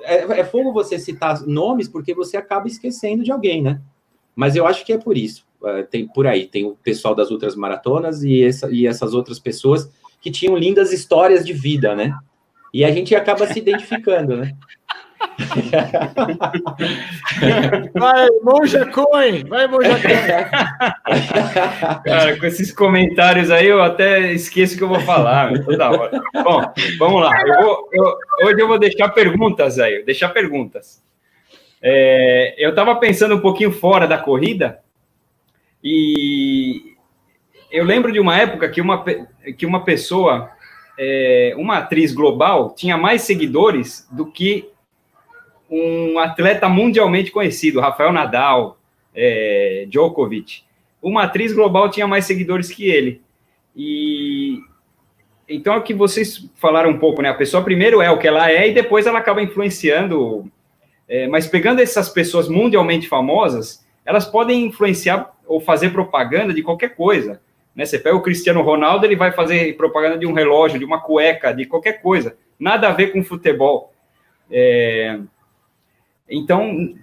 é, 0.07 0.41
é 0.41 0.45
fogo 0.45 0.73
você 0.73 0.99
citar 0.99 1.41
nomes 1.47 1.89
porque 1.89 2.15
você 2.15 2.37
acaba 2.37 2.67
esquecendo 2.67 3.23
de 3.23 3.33
alguém, 3.33 3.63
né? 3.63 3.81
Mas 4.35 4.55
eu 4.55 4.67
acho 4.67 4.85
que 4.85 4.93
é 4.93 4.99
por 4.99 5.17
isso. 5.17 5.47
É, 5.65 5.83
tem 5.83 6.07
por 6.07 6.27
aí, 6.27 6.47
tem 6.47 6.65
o 6.65 6.77
pessoal 6.77 7.15
das 7.15 7.31
outras 7.31 7.57
maratonas 7.57 8.23
e, 8.23 8.45
essa, 8.45 8.71
e 8.71 8.87
essas 8.87 9.15
outras 9.15 9.39
pessoas 9.39 9.91
que 10.21 10.31
tinham 10.31 10.57
lindas 10.57 10.93
histórias 10.93 11.45
de 11.45 11.53
vida, 11.53 11.95
né? 11.95 12.17
E 12.73 12.85
a 12.85 12.91
gente 12.91 13.15
acaba 13.15 13.47
se 13.47 13.59
identificando, 13.59 14.37
né? 14.37 14.53
Vai, 17.95 18.29
Monja 18.43 18.87
Coin! 18.87 19.45
Vai, 19.49 19.67
Monja 19.67 20.01
Coin! 20.01 20.17
Cara, 22.05 22.39
com 22.39 22.47
esses 22.47 22.73
comentários 22.73 23.51
aí 23.51 23.67
eu 23.67 23.83
até 23.83 24.33
esqueço 24.33 24.77
que 24.77 24.83
eu 24.83 24.89
vou 24.89 25.01
falar, 25.01 25.53
toda 25.65 25.91
hora. 25.91 26.23
Bom, 26.43 26.63
vamos 26.99 27.23
lá. 27.23 27.31
Eu 27.47 27.63
vou, 27.63 27.89
eu, 27.93 28.19
hoje 28.47 28.61
eu 28.61 28.69
vou 28.69 28.79
deixar 28.79 29.09
perguntas 29.11 29.79
aí, 29.79 30.03
deixar 30.05 30.31
perguntas. 30.31 31.05
É, 31.83 32.55
eu 32.59 32.71
estava 32.71 32.97
pensando 32.97 33.37
um 33.37 33.41
pouquinho 33.41 33.71
fora 33.71 34.07
da 34.07 34.17
corrida 34.19 34.81
e 35.85 36.95
eu 37.71 37.85
lembro 37.85 38.11
de 38.11 38.19
uma 38.19 38.37
época 38.37 38.69
que 38.69 38.81
uma, 38.81 39.05
que 39.57 39.67
uma 39.67 39.85
pessoa, 39.85 40.51
é, 40.99 41.55
uma 41.57 41.79
atriz 41.79 42.13
global, 42.13 42.75
tinha 42.75 42.97
mais 42.97 43.23
seguidores 43.23 44.09
do 44.11 44.27
que 44.27 44.69
um 45.71 46.19
atleta 46.19 46.69
mundialmente 46.69 47.31
conhecido, 47.31 47.81
Rafael 47.81 48.13
Nadal, 48.13 48.79
é, 49.15 49.87
Djokovic. 49.89 50.63
Uma 51.03 51.25
atriz 51.25 51.53
global 51.53 51.91
tinha 51.91 52.07
mais 52.07 52.25
seguidores 52.25 52.71
que 52.71 52.89
ele. 52.89 53.21
E 53.75 54.59
então 55.49 55.75
é 55.75 55.77
o 55.77 55.83
que 55.83 55.95
vocês 55.95 56.49
falaram 56.57 56.91
um 56.91 56.99
pouco, 56.99 57.23
né? 57.23 57.29
A 57.29 57.35
pessoa 57.35 57.63
primeiro 57.63 58.03
é 58.03 58.11
o 58.11 58.19
que 58.19 58.27
ela 58.27 58.51
é 58.51 58.69
e 58.69 58.75
depois 58.75 59.07
ela 59.07 59.19
acaba 59.19 59.43
influenciando. 59.43 60.51
É, 61.09 61.29
mas 61.29 61.47
pegando 61.47 61.81
essas 61.81 62.09
pessoas 62.09 62.49
mundialmente 62.49 63.09
famosas, 63.09 63.87
elas 64.05 64.25
podem 64.25 64.65
influenciar 64.65 65.33
ou 65.47 65.61
fazer 65.61 65.91
propaganda 65.91 66.53
de 66.53 66.63
qualquer 66.63 66.97
coisa. 66.97 67.41
Né? 67.77 67.85
Você 67.85 67.99
pega 67.99 68.17
o 68.17 68.23
Cristiano 68.23 68.61
Ronaldo, 68.63 69.07
ele 69.07 69.15
vai 69.15 69.31
fazer 69.31 69.77
propaganda 69.77 70.19
de 70.19 70.27
um 70.27 70.33
relógio, 70.33 70.79
de 70.79 70.85
uma 70.85 71.01
cueca, 71.01 71.53
de 71.53 71.65
qualquer 71.65 72.03
coisa. 72.03 72.37
Nada 72.59 72.89
a 72.89 72.93
ver 72.93 73.13
com 73.13 73.23
futebol. 73.23 73.93
É, 74.51 75.21
então, 76.29 76.95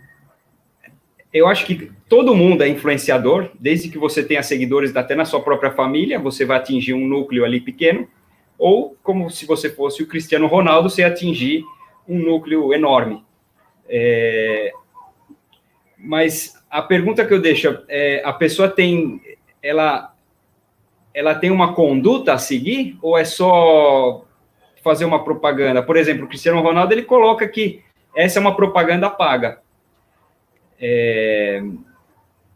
eu 1.34 1.48
acho 1.48 1.66
que 1.66 1.92
todo 2.08 2.36
mundo 2.36 2.64
é 2.64 2.68
influenciador, 2.68 3.50
desde 3.60 3.90
que 3.90 3.98
você 3.98 4.24
tenha 4.24 4.44
seguidores 4.44 4.96
até 4.96 5.16
na 5.16 5.26
sua 5.26 5.42
própria 5.42 5.72
família, 5.72 6.20
você 6.20 6.46
vai 6.46 6.58
atingir 6.58 6.94
um 6.94 7.08
núcleo 7.08 7.44
ali 7.44 7.60
pequeno, 7.60 8.08
ou 8.58 8.96
como 9.02 9.30
se 9.30 9.46
você 9.46 9.70
fosse 9.70 10.04
o 10.04 10.08
Cristiano 10.08 10.48
Ronaldo, 10.48 10.90
você 10.90 11.04
atingir 11.04 11.66
um 12.08 12.20
núcleo 12.20 12.74
enorme. 12.74 13.24
É... 13.90 14.72
Mas 15.98 16.54
a 16.70 16.82
pergunta 16.82 17.26
que 17.26 17.34
eu 17.34 17.42
deixo 17.42 17.80
é: 17.88 18.22
a 18.26 18.34
pessoa 18.34 18.68
tem, 18.68 19.22
ela, 19.62 20.14
ela 21.14 21.36
tem 21.36 21.50
uma 21.50 21.74
conduta 21.74 22.34
a 22.34 22.38
seguir 22.38 22.98
ou 23.02 23.18
é 23.18 23.26
só 23.26 24.26
fazer 24.84 25.06
uma 25.06 25.24
propaganda? 25.24 25.82
Por 25.82 25.96
exemplo, 25.96 26.26
o 26.26 26.28
Cristiano 26.28 26.62
Ronaldo 26.62 26.94
ele 26.94 27.04
coloca 27.04 27.48
que 27.48 27.82
essa 28.16 28.40
é 28.40 28.42
uma 28.42 28.56
propaganda 28.56 29.10
paga. 29.10 29.60
É, 30.80 31.64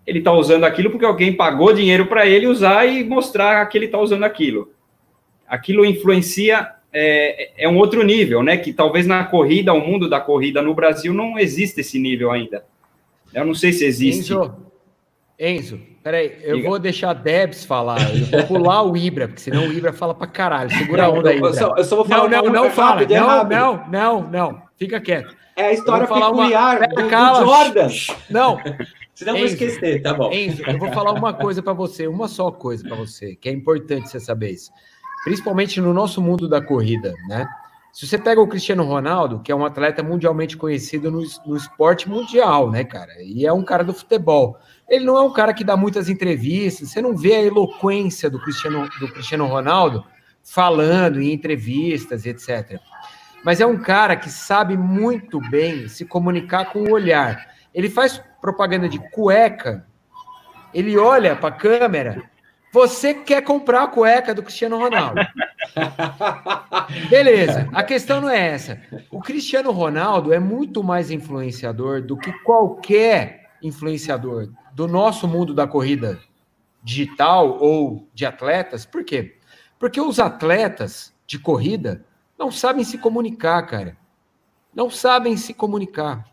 ele 0.05 0.19
está 0.19 0.31
usando 0.31 0.63
aquilo 0.63 0.89
porque 0.89 1.05
alguém 1.05 1.33
pagou 1.33 1.73
dinheiro 1.73 2.07
para 2.07 2.25
ele 2.25 2.47
usar 2.47 2.85
e 2.85 3.03
mostrar 3.03 3.65
que 3.67 3.77
ele 3.77 3.85
está 3.85 3.99
usando 3.99 4.23
aquilo. 4.23 4.71
Aquilo 5.47 5.85
influencia, 5.85 6.69
é, 6.93 7.51
é, 7.65 7.69
um 7.69 7.77
outro 7.77 8.03
nível, 8.03 8.41
né? 8.41 8.57
Que 8.57 8.73
talvez 8.73 9.05
na 9.05 9.23
corrida, 9.23 9.73
o 9.73 9.85
mundo 9.85 10.09
da 10.09 10.19
corrida 10.19 10.61
no 10.61 10.73
Brasil 10.73 11.13
não 11.13 11.37
existe 11.37 11.81
esse 11.81 11.99
nível 11.99 12.31
ainda. 12.31 12.63
Eu 13.33 13.45
não 13.45 13.53
sei 13.53 13.73
se 13.73 13.85
existe. 13.85 14.31
Enzo, 14.31 14.55
Enzo 15.37 15.79
peraí, 16.07 16.37
eu 16.41 16.55
Diga. 16.55 16.69
vou 16.69 16.79
deixar 16.79 17.09
a 17.09 17.13
Debs 17.13 17.65
falar. 17.65 17.99
Eu 18.09 18.25
vou 18.27 18.43
pular 18.47 18.83
o 18.83 18.95
Ibra, 18.95 19.27
porque 19.27 19.41
senão 19.41 19.67
o 19.67 19.73
Ibra 19.73 19.91
fala 19.91 20.13
para 20.13 20.27
caralho. 20.27 20.69
Segura 20.71 21.03
a 21.03 21.09
onda 21.09 21.29
aí. 21.29 21.39
Eu 21.39 21.53
só, 21.53 21.75
eu 21.75 21.83
só 21.83 21.95
vou 21.97 22.05
falar 22.05 22.29
não, 22.29 22.43
não, 22.43 22.53
não, 22.63 22.71
fala. 22.71 23.05
Não, 23.05 23.43
não, 23.43 23.87
não, 23.89 24.29
não. 24.29 24.61
Fica 24.77 25.01
quieto. 25.01 25.35
É 25.57 25.65
a 25.65 25.73
história 25.73 26.05
peculiar 26.05 26.77
uma... 26.77 26.87
do, 26.87 27.39
do 27.39 27.45
Jordan. 27.45 27.87
Não. 28.29 28.59
Senão 29.15 29.33
eu 29.33 29.39
vou 29.39 29.47
esquecer, 29.47 30.03
tá 30.03 30.13
bom. 30.13 30.31
Enzo, 30.31 30.61
eu 30.61 30.77
vou 30.77 30.91
falar 30.91 31.11
uma 31.13 31.33
coisa 31.33 31.63
para 31.63 31.73
você, 31.73 32.07
uma 32.07 32.27
só 32.27 32.51
coisa 32.51 32.87
para 32.87 32.95
você, 32.95 33.35
que 33.35 33.49
é 33.49 33.51
importante 33.51 34.07
você 34.07 34.19
saber 34.19 34.51
isso. 34.51 34.71
Principalmente 35.23 35.81
no 35.81 35.91
nosso 35.91 36.21
mundo 36.21 36.47
da 36.47 36.61
corrida, 36.61 37.15
né? 37.27 37.49
Se 37.91 38.05
você 38.05 38.19
pega 38.19 38.39
o 38.39 38.47
Cristiano 38.47 38.83
Ronaldo, 38.83 39.39
que 39.39 39.51
é 39.51 39.55
um 39.55 39.65
atleta 39.65 40.03
mundialmente 40.03 40.55
conhecido 40.55 41.09
no, 41.09 41.23
no 41.47 41.57
esporte 41.57 42.07
mundial, 42.07 42.69
né, 42.69 42.83
cara? 42.83 43.13
E 43.23 43.43
é 43.43 43.51
um 43.51 43.63
cara 43.63 43.83
do 43.83 43.91
futebol. 43.91 44.59
Ele 44.87 45.03
não 45.03 45.17
é 45.17 45.21
um 45.21 45.33
cara 45.33 45.51
que 45.51 45.63
dá 45.63 45.75
muitas 45.75 46.07
entrevistas, 46.07 46.91
você 46.91 47.01
não 47.01 47.17
vê 47.17 47.33
a 47.33 47.41
eloquência 47.41 48.29
do 48.29 48.39
Cristiano, 48.39 48.87
do 48.99 49.07
Cristiano 49.11 49.47
Ronaldo 49.47 50.05
falando 50.43 51.19
em 51.19 51.33
entrevistas, 51.33 52.27
etc 52.27 52.79
mas 53.43 53.59
é 53.59 53.65
um 53.65 53.77
cara 53.77 54.15
que 54.15 54.29
sabe 54.29 54.77
muito 54.77 55.39
bem 55.49 55.87
se 55.87 56.05
comunicar 56.05 56.71
com 56.71 56.79
o 56.79 56.91
olhar. 56.91 57.55
Ele 57.73 57.89
faz 57.89 58.21
propaganda 58.41 58.89
de 58.89 58.99
cueca, 59.11 59.85
ele 60.73 60.97
olha 60.97 61.35
para 61.35 61.49
a 61.49 61.57
câmera. 61.57 62.23
Você 62.71 63.13
quer 63.13 63.41
comprar 63.41 63.83
a 63.83 63.87
cueca 63.87 64.33
do 64.33 64.43
Cristiano 64.43 64.77
Ronaldo? 64.77 65.21
Beleza, 67.09 67.69
a 67.73 67.83
questão 67.83 68.21
não 68.21 68.29
é 68.29 68.49
essa. 68.49 68.81
O 69.09 69.21
Cristiano 69.21 69.71
Ronaldo 69.71 70.33
é 70.33 70.39
muito 70.39 70.83
mais 70.83 71.09
influenciador 71.09 72.01
do 72.01 72.17
que 72.17 72.31
qualquer 72.43 73.51
influenciador 73.61 74.49
do 74.73 74.87
nosso 74.87 75.27
mundo 75.27 75.53
da 75.53 75.65
corrida 75.65 76.19
digital 76.83 77.57
ou 77.59 78.07
de 78.13 78.25
atletas. 78.25 78.85
Por 78.85 79.03
quê? 79.03 79.37
Porque 79.79 79.99
os 79.99 80.19
atletas 80.19 81.13
de 81.25 81.39
corrida 81.39 82.05
não 82.37 82.51
sabem 82.51 82.83
se 82.83 82.97
comunicar, 82.97 83.61
cara. 83.63 83.97
Não 84.73 84.89
sabem 84.89 85.35
se 85.35 85.53
comunicar. 85.53 86.25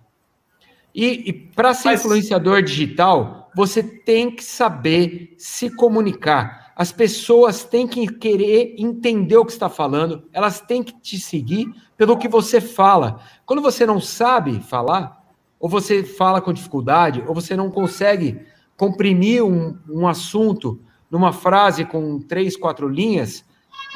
E, 0.94 1.28
e 1.28 1.32
para 1.32 1.74
ser 1.74 1.88
Mas... 1.88 2.00
influenciador 2.00 2.62
digital, 2.62 3.50
você 3.55 3.82
tem 3.82 4.30
que 4.30 4.44
saber 4.44 5.34
se 5.38 5.70
comunicar. 5.70 6.72
As 6.76 6.92
pessoas 6.92 7.64
têm 7.64 7.86
que 7.86 8.07
querer 8.07 8.74
entender 8.78 9.36
o 9.36 9.44
que 9.44 9.52
está 9.52 9.68
falando, 9.68 10.28
elas 10.32 10.61
têm 10.61 10.82
que 10.82 10.92
te 11.00 11.18
seguir 11.18 11.72
pelo 11.96 12.18
que 12.18 12.28
você 12.28 12.61
fala. 12.61 13.20
Quando 13.46 13.62
você 13.62 13.86
não 13.86 14.00
sabe 14.00 14.61
falar, 14.61 15.24
ou 15.59 15.68
você 15.68 16.02
fala 16.02 16.40
com 16.40 16.52
dificuldade, 16.52 17.22
ou 17.26 17.34
você 17.34 17.57
não 17.57 17.70
consegue 17.70 18.44
comprimir 18.76 19.44
um, 19.44 19.78
um 19.88 20.07
assunto 20.07 20.80
numa 21.11 21.32
frase 21.32 21.84
com 21.84 22.20
três, 22.20 22.57
quatro 22.57 22.88
linhas, 22.88 23.44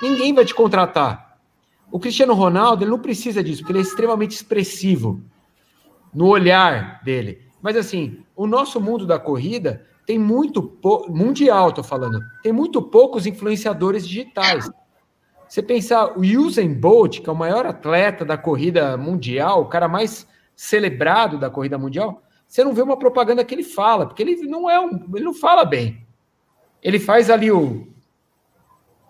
ninguém 0.00 0.32
vai 0.32 0.44
te 0.44 0.54
contratar. 0.54 1.27
O 1.90 1.98
Cristiano 1.98 2.34
Ronaldo 2.34 2.84
ele 2.84 2.90
não 2.90 2.98
precisa 2.98 3.42
disso, 3.42 3.60
porque 3.62 3.72
ele 3.72 3.80
é 3.80 3.82
extremamente 3.82 4.32
expressivo 4.32 5.22
no 6.12 6.26
olhar 6.26 7.02
dele. 7.02 7.42
Mas 7.62 7.76
assim, 7.76 8.22
o 8.36 8.46
nosso 8.46 8.80
mundo 8.80 9.06
da 9.06 9.18
corrida 9.18 9.84
tem 10.06 10.18
muito 10.18 10.62
pouco, 10.62 11.12
mundial, 11.12 11.72
tô 11.72 11.82
falando, 11.82 12.20
tem 12.42 12.52
muito 12.52 12.80
poucos 12.80 13.26
influenciadores 13.26 14.06
digitais. 14.06 14.70
Você 15.48 15.62
pensar, 15.62 16.16
o 16.16 16.20
Usain 16.20 16.72
Bolt, 16.74 17.20
que 17.20 17.28
é 17.28 17.32
o 17.32 17.36
maior 17.36 17.66
atleta 17.66 18.24
da 18.24 18.36
corrida 18.36 18.96
mundial, 18.96 19.62
o 19.62 19.68
cara 19.68 19.88
mais 19.88 20.26
celebrado 20.54 21.38
da 21.38 21.48
corrida 21.48 21.78
mundial, 21.78 22.22
você 22.46 22.64
não 22.64 22.72
vê 22.72 22.82
uma 22.82 22.96
propaganda 22.96 23.44
que 23.44 23.54
ele 23.54 23.62
fala, 23.62 24.06
porque 24.06 24.22
ele 24.22 24.36
não 24.46 24.68
é 24.68 24.80
um, 24.80 25.04
ele 25.14 25.24
não 25.24 25.34
fala 25.34 25.64
bem. 25.64 26.06
Ele 26.82 26.98
faz 26.98 27.28
ali 27.30 27.50
o 27.50 27.88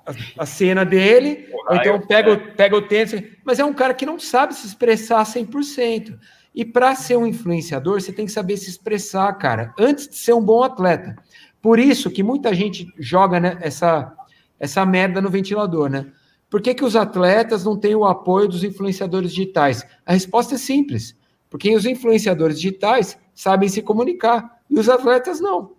a, 0.09 0.43
a 0.43 0.47
cena 0.47 0.85
dele, 0.85 1.49
ou 1.53 1.77
então 1.77 2.01
pega, 2.01 2.33
o, 2.33 2.55
pega 2.55 2.77
o 2.77 2.83
tênis, 2.83 3.23
mas 3.45 3.59
é 3.59 3.65
um 3.65 3.73
cara 3.73 3.95
que 3.95 4.07
não 4.07 4.19
sabe 4.19 4.55
se 4.55 4.67
expressar 4.67 5.23
100%. 5.25 6.19
E 6.55 6.65
para 6.65 6.95
ser 6.95 7.17
um 7.17 7.27
influenciador, 7.27 8.01
você 8.01 8.13
tem 8.13 8.27
que 8.27 8.33
saber 8.33 8.57
se 8.57 8.71
expressar, 8.71 9.33
cara, 9.35 9.73
antes 9.79 10.09
de 10.09 10.17
ser 10.17 10.33
um 10.33 10.43
bom 10.43 10.63
atleta. 10.63 11.15
Por 11.61 11.79
isso 11.79 12.11
que 12.11 12.23
muita 12.23 12.55
gente 12.55 12.87
joga 12.99 13.39
né, 13.39 13.59
essa, 13.61 14.13
essa 14.59 14.85
merda 14.85 15.21
no 15.21 15.31
ventilador, 15.31 15.89
né? 15.89 16.07
Por 16.51 16.63
que, 16.63 16.75
que 16.75 16.85
os 16.85 16.97
atletas 16.97 17.65
não 17.65 17.77
têm 17.77 17.95
o 17.95 18.07
apoio 18.07 18.49
dos 18.49 18.65
influenciadores 18.65 19.33
digitais? 19.33 19.87
A 20.07 20.15
resposta 20.15 20.55
é 20.55 20.59
simples. 20.59 21.15
Porque 21.51 21.75
os 21.75 21.87
influenciadores 21.87 22.59
digitais 22.59 23.19
sabem 23.35 23.69
se 23.69 23.83
comunicar 23.83 24.59
e 24.69 24.79
os 24.79 24.89
atletas 24.89 25.41
não. 25.41 25.73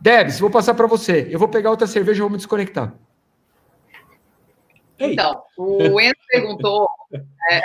Debs, 0.00 0.38
vou 0.38 0.50
passar 0.50 0.74
para 0.74 0.86
você. 0.86 1.28
Eu 1.30 1.38
vou 1.38 1.48
pegar 1.48 1.70
outra 1.70 1.86
cerveja 1.86 2.18
e 2.18 2.20
vou 2.20 2.30
me 2.30 2.36
desconectar. 2.36 2.94
Então, 4.98 5.42
o 5.56 6.00
Enzo 6.00 6.14
perguntou. 6.28 6.88
É, 7.50 7.62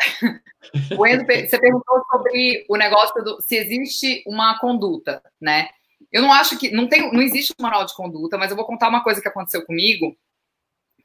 o 0.97 1.05
Enzo, 1.05 1.25
você 1.25 1.59
perguntou 1.59 2.03
sobre 2.11 2.65
o 2.69 2.75
negócio 2.75 3.23
do 3.23 3.41
se 3.41 3.55
existe 3.55 4.23
uma 4.27 4.59
conduta, 4.59 5.21
né? 5.39 5.69
Eu 6.11 6.21
não 6.21 6.33
acho 6.33 6.57
que 6.57 6.71
não 6.71 6.87
tem, 6.87 7.11
não 7.13 7.21
existe 7.21 7.53
um 7.59 7.63
manual 7.63 7.85
de 7.85 7.95
conduta, 7.95 8.37
mas 8.37 8.49
eu 8.49 8.57
vou 8.57 8.65
contar 8.65 8.89
uma 8.89 9.03
coisa 9.03 9.21
que 9.21 9.27
aconteceu 9.27 9.65
comigo 9.65 10.15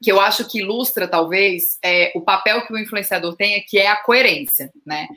que 0.01 0.11
eu 0.11 0.19
acho 0.19 0.47
que 0.47 0.59
ilustra 0.59 1.07
talvez 1.07 1.77
é, 1.83 2.11
o 2.15 2.21
papel 2.21 2.65
que 2.65 2.73
o 2.73 2.77
influenciador 2.77 3.35
tem, 3.35 3.63
que 3.63 3.77
é 3.77 3.87
a 3.87 3.95
coerência, 3.95 4.71
né? 4.85 5.07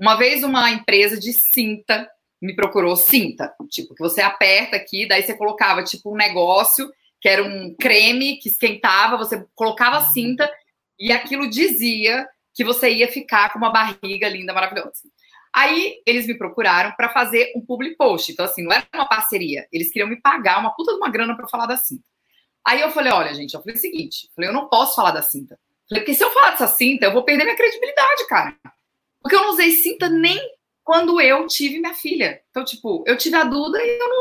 Uma 0.00 0.16
vez 0.16 0.42
uma 0.42 0.70
empresa 0.70 1.18
de 1.18 1.32
cinta 1.32 2.08
me 2.40 2.56
procurou 2.56 2.96
cinta, 2.96 3.54
tipo, 3.70 3.94
que 3.94 4.02
você 4.02 4.20
aperta 4.20 4.76
aqui, 4.76 5.06
daí 5.06 5.22
você 5.22 5.34
colocava 5.36 5.84
tipo 5.84 6.12
um 6.12 6.16
negócio 6.16 6.90
que 7.22 7.28
era 7.28 7.42
um 7.44 7.72
creme 7.78 8.38
que 8.38 8.48
esquentava, 8.48 9.16
você 9.16 9.46
colocava 9.54 9.98
a 9.98 10.06
cinta 10.06 10.52
e 10.98 11.12
aquilo 11.12 11.48
dizia 11.48 12.26
que 12.52 12.64
você 12.64 12.90
ia 12.90 13.06
ficar 13.06 13.52
com 13.52 13.58
uma 13.58 13.70
barriga 13.70 14.28
linda, 14.28 14.52
maravilhosa. 14.52 15.02
Aí 15.54 16.02
eles 16.04 16.26
me 16.26 16.36
procuraram 16.36 16.92
para 16.96 17.10
fazer 17.10 17.52
um 17.54 17.64
public 17.64 17.96
post. 17.96 18.32
Então, 18.32 18.44
assim, 18.44 18.64
não 18.64 18.72
era 18.72 18.84
uma 18.92 19.08
parceria. 19.08 19.68
Eles 19.72 19.90
queriam 19.92 20.08
me 20.08 20.20
pagar 20.20 20.58
uma 20.58 20.74
puta 20.74 20.92
de 20.92 20.98
uma 20.98 21.10
grana 21.10 21.36
para 21.36 21.48
falar 21.48 21.66
da 21.66 21.76
cinta. 21.76 22.02
Aí 22.66 22.80
eu 22.80 22.90
falei: 22.90 23.12
olha, 23.12 23.34
gente, 23.34 23.54
eu 23.54 23.60
falei 23.60 23.76
o 23.76 23.80
seguinte: 23.80 24.26
eu 24.26 24.34
falei, 24.34 24.50
eu 24.50 24.54
não 24.54 24.68
posso 24.68 24.96
falar 24.96 25.12
da 25.12 25.22
cinta. 25.22 25.58
falei, 25.88 26.02
porque 26.02 26.14
se 26.14 26.24
eu 26.24 26.30
falar 26.32 26.50
dessa 26.50 26.66
cinta, 26.66 27.06
eu 27.06 27.12
vou 27.12 27.22
perder 27.22 27.44
minha 27.44 27.56
credibilidade, 27.56 28.26
cara. 28.26 28.56
Porque 29.20 29.36
eu 29.36 29.42
não 29.42 29.50
usei 29.50 29.70
cinta 29.72 30.08
nem 30.08 30.40
quando 30.82 31.20
eu 31.20 31.46
tive 31.46 31.78
minha 31.78 31.94
filha. 31.94 32.42
Então, 32.50 32.64
tipo, 32.64 33.04
eu 33.06 33.16
tive 33.16 33.36
a 33.36 33.44
Duda 33.44 33.78
e 33.80 33.88
eu 33.88 34.08
não 34.08 34.16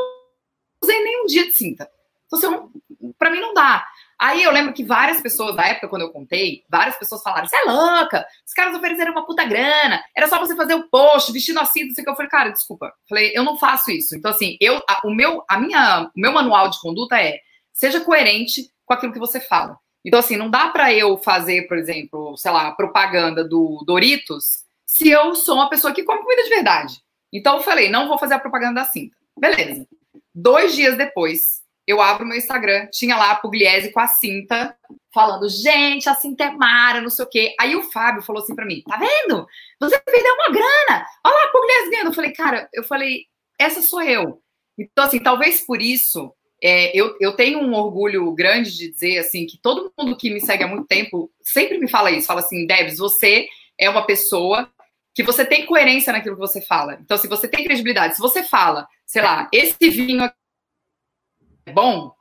usei 0.83 1.03
nem 1.03 1.23
um 1.23 1.25
dia 1.25 1.47
de 1.47 1.53
cinta. 1.53 1.89
Então, 2.33 2.71
para 3.17 3.29
mim 3.29 3.39
não 3.39 3.53
dá. 3.53 3.85
Aí 4.19 4.43
eu 4.43 4.51
lembro 4.51 4.71
que 4.71 4.83
várias 4.83 5.19
pessoas, 5.19 5.55
da 5.55 5.65
época 5.65 5.87
quando 5.87 6.03
eu 6.03 6.11
contei, 6.11 6.63
várias 6.69 6.95
pessoas 6.95 7.23
falaram: 7.23 7.47
você 7.47 7.55
é 7.55 7.63
louca, 7.63 8.25
os 8.45 8.53
caras 8.53 8.75
ofereceram 8.75 9.11
uma 9.11 9.25
puta 9.25 9.43
grana, 9.45 10.03
era 10.15 10.27
só 10.27 10.37
você 10.37 10.55
fazer 10.55 10.75
o 10.75 10.87
post, 10.89 11.31
vestindo 11.31 11.59
assim, 11.59 11.85
não 11.85 11.95
sei 11.95 12.03
o 12.03 12.05
que. 12.05 12.11
Eu 12.11 12.15
falei, 12.15 12.29
cara, 12.29 12.49
desculpa. 12.51 12.93
Falei, 13.09 13.31
eu 13.35 13.43
não 13.43 13.57
faço 13.57 13.89
isso. 13.89 14.15
Então, 14.15 14.29
assim, 14.29 14.57
eu, 14.61 14.77
a, 14.87 15.01
o, 15.05 15.11
meu, 15.11 15.43
a 15.49 15.59
minha, 15.59 16.11
o 16.15 16.19
meu 16.19 16.31
manual 16.31 16.69
de 16.69 16.79
conduta 16.79 17.19
é 17.19 17.39
seja 17.73 17.99
coerente 18.01 18.69
com 18.85 18.93
aquilo 18.93 19.13
que 19.13 19.19
você 19.19 19.39
fala. 19.39 19.77
Então, 20.05 20.19
assim, 20.19 20.37
não 20.37 20.49
dá 20.49 20.69
para 20.69 20.93
eu 20.93 21.17
fazer, 21.17 21.67
por 21.67 21.77
exemplo, 21.77 22.35
sei 22.37 22.51
lá, 22.51 22.71
propaganda 22.71 23.43
do 23.43 23.83
Doritos 23.85 24.63
se 24.85 25.09
eu 25.09 25.33
sou 25.35 25.55
uma 25.55 25.69
pessoa 25.69 25.93
que 25.93 26.03
come 26.03 26.21
comida 26.21 26.43
de 26.43 26.49
verdade. 26.49 27.01
Então, 27.33 27.57
eu 27.57 27.63
falei, 27.63 27.89
não 27.89 28.07
vou 28.07 28.17
fazer 28.17 28.33
a 28.33 28.39
propaganda 28.39 28.81
da 28.81 28.85
cinta. 28.85 29.15
Beleza. 29.39 29.87
Dois 30.35 30.75
dias 30.75 30.97
depois, 30.97 31.60
eu 31.87 32.01
abro 32.01 32.25
meu 32.25 32.37
Instagram, 32.37 32.87
tinha 32.91 33.17
lá 33.17 33.31
a 33.31 33.35
Pugliese 33.35 33.91
com 33.91 33.99
a 33.99 34.07
cinta, 34.07 34.75
falando, 35.13 35.49
gente, 35.49 36.07
a 36.07 36.15
cinta 36.15 36.45
é 36.45 36.51
mara, 36.51 37.01
não 37.01 37.09
sei 37.09 37.25
o 37.25 37.29
quê. 37.29 37.55
Aí 37.59 37.75
o 37.75 37.83
Fábio 37.91 38.21
falou 38.21 38.41
assim 38.41 38.55
para 38.55 38.65
mim, 38.65 38.83
tá 38.87 38.97
vendo? 38.97 39.45
Você 39.79 39.99
perdeu 39.99 40.33
uma 40.35 40.53
grana. 40.53 41.05
Olha 41.25 41.35
lá 41.35 41.43
a 41.43 41.51
Pugliese 41.51 41.89
ganhando. 41.89 42.07
Eu 42.07 42.13
falei, 42.13 42.31
cara, 42.33 42.69
eu 42.73 42.83
falei, 42.83 43.25
essa 43.59 43.81
sou 43.81 44.01
eu. 44.01 44.41
Então, 44.77 45.05
assim, 45.05 45.19
talvez 45.19 45.65
por 45.65 45.81
isso, 45.81 46.33
é, 46.63 46.95
eu, 46.97 47.15
eu 47.19 47.33
tenho 47.33 47.59
um 47.59 47.73
orgulho 47.73 48.31
grande 48.33 48.75
de 48.75 48.89
dizer, 48.91 49.17
assim, 49.17 49.45
que 49.45 49.59
todo 49.61 49.91
mundo 49.97 50.15
que 50.15 50.29
me 50.29 50.39
segue 50.39 50.63
há 50.63 50.67
muito 50.67 50.87
tempo 50.87 51.31
sempre 51.41 51.77
me 51.79 51.89
fala 51.89 52.11
isso, 52.11 52.27
fala 52.27 52.41
assim, 52.41 52.65
Debs, 52.65 52.97
você 52.97 53.47
é 53.77 53.89
uma 53.89 54.05
pessoa 54.05 54.71
que 55.13 55.23
você 55.23 55.43
tem 55.43 55.65
coerência 55.65 56.13
naquilo 56.13 56.35
que 56.35 56.41
você 56.41 56.61
fala. 56.61 56.97
Então, 57.01 57.17
se 57.17 57.27
você 57.27 57.47
tem 57.47 57.63
credibilidade, 57.63 58.15
se 58.15 58.21
você 58.21 58.43
fala, 58.43 58.87
sei 59.05 59.21
lá, 59.21 59.49
esse 59.51 59.89
vinho 59.89 60.23
aqui 60.23 60.40
bom, 61.73 62.13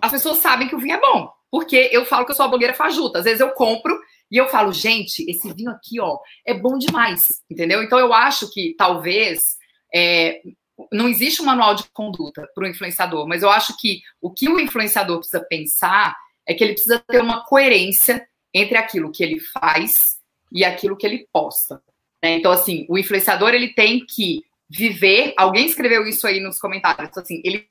as 0.00 0.10
pessoas 0.10 0.38
sabem 0.38 0.68
que 0.68 0.74
o 0.74 0.78
vinho 0.78 0.96
é 0.96 1.00
bom. 1.00 1.30
Porque 1.50 1.88
eu 1.92 2.04
falo 2.04 2.26
que 2.26 2.32
eu 2.32 2.36
sou 2.36 2.44
a 2.44 2.48
blogueira 2.48 2.74
fajuta. 2.74 3.18
Às 3.18 3.24
vezes 3.24 3.40
eu 3.40 3.50
compro 3.52 3.98
e 4.30 4.36
eu 4.36 4.48
falo, 4.48 4.72
gente, 4.72 5.24
esse 5.28 5.52
vinho 5.54 5.70
aqui, 5.70 5.98
ó, 6.00 6.18
é 6.44 6.52
bom 6.52 6.76
demais. 6.78 7.42
Entendeu? 7.50 7.82
Então 7.82 7.98
eu 7.98 8.12
acho 8.12 8.52
que 8.52 8.74
talvez 8.76 9.56
é, 9.94 10.42
não 10.92 11.08
existe 11.08 11.42
um 11.42 11.46
manual 11.46 11.74
de 11.74 11.84
conduta 11.90 12.46
para 12.54 12.64
o 12.64 12.68
influenciador, 12.68 13.26
mas 13.26 13.42
eu 13.42 13.50
acho 13.50 13.76
que 13.78 14.02
o 14.20 14.30
que 14.30 14.48
o 14.48 14.60
influenciador 14.60 15.18
precisa 15.18 15.40
pensar 15.40 16.16
é 16.46 16.54
que 16.54 16.62
ele 16.62 16.74
precisa 16.74 16.98
ter 16.98 17.20
uma 17.20 17.44
coerência 17.44 18.26
entre 18.52 18.76
aquilo 18.76 19.10
que 19.10 19.22
ele 19.22 19.40
faz 19.40 20.18
e 20.52 20.64
aquilo 20.64 20.96
que 20.96 21.06
ele 21.06 21.26
posta. 21.32 21.82
Né? 22.22 22.36
Então, 22.36 22.52
assim, 22.52 22.86
o 22.88 22.98
influenciador 22.98 23.54
ele 23.54 23.68
tem 23.74 24.04
que 24.04 24.42
viver. 24.68 25.34
Alguém 25.36 25.66
escreveu 25.66 26.06
isso 26.06 26.26
aí 26.26 26.40
nos 26.40 26.58
comentários. 26.58 27.16
Assim, 27.16 27.40
ele 27.44 27.66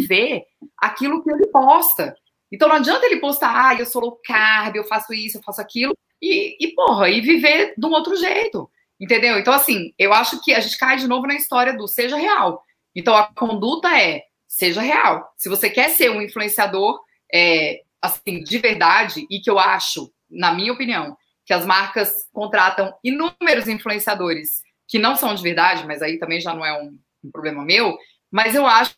ver 0.00 0.44
aquilo 0.78 1.22
que 1.22 1.30
ele 1.30 1.46
posta. 1.48 2.16
Então 2.50 2.68
não 2.68 2.76
adianta 2.76 3.06
ele 3.06 3.20
postar, 3.20 3.68
ah, 3.68 3.74
eu 3.74 3.86
sou 3.86 4.02
low 4.02 4.20
carb, 4.24 4.76
eu 4.76 4.84
faço 4.84 5.12
isso, 5.12 5.38
eu 5.38 5.42
faço 5.42 5.60
aquilo, 5.60 5.96
e, 6.22 6.56
e 6.60 6.74
porra, 6.74 7.08
e 7.08 7.20
viver 7.20 7.74
de 7.76 7.86
um 7.86 7.90
outro 7.90 8.16
jeito. 8.16 8.70
Entendeu? 8.98 9.38
Então, 9.38 9.52
assim, 9.52 9.92
eu 9.98 10.12
acho 10.12 10.42
que 10.42 10.54
a 10.54 10.60
gente 10.60 10.78
cai 10.78 10.96
de 10.96 11.06
novo 11.06 11.26
na 11.26 11.34
história 11.34 11.76
do 11.76 11.86
seja 11.86 12.16
real. 12.16 12.62
Então, 12.94 13.14
a 13.14 13.26
conduta 13.34 13.88
é 14.00 14.22
seja 14.46 14.80
real. 14.80 15.30
Se 15.36 15.50
você 15.50 15.68
quer 15.68 15.90
ser 15.90 16.10
um 16.10 16.22
influenciador, 16.22 16.98
é, 17.32 17.82
assim, 18.00 18.42
de 18.42 18.58
verdade, 18.58 19.26
e 19.30 19.38
que 19.38 19.50
eu 19.50 19.58
acho, 19.58 20.10
na 20.30 20.54
minha 20.54 20.72
opinião, 20.72 21.14
que 21.44 21.52
as 21.52 21.66
marcas 21.66 22.10
contratam 22.32 22.94
inúmeros 23.04 23.68
influenciadores 23.68 24.62
que 24.88 24.98
não 24.98 25.16
são 25.16 25.34
de 25.34 25.42
verdade, 25.42 25.86
mas 25.86 26.00
aí 26.00 26.18
também 26.18 26.40
já 26.40 26.54
não 26.54 26.64
é 26.64 26.80
um, 26.80 26.98
um 27.24 27.30
problema 27.30 27.64
meu, 27.64 27.96
mas 28.30 28.54
eu 28.54 28.66
acho 28.66 28.94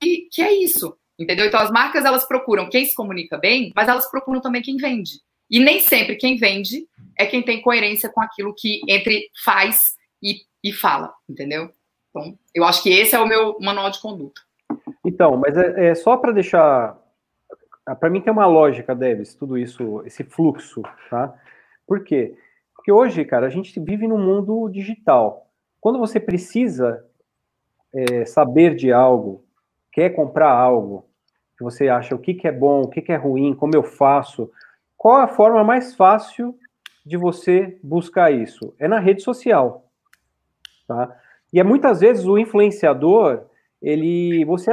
que, 0.00 0.28
que 0.30 0.42
é 0.42 0.52
isso, 0.52 0.96
entendeu? 1.18 1.46
Então 1.46 1.60
as 1.60 1.70
marcas 1.70 2.04
elas 2.04 2.26
procuram 2.26 2.68
quem 2.68 2.84
se 2.84 2.94
comunica 2.94 3.36
bem, 3.36 3.72
mas 3.74 3.88
elas 3.88 4.10
procuram 4.10 4.40
também 4.40 4.62
quem 4.62 4.76
vende. 4.76 5.20
E 5.50 5.58
nem 5.58 5.80
sempre 5.80 6.16
quem 6.16 6.36
vende 6.36 6.86
é 7.16 7.26
quem 7.26 7.42
tem 7.42 7.62
coerência 7.62 8.10
com 8.10 8.20
aquilo 8.20 8.54
que 8.56 8.80
entre 8.88 9.28
faz 9.44 9.94
e, 10.22 10.42
e 10.62 10.72
fala, 10.72 11.12
entendeu? 11.28 11.70
Então, 12.10 12.38
eu 12.54 12.64
acho 12.64 12.82
que 12.82 12.90
esse 12.90 13.14
é 13.14 13.18
o 13.18 13.26
meu 13.26 13.58
manual 13.60 13.90
de 13.90 14.00
conduta. 14.00 14.40
Então, 15.04 15.36
mas 15.36 15.56
é, 15.56 15.88
é 15.88 15.94
só 15.94 16.16
para 16.16 16.32
deixar. 16.32 16.98
Para 17.98 18.10
mim 18.10 18.20
tem 18.20 18.32
uma 18.32 18.46
lógica, 18.46 18.94
Debs, 18.94 19.34
tudo 19.34 19.56
isso, 19.56 20.02
esse 20.04 20.22
fluxo, 20.22 20.82
tá? 21.08 21.34
Por 21.86 22.04
quê? 22.04 22.36
Porque 22.76 22.92
hoje, 22.92 23.24
cara, 23.24 23.46
a 23.46 23.50
gente 23.50 23.80
vive 23.80 24.06
num 24.06 24.18
mundo 24.18 24.68
digital. 24.68 25.50
Quando 25.80 25.98
você 25.98 26.20
precisa 26.20 27.02
é, 27.94 28.26
saber 28.26 28.74
de 28.74 28.92
algo, 28.92 29.44
quer 29.98 30.10
comprar 30.10 30.52
algo, 30.52 31.04
que 31.56 31.64
você 31.64 31.88
acha 31.88 32.14
o 32.14 32.20
que, 32.20 32.32
que 32.32 32.46
é 32.46 32.52
bom, 32.52 32.82
o 32.82 32.88
que, 32.88 33.02
que 33.02 33.10
é 33.10 33.16
ruim, 33.16 33.52
como 33.52 33.74
eu 33.74 33.82
faço, 33.82 34.48
qual 34.96 35.16
a 35.16 35.26
forma 35.26 35.64
mais 35.64 35.92
fácil 35.96 36.56
de 37.04 37.16
você 37.16 37.76
buscar 37.82 38.30
isso? 38.30 38.72
É 38.78 38.86
na 38.86 39.00
rede 39.00 39.22
social. 39.22 39.90
Tá? 40.86 41.16
E 41.52 41.58
é 41.58 41.64
muitas 41.64 41.98
vezes 41.98 42.26
o 42.26 42.38
influenciador, 42.38 43.46
ele, 43.82 44.44
você 44.44 44.70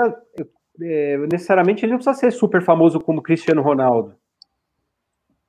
é, 0.79 1.17
necessariamente 1.17 1.83
ele 1.83 1.93
não 1.93 1.97
precisa 1.97 2.19
ser 2.19 2.29
super 2.29 2.61
famoso 2.61 2.99
como 2.99 3.23
Cristiano 3.23 3.63
Ronaldo, 3.63 4.13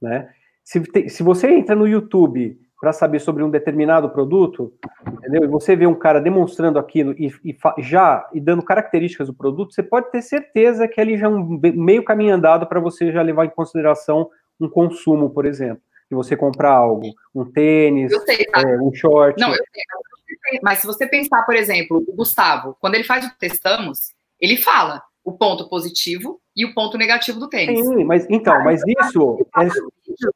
né? 0.01 0.33
Se, 0.65 0.83
se 1.11 1.23
você 1.23 1.51
entra 1.51 1.77
no 1.77 1.87
YouTube 1.87 2.59
para 2.81 2.93
saber 2.93 3.21
sobre 3.21 3.43
um 3.43 3.51
determinado 3.51 4.11
produto, 4.11 4.73
entendeu? 5.07 5.45
E 5.45 5.47
você 5.47 5.75
vê 5.75 5.87
um 5.87 5.95
cara 5.95 6.21
demonstrando 6.21 6.79
aquilo 6.79 7.13
e, 7.13 7.33
e 7.45 7.57
já 7.79 8.29
e 8.35 8.41
dando 8.41 8.63
características 8.63 9.29
do 9.29 9.35
produto, 9.35 9.73
você 9.73 9.83
pode 9.83 10.11
ter 10.11 10.23
certeza 10.23 10.87
que 10.87 11.01
ali 11.01 11.17
já 11.17 11.27
é 11.27 11.29
um 11.31 11.59
meio 11.75 12.05
caminho 12.05 12.35
andado 12.35 12.67
para 12.67 12.81
você 12.81 13.11
já 13.11 13.23
levar 13.23 13.47
em 13.47 13.51
consideração 13.51 14.29
um 14.61 14.69
consumo, 14.69 15.31
por 15.31 15.47
exemplo, 15.47 15.83
de 16.11 16.15
você 16.15 16.37
comprar 16.37 16.73
algo, 16.73 17.15
um 17.35 17.45
tênis, 17.45 18.13
sei, 18.25 18.45
tá? 18.47 18.61
é, 18.61 18.81
um 18.81 18.93
short. 18.93 19.41
Não, 19.41 19.51
eu 19.51 19.57
sei, 19.57 20.61
mas 20.63 20.79
se 20.79 20.87
você 20.87 21.07
pensar, 21.07 21.45
por 21.45 21.55
exemplo, 21.55 22.05
o 22.07 22.15
Gustavo, 22.15 22.77
quando 22.81 22.95
ele 22.95 23.05
faz 23.05 23.25
o 23.25 23.31
testamos, 23.39 24.15
ele 24.41 24.57
fala 24.57 25.03
o 25.25 25.33
ponto 25.33 25.69
positivo 25.69 26.41
e 26.57 26.65
o 26.65 26.73
ponto 26.73 26.97
negativo 26.97 27.39
do 27.39 27.49
tênis. 27.49 27.87
Sim, 27.87 28.05
mas 28.05 28.27
então, 28.31 28.65
mas 28.65 28.81
isso. 28.87 29.47
É... 29.57 29.69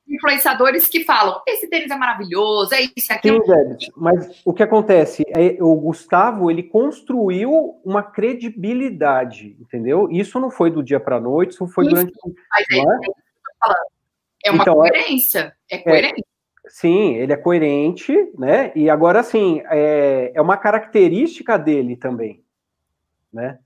Influenciadores 0.07 0.87
que 0.87 1.03
falam: 1.03 1.41
esse 1.49 1.67
tênis 1.69 1.91
é 1.91 1.97
maravilhoso, 1.97 2.75
é 2.75 2.83
isso, 2.83 3.11
é 3.11 3.15
aquilo. 3.15 3.43
Sim, 3.43 3.51
Debit, 3.51 3.93
mas 3.97 4.43
o 4.45 4.53
que 4.53 4.63
acontece 4.63 5.25
é 5.29 5.57
o 5.61 5.75
Gustavo 5.77 6.51
ele 6.51 6.65
construiu 6.65 7.81
uma 7.83 8.03
credibilidade, 8.03 9.57
entendeu? 9.59 10.09
Isso 10.11 10.39
não 10.39 10.51
foi 10.51 10.71
do 10.71 10.83
dia 10.83 11.01
para 11.01 11.17
a 11.17 11.21
noite, 11.21 11.53
isso 11.53 11.67
foi 11.69 11.89
durante. 11.89 12.13
Mas 12.51 12.67
é, 12.71 12.79
é, 12.79 14.47
é 14.47 14.51
uma 14.51 14.63
então, 14.63 14.85
é 14.85 14.91
coerência. 14.91 15.57
É, 15.71 15.77
é 15.77 15.79
coerente. 15.79 16.25
Sim, 16.69 17.15
ele 17.15 17.33
é 17.33 17.37
coerente, 17.37 18.13
né? 18.39 18.71
E 18.77 18.91
agora, 18.91 19.23
sim, 19.23 19.63
é, 19.71 20.31
é 20.35 20.41
uma 20.41 20.57
característica 20.57 21.59
dele 21.59 21.97
também, 21.97 22.45
né? 23.33 23.59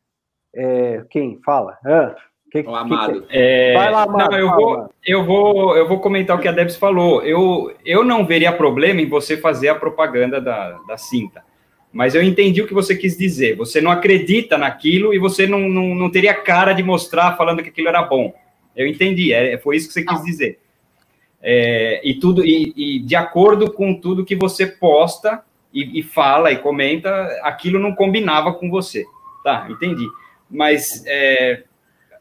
É, 0.55 1.05
quem 1.11 1.41
fala? 1.43 1.77
Ah, 1.85 2.15
que, 2.63 2.69
o 2.69 2.75
Amado. 2.75 3.23
Que, 3.23 3.29
que... 3.29 3.37
É... 3.37 3.75
Vai 3.75 3.91
lá, 3.91 4.03
Amado. 4.03 4.31
Não, 4.31 4.39
eu, 4.39 4.51
vou, 4.51 4.91
eu, 5.05 5.25
vou, 5.25 5.77
eu 5.77 5.89
vou 5.89 6.01
comentar 6.01 6.37
o 6.37 6.41
que 6.41 6.49
a 6.49 6.53
Debs 6.53 6.77
falou. 6.77 7.23
Eu, 7.23 7.75
eu 7.85 8.05
não 8.05 8.25
veria 8.27 8.53
problema 8.53 9.01
em 9.01 9.09
você 9.09 9.37
fazer 9.37 9.69
a 9.69 9.75
propaganda 9.75 10.41
da, 10.41 10.79
da 10.87 10.97
cinta. 10.97 11.43
Mas 11.93 12.15
eu 12.15 12.23
entendi 12.23 12.61
o 12.61 12.67
que 12.67 12.75
você 12.75 12.97
quis 12.97 13.17
dizer. 13.17 13.57
Você 13.57 13.81
não 13.81 13.91
acredita 13.91 14.59
naquilo 14.59 15.15
e 15.15 15.19
você 15.19 15.47
não, 15.47 15.61
não, 15.69 15.95
não 15.95 16.11
teria 16.11 16.35
cara 16.35 16.73
de 16.73 16.83
mostrar 16.83 17.37
falando 17.37 17.63
que 17.63 17.69
aquilo 17.69 17.89
era 17.89 18.03
bom. 18.03 18.35
Eu 18.75 18.87
entendi, 18.87 19.33
é, 19.33 19.57
foi 19.59 19.77
isso 19.77 19.87
que 19.87 19.95
você 19.95 20.05
quis 20.05 20.23
dizer. 20.25 20.59
É, 21.41 22.01
e 22.03 22.15
tudo 22.15 22.45
e, 22.45 22.73
e, 22.75 22.99
de 23.01 23.15
acordo 23.15 23.71
com 23.71 23.95
tudo 23.95 24.25
que 24.25 24.35
você 24.35 24.67
posta 24.67 25.45
e, 25.73 26.01
e, 26.01 26.03
fala 26.03 26.51
e 26.51 26.59
comenta, 26.59 27.11
aquilo 27.43 27.79
não 27.79 27.95
combinava 27.95 28.53
com 28.55 28.69
você. 28.71 29.05
Tá, 29.45 29.69
entendi 29.71 30.09
mas 30.51 31.03
é, 31.07 31.65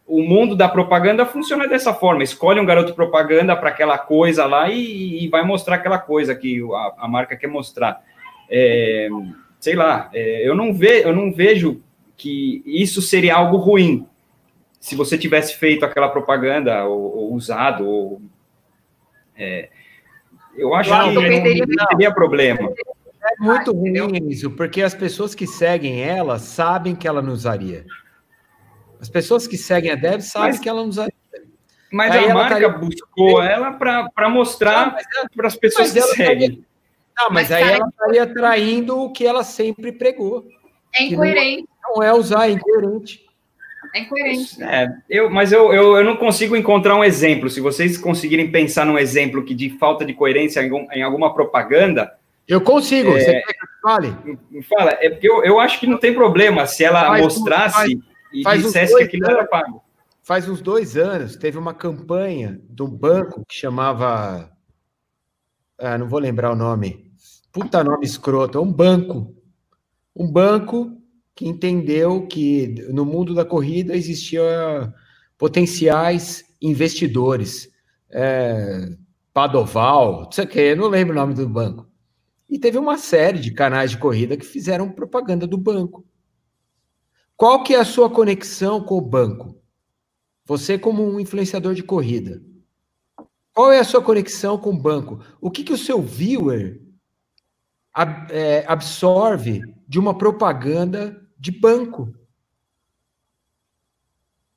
o 0.05 0.21
mundo 0.21 0.55
da 0.55 0.67
propaganda 0.67 1.25
funciona 1.25 1.67
dessa 1.67 1.93
forma: 1.93 2.23
escolhe 2.23 2.59
um 2.59 2.65
garoto 2.65 2.93
propaganda 2.93 3.55
para 3.55 3.69
aquela 3.69 3.97
coisa 3.97 4.45
lá 4.45 4.69
e, 4.69 5.23
e, 5.23 5.27
vai 5.29 5.43
mostrar 5.43 5.75
aquela 5.75 5.97
coisa 5.97 6.35
que 6.35 6.61
a, 6.73 6.93
a 7.05 7.07
marca 7.07 7.35
quer 7.35 7.47
mostrar. 7.47 8.01
É, 8.49 9.07
sei 9.59 9.75
lá, 9.75 10.09
é, 10.13 10.47
eu, 10.47 10.55
não 10.55 10.73
ve, 10.73 11.03
eu 11.03 11.15
não 11.15 11.31
vejo 11.31 11.81
que 12.17 12.61
isso 12.65 13.01
seria 13.01 13.35
algo 13.35 13.57
ruim 13.57 14.05
se 14.79 14.95
você 14.95 15.17
tivesse 15.17 15.55
feito 15.55 15.85
aquela 15.85 16.09
propaganda 16.09 16.83
ou, 16.85 17.17
ou 17.17 17.33
usado. 17.33 17.87
Ou, 17.87 18.21
é, 19.35 19.69
eu 20.55 20.75
acho 20.75 20.89
claro, 20.89 21.09
que 21.09 21.15
não, 21.15 21.23
não 21.23 21.87
teria 21.87 22.13
problema. 22.13 22.69
É 23.25 23.41
muito 23.41 23.71
ruim 23.71 24.29
isso, 24.29 24.51
porque 24.51 24.81
as 24.81 24.93
pessoas 24.93 25.33
que 25.33 25.47
seguem 25.47 26.03
ela 26.03 26.37
sabem 26.37 26.93
que 26.93 27.07
ela 27.07 27.21
não 27.21 27.31
usaria. 27.31 27.85
As 29.03 29.09
pessoas 29.09 29.45
que 29.45 29.57
seguem 29.57 29.91
a 29.91 29.95
Deb 29.95 30.21
sabem 30.21 30.51
mas, 30.51 30.59
que 30.59 30.69
ela 30.69 30.85
nos 30.85 30.97
ajuda. 30.97 31.13
Mas 31.91 32.11
Aí 32.13 32.31
a 32.31 32.33
marca 32.33 32.53
taria... 32.53 32.69
buscou 32.69 33.43
ela 33.43 33.73
para 33.73 34.29
mostrar 34.29 34.95
para 35.35 35.47
as 35.47 35.57
pessoas 35.57 35.91
que 35.91 35.99
seguem. 35.99 36.51
Taria... 36.51 36.59
Não, 37.17 37.29
mas, 37.29 37.49
mas 37.49 37.51
aí 37.51 37.63
cara... 37.65 37.75
ela 37.75 37.89
estaria 37.89 38.33
traindo 38.33 38.97
o 38.97 39.11
que 39.11 39.27
ela 39.27 39.43
sempre 39.43 39.91
pregou. 39.91 40.47
É 40.95 41.03
incoerente. 41.03 41.67
Não, 41.83 41.95
não, 41.97 42.03
é 42.03 42.13
usar, 42.13 42.47
é 42.47 42.51
incoerente. 42.51 43.25
É 43.93 43.99
incoerente. 43.99 44.63
É, 44.63 44.87
eu, 45.09 45.29
mas 45.29 45.51
eu, 45.51 45.73
eu, 45.73 45.97
eu 45.97 46.03
não 46.05 46.15
consigo 46.15 46.55
encontrar 46.55 46.95
um 46.95 47.03
exemplo. 47.03 47.49
Se 47.49 47.59
vocês 47.59 47.97
conseguirem 47.97 48.49
pensar 48.49 48.85
num 48.85 48.97
exemplo 48.97 49.43
que 49.43 49.53
de 49.53 49.69
falta 49.71 50.05
de 50.05 50.13
coerência 50.13 50.61
em, 50.61 50.87
em 50.93 51.03
alguma 51.03 51.33
propaganda. 51.33 52.09
Eu 52.47 52.61
consigo. 52.61 53.17
É, 53.17 53.19
Você 53.19 53.31
quer 53.33 53.53
que 53.53 53.65
eu 53.65 53.81
fale? 53.81 54.15
Fala, 54.63 54.97
é 55.01 55.09
porque 55.09 55.29
eu, 55.29 55.43
eu 55.43 55.59
acho 55.59 55.77
que 55.81 55.87
não 55.87 55.97
tem 55.97 56.13
problema 56.13 56.65
se 56.65 56.85
ela 56.85 57.07
faz, 57.07 57.21
mostrasse. 57.21 57.75
Faz 57.75 58.12
e 58.33 58.43
faz 58.43 58.71
que 58.71 58.77
aquilo 58.77 59.25
anos, 59.25 59.37
era 59.37 59.47
pago. 59.47 59.83
Faz 60.21 60.47
uns 60.49 60.61
dois 60.61 60.97
anos, 60.97 61.35
teve 61.35 61.57
uma 61.57 61.73
campanha 61.73 62.61
do 62.69 62.87
banco 62.87 63.45
que 63.47 63.55
chamava. 63.55 64.51
Ah, 65.77 65.97
não 65.97 66.07
vou 66.07 66.19
lembrar 66.19 66.51
o 66.51 66.55
nome. 66.55 67.11
Puta 67.51 67.83
nome 67.83 68.05
escroto. 68.05 68.57
É 68.57 68.61
um 68.61 68.71
banco. 68.71 69.35
Um 70.15 70.31
banco 70.31 70.97
que 71.35 71.47
entendeu 71.47 72.27
que 72.27 72.67
no 72.91 73.05
mundo 73.05 73.33
da 73.33 73.45
corrida 73.45 73.95
existia 73.95 74.93
potenciais 75.37 76.43
investidores. 76.61 77.69
É, 78.09 78.95
Padoval, 79.33 80.23
não 80.23 80.31
sei 80.31 80.45
o 80.45 80.47
que, 80.47 80.75
não 80.75 80.87
lembro 80.87 81.13
o 81.13 81.19
nome 81.19 81.33
do 81.33 81.49
banco. 81.49 81.87
E 82.47 82.59
teve 82.59 82.77
uma 82.77 82.97
série 82.97 83.39
de 83.39 83.51
canais 83.51 83.91
de 83.91 83.97
corrida 83.97 84.37
que 84.37 84.45
fizeram 84.45 84.91
propaganda 84.91 85.47
do 85.47 85.57
banco. 85.57 86.05
Qual 87.35 87.63
que 87.63 87.73
é 87.73 87.79
a 87.79 87.85
sua 87.85 88.09
conexão 88.09 88.81
com 88.81 88.97
o 88.97 89.01
banco? 89.01 89.57
Você 90.45 90.77
como 90.77 91.03
um 91.03 91.19
influenciador 91.19 91.73
de 91.73 91.83
corrida. 91.83 92.41
Qual 93.53 93.71
é 93.71 93.79
a 93.79 93.83
sua 93.83 94.01
conexão 94.01 94.57
com 94.57 94.71
o 94.71 94.77
banco? 94.77 95.23
O 95.39 95.51
que, 95.51 95.63
que 95.63 95.73
o 95.73 95.77
seu 95.77 96.01
viewer 96.01 96.81
ab, 97.93 98.31
é, 98.31 98.65
absorve 98.67 99.61
de 99.87 99.99
uma 99.99 100.17
propaganda 100.17 101.21
de 101.37 101.51
banco? 101.51 102.13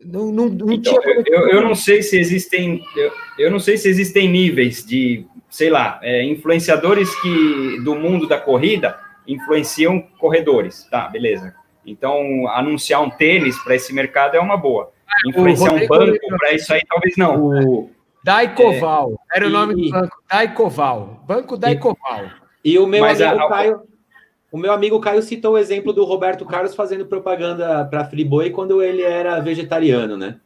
Não, 0.00 0.30
não, 0.32 0.48
não 0.48 0.72
então, 0.72 0.94
eu, 1.26 1.48
eu, 1.48 1.62
não 1.62 1.74
sei 1.74 2.02
se 2.02 2.18
existem 2.18 2.84
eu, 2.94 3.12
eu, 3.38 3.50
não 3.50 3.58
sei 3.58 3.76
se 3.76 3.88
existem 3.88 4.30
níveis 4.30 4.84
de 4.84 5.26
sei 5.48 5.68
lá 5.68 5.98
é, 6.02 6.22
influenciadores 6.22 7.12
que 7.20 7.80
do 7.80 7.96
mundo 7.96 8.28
da 8.28 8.38
corrida 8.38 8.98
influenciam 9.26 10.00
corredores 10.18 10.86
tá 10.90 11.08
beleza 11.08 11.54
então, 11.86 12.48
anunciar 12.48 13.00
um 13.00 13.08
tênis 13.08 13.56
para 13.62 13.76
esse 13.76 13.94
mercado 13.94 14.36
é 14.36 14.40
uma 14.40 14.56
boa. 14.56 14.90
Influenciar 15.26 15.72
um 15.72 15.86
banco 15.86 16.18
para 16.38 16.52
isso 16.52 16.74
aí, 16.74 16.82
talvez 16.86 17.16
não. 17.16 17.46
O 17.46 17.90
Daicoval, 18.24 19.12
é, 19.32 19.36
era 19.36 19.46
o 19.46 19.50
nome 19.50 19.74
e, 19.74 19.84
do 19.84 19.90
banco, 19.90 20.22
Daicoval. 20.28 21.24
Banco 21.26 21.56
Daicoval. 21.56 22.24
E 22.64 22.76
o 22.76 22.86
meu 22.86 23.02
Mas 23.02 23.20
amigo 23.20 23.44
a, 23.44 23.48
Caio, 23.48 23.80
o 24.50 24.58
meu 24.58 24.72
amigo 24.72 25.00
Caio 25.00 25.22
citou 25.22 25.54
o 25.54 25.58
exemplo 25.58 25.92
do 25.92 26.04
Roberto 26.04 26.44
Carlos 26.44 26.74
fazendo 26.74 27.06
propaganda 27.06 27.84
para 27.84 28.04
Friboi 28.04 28.50
quando 28.50 28.82
ele 28.82 29.02
era 29.02 29.38
vegetariano, 29.38 30.16
né? 30.16 30.36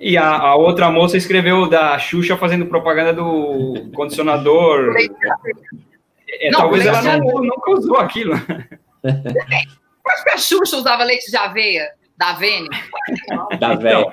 E 0.00 0.18
a, 0.18 0.36
a, 0.36 0.56
outra 0.56 0.90
moça 0.90 1.16
escreveu 1.16 1.68
da 1.68 1.96
Xuxa 1.98 2.36
fazendo 2.36 2.66
propaganda 2.66 3.12
do 3.12 3.88
condicionador. 3.94 4.94
É, 6.28 6.50
não, 6.50 6.58
talvez 6.58 6.84
ela 6.84 7.02
não, 7.02 7.42
nunca 7.42 7.70
usou 7.70 7.96
aquilo. 7.98 8.34
Acho 10.16 10.24
que 10.24 10.30
a 10.30 10.38
Xuxa 10.38 10.76
usava 10.76 11.04
leite 11.04 11.30
de 11.30 11.36
aveia 11.36 11.92
da 12.16 12.32
Vênia. 12.32 12.70
Da 13.60 13.74
então, 13.74 14.12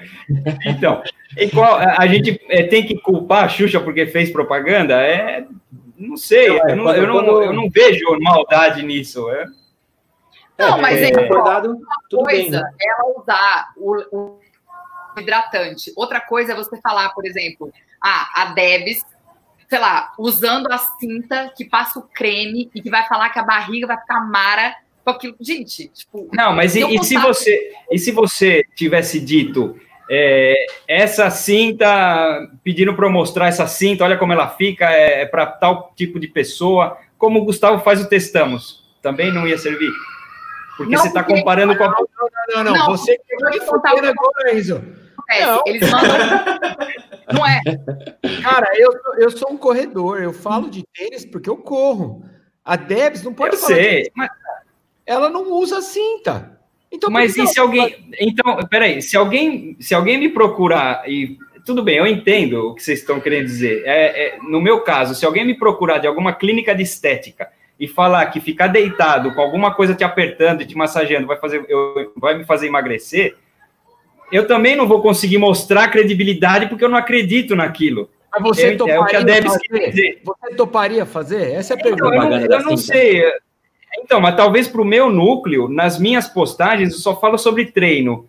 então, 0.66 1.04
igual, 1.38 1.78
a 1.78 2.06
gente 2.08 2.40
é, 2.50 2.64
tem 2.64 2.86
que 2.86 3.00
culpar 3.00 3.46
a 3.46 3.50
Xuxa 3.50 3.80
porque 3.80 4.06
fez 4.06 4.30
propaganda? 4.30 5.02
É, 5.02 5.48
não 5.98 6.18
sei, 6.18 6.50
não, 6.50 6.70
eu, 6.70 6.76
não, 6.76 6.94
eu, 6.94 7.08
não, 7.08 7.44
eu 7.44 7.54
não 7.54 7.70
vejo 7.70 8.06
maldade 8.20 8.84
nisso. 8.84 9.30
É. 9.32 9.46
Não, 10.58 10.82
mas 10.82 11.00
é, 11.00 11.12
é 11.12 11.26
acordado, 11.26 11.80
tudo 12.10 12.24
coisa 12.24 12.42
bem, 12.42 12.52
né? 12.52 12.62
é 12.82 12.90
ela 12.90 13.20
usar 13.20 13.74
o, 13.78 14.18
o, 14.18 14.40
hidratante. 15.18 15.94
Outra 15.96 16.20
coisa 16.20 16.52
é 16.52 16.56
você 16.56 16.80
falar, 16.82 17.10
por 17.10 17.26
exemplo, 17.26 17.72
ah, 18.04 18.30
a 18.36 18.46
Debs, 18.54 19.02
sei 19.70 19.80
lá, 19.80 20.12
usando 20.20 20.72
a 20.72 20.78
cinta 20.78 21.52
que 21.56 21.66
passa 21.66 22.00
o 22.00 22.04
creme 22.04 22.70
e 22.76 22.82
que 22.82 22.90
vai 22.90 23.08
falar 23.08 23.30
que 23.30 23.40
a 23.40 23.44
barriga 23.44 23.88
vai 23.88 24.00
ficar 24.00 24.20
mara 24.22 24.76
aquilo. 25.12 25.36
Gente, 25.40 25.88
tipo. 25.90 26.30
Não, 26.34 26.54
mas 26.54 26.76
e, 26.76 26.82
e 26.82 27.04
se 27.04 27.18
você 27.18 27.72
e 27.92 27.98
se 27.98 28.12
você 28.12 28.64
tivesse 28.76 29.20
dito 29.20 29.76
é, 30.10 30.66
essa 30.88 31.30
cinta, 31.30 32.50
pedindo 32.64 32.94
para 32.94 33.08
eu 33.08 33.12
mostrar 33.12 33.48
essa 33.48 33.68
cinta, 33.68 34.04
olha 34.04 34.18
como 34.18 34.34
ela 34.34 34.50
fica, 34.50 34.92
é, 34.92 35.22
é 35.22 35.26
para 35.26 35.46
tal 35.46 35.94
tipo 35.96 36.20
de 36.20 36.28
pessoa, 36.28 36.98
como 37.18 37.40
o 37.40 37.46
Gustavo 37.46 37.84
faz 37.84 38.02
o 38.02 38.10
testamos, 38.10 38.84
também 39.02 39.32
não 39.32 39.48
ia 39.48 39.58
servir. 39.58 39.92
Porque 40.78 40.94
não, 40.94 41.02
você 41.02 41.08
está 41.08 41.24
comparando 41.24 41.78
com 41.78 41.84
a. 41.84 41.88
Não, 41.88 42.08
não, 42.50 42.64
não, 42.64 42.74
não. 42.74 42.86
Você 42.88 43.18
que 43.18 43.38
vai 43.38 43.60
foder 43.60 44.06
agora, 44.06 44.54
Enzo. 44.54 44.84
Não. 45.40 45.64
Eles 45.66 45.90
mandam. 45.90 46.18
não 47.34 47.46
é. 47.48 47.62
Cara, 48.42 48.68
eu, 48.76 48.92
eu 49.20 49.32
sou 49.32 49.52
um 49.52 49.58
corredor, 49.58 50.22
eu 50.22 50.34
falo 50.34 50.70
de 50.70 50.84
tênis 50.94 51.26
porque 51.26 51.50
eu 51.50 51.58
corro. 51.58 52.24
A 52.66 52.76
Debs 52.76 53.24
não 53.24 53.34
pode 53.34 53.56
eu 53.56 53.62
falar. 53.62 53.76
Sei, 53.76 54.12
mas, 54.16 54.30
ela 55.06 55.30
não 55.30 55.52
usa 55.54 55.82
cinta. 55.82 56.60
Então, 56.92 57.10
Mas 57.10 57.36
e 57.36 57.48
se 57.48 57.60
alguém. 57.60 57.96
Então, 58.20 58.58
peraí, 58.70 59.02
se 59.02 59.18
alguém, 59.18 59.76
se 59.80 59.96
alguém 59.96 60.18
me 60.18 60.30
procurar 60.30 61.10
e. 61.10 61.38
Tudo 61.66 61.82
bem, 61.82 61.96
eu 61.96 62.06
entendo 62.06 62.72
o 62.72 62.76
que 62.76 62.84
vocês 62.84 63.00
estão 63.00 63.22
querendo 63.22 63.46
dizer. 63.46 63.84
É, 63.86 64.26
é, 64.26 64.38
no 64.42 64.60
meu 64.60 64.82
caso, 64.82 65.16
se 65.16 65.26
alguém 65.26 65.46
me 65.46 65.58
procurar 65.58 65.98
de 65.98 66.06
alguma 66.06 66.34
clínica 66.34 66.76
de 66.76 66.84
estética 66.84 67.50
e 67.80 67.88
falar 67.88 68.26
que 68.26 68.42
ficar 68.42 68.68
deitado 68.68 69.34
com 69.34 69.40
alguma 69.40 69.74
coisa 69.74 69.96
te 69.96 70.04
apertando 70.04 70.62
e 70.62 70.66
te 70.66 70.76
massageando 70.76 71.26
vai, 71.26 71.38
fazer, 71.38 71.66
eu, 71.70 72.12
vai 72.18 72.38
me 72.38 72.44
fazer 72.44 72.68
emagrecer, 72.68 73.38
eu 74.30 74.46
também 74.46 74.76
não 74.76 74.86
vou 74.86 75.02
conseguir 75.02 75.38
mostrar 75.38 75.88
credibilidade 75.88 76.68
porque 76.68 76.84
eu 76.84 76.90
não 76.90 76.98
acredito 76.98 77.56
naquilo. 77.56 78.10
Mas 78.30 78.44
você 78.44 78.74
eu, 78.74 78.78
toparia 78.78 78.96
é 78.96 79.00
o 79.00 79.06
que 79.06 79.16
a 79.16 79.22
Debs 79.22 79.54
fazer? 79.54 80.22
Você 80.24 80.56
toparia 80.58 81.06
fazer? 81.06 81.52
Essa 81.54 81.76
é 81.76 81.78
a 81.78 81.82
pergunta. 81.82 82.16
Então, 82.16 82.24
eu 82.24 82.50
não, 82.50 82.58
eu 82.58 82.64
não 82.64 82.78
sei. 82.78 83.24
Então, 83.98 84.20
mas 84.20 84.36
talvez 84.36 84.68
para 84.68 84.82
o 84.82 84.86
meu 84.86 85.10
núcleo, 85.10 85.70
nas 85.70 86.00
minhas 86.00 86.28
postagens, 86.28 86.94
eu 86.94 87.00
só 87.00 87.20
falo 87.20 87.38
sobre 87.38 87.66
treino. 87.66 88.28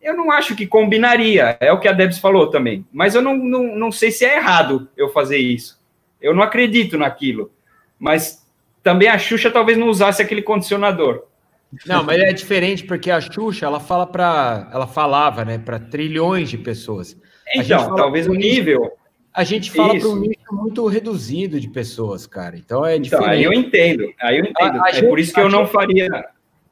Eu 0.00 0.16
não 0.16 0.30
acho 0.30 0.54
que 0.54 0.66
combinaria, 0.66 1.56
é 1.60 1.72
o 1.72 1.80
que 1.80 1.88
a 1.88 1.92
Debs 1.92 2.18
falou 2.18 2.48
também. 2.48 2.86
Mas 2.92 3.14
eu 3.14 3.22
não, 3.22 3.36
não, 3.36 3.76
não 3.76 3.92
sei 3.92 4.10
se 4.10 4.24
é 4.24 4.36
errado 4.36 4.88
eu 4.96 5.08
fazer 5.08 5.38
isso. 5.38 5.78
Eu 6.20 6.34
não 6.34 6.42
acredito 6.42 6.96
naquilo. 6.96 7.50
Mas 7.98 8.46
também 8.82 9.08
a 9.08 9.18
Xuxa 9.18 9.50
talvez 9.50 9.76
não 9.76 9.88
usasse 9.88 10.22
aquele 10.22 10.42
condicionador. 10.42 11.24
Não, 11.84 12.02
mas 12.02 12.18
é 12.18 12.32
diferente 12.32 12.84
porque 12.84 13.10
a 13.10 13.20
Xuxa, 13.20 13.66
ela 13.66 13.80
fala 13.80 14.06
para, 14.06 14.70
ela 14.72 14.86
falava, 14.86 15.44
né, 15.44 15.58
para 15.58 15.78
trilhões 15.78 16.48
de 16.48 16.56
pessoas. 16.56 17.16
Então, 17.54 17.94
talvez 17.94 18.26
o 18.26 18.32
nível. 18.32 18.92
A 19.38 19.44
gente 19.44 19.70
fala 19.70 19.96
para 19.96 20.08
um 20.08 20.16
nicho 20.16 20.50
muito 20.50 20.84
reduzido 20.88 21.60
de 21.60 21.68
pessoas, 21.68 22.26
cara. 22.26 22.56
Então 22.58 22.84
é 22.84 22.98
diferente. 22.98 23.24
Então, 23.24 23.32
aí 23.32 23.44
eu 23.44 23.52
entendo. 23.52 24.12
Aí 24.20 24.36
eu 24.36 24.44
entendo. 24.44 24.80
A, 24.80 24.86
a 24.86 24.88
é 24.88 24.94
gente, 24.94 25.08
por 25.08 25.16
isso 25.20 25.32
que 25.32 25.38
eu 25.38 25.48
não 25.48 25.60
gente, 25.60 25.70
faria. 25.70 26.08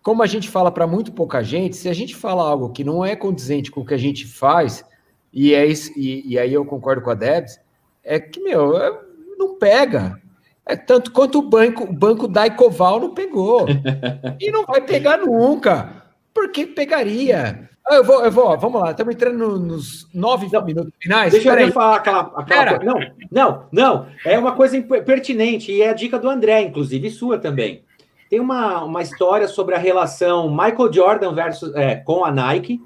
Como 0.03 0.21
a 0.21 0.27
gente 0.27 0.49
fala 0.49 0.73
para 0.73 0.85
muito 0.85 1.12
pouca 1.12 1.45
gente, 1.45 1.77
se 1.77 1.89
a 1.89 1.93
gente 1.93 2.17
fala 2.17 2.43
algo 2.43 2.71
que 2.71 2.83
não 2.83 3.05
é 3.05 3.14
condizente 3.14 3.71
com 3.71 3.83
o 3.83 3.87
que 3.87 3.95
a 3.95 3.97
gente 3.97 4.27
faz, 4.27 4.85
e 5.33 5.55
é 5.55 5.64
isso, 5.64 5.93
e, 5.97 6.33
e 6.33 6.37
aí 6.37 6.53
eu 6.53 6.64
concordo 6.64 7.03
com 7.03 7.11
a 7.11 7.14
Debs, 7.14 7.57
é 8.03 8.19
que, 8.19 8.41
meu, 8.41 8.77
é, 8.77 9.01
não 9.39 9.57
pega. 9.57 10.21
É 10.67 10.75
tanto 10.75 11.12
quanto 11.12 11.39
o 11.39 11.49
banco, 11.49 11.85
o 11.85 11.93
banco 11.93 12.27
Daicoval 12.27 12.99
não 12.99 13.14
pegou. 13.14 13.64
e 14.41 14.51
não 14.51 14.67
vai 14.67 14.81
pegar 14.81 15.19
nunca. 15.19 16.03
Por 16.35 16.51
que 16.51 16.67
pegaria? 16.67 17.71
Ah, 17.89 17.95
eu 17.95 18.05
vou, 18.05 18.24
eu 18.24 18.32
vou, 18.32 18.59
vamos 18.59 18.80
lá, 18.80 18.91
estamos 18.91 19.14
entrando 19.14 19.61
nos 19.61 20.12
nove 20.12 20.49
não, 20.53 20.64
minutos 20.64 20.93
finais. 21.01 21.32
Deixa 21.32 21.61
eu 21.61 21.72
falar 21.72 21.97
aquela. 21.97 22.20
aquela 22.34 22.78
não, 22.82 22.99
não, 23.30 23.66
não. 23.70 24.07
É 24.24 24.37
uma 24.37 24.57
coisa 24.57 24.80
pertinente 24.82 25.70
e 25.70 25.82
é 25.82 25.91
a 25.91 25.95
dica 25.95 26.18
do 26.18 26.28
André, 26.28 26.62
inclusive, 26.62 27.09
sua 27.11 27.39
também. 27.39 27.84
Tem 28.28 28.41
uma, 28.41 28.82
uma 28.82 29.03
história 29.03 29.47
sobre 29.47 29.76
a 29.76 29.78
relação 29.78 30.51
Michael 30.51 30.93
Jordan 30.93 31.32
versus, 31.32 31.72
é, 31.76 31.95
com 31.95 32.24
a 32.24 32.32
Nike, 32.32 32.82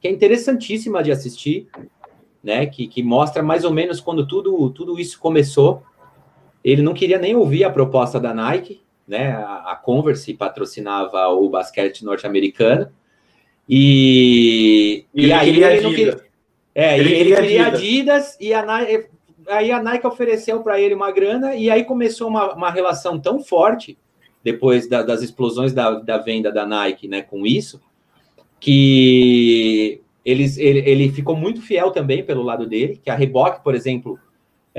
que 0.00 0.06
é 0.06 0.10
interessantíssima 0.10 1.02
de 1.02 1.10
assistir, 1.10 1.68
né? 2.42 2.64
Que, 2.66 2.86
que 2.86 3.02
mostra 3.02 3.42
mais 3.42 3.64
ou 3.64 3.72
menos 3.72 4.00
quando 4.00 4.24
tudo, 4.24 4.70
tudo 4.70 5.00
isso 5.00 5.18
começou. 5.18 5.82
Ele 6.62 6.80
não 6.80 6.94
queria 6.94 7.18
nem 7.18 7.34
ouvir 7.34 7.64
a 7.64 7.70
proposta 7.70 8.20
da 8.20 8.32
Nike, 8.32 8.80
né? 9.06 9.32
A, 9.32 9.72
a 9.72 9.76
Converse 9.76 10.32
patrocinava 10.34 11.26
o 11.26 11.48
basquete 11.48 12.04
norte-americano. 12.04 12.88
E, 13.68 15.04
e, 15.14 15.26
e 15.26 15.32
aí 15.32 15.48
ele, 15.50 15.80
não 15.80 15.90
queria. 15.90 16.20
É, 16.74 16.98
ele, 16.98 17.12
ele 17.12 17.36
queria 17.36 17.66
Adidas. 17.66 17.80
Adidas 17.80 18.36
e 18.40 18.54
a 18.54 18.64
Nike, 18.64 19.06
aí 19.48 19.72
a 19.72 19.82
Nike 19.82 20.06
ofereceu 20.06 20.62
para 20.62 20.80
ele 20.80 20.94
uma 20.94 21.10
grana 21.10 21.54
e 21.54 21.70
aí 21.70 21.84
começou 21.84 22.28
uma, 22.28 22.54
uma 22.54 22.70
relação 22.70 23.18
tão 23.18 23.40
forte 23.40 23.98
depois 24.42 24.88
da, 24.88 25.02
das 25.02 25.22
explosões 25.22 25.72
da, 25.72 25.90
da 25.98 26.18
venda 26.18 26.50
da 26.50 26.64
Nike, 26.64 27.08
né, 27.08 27.22
com 27.22 27.44
isso, 27.44 27.80
que 28.60 30.00
eles, 30.24 30.56
ele, 30.56 30.78
ele 30.88 31.10
ficou 31.10 31.36
muito 31.36 31.60
fiel 31.60 31.90
também 31.90 32.24
pelo 32.24 32.42
lado 32.42 32.66
dele, 32.66 33.00
que 33.02 33.10
a 33.10 33.14
Reebok, 33.14 33.62
por 33.62 33.74
exemplo, 33.74 34.18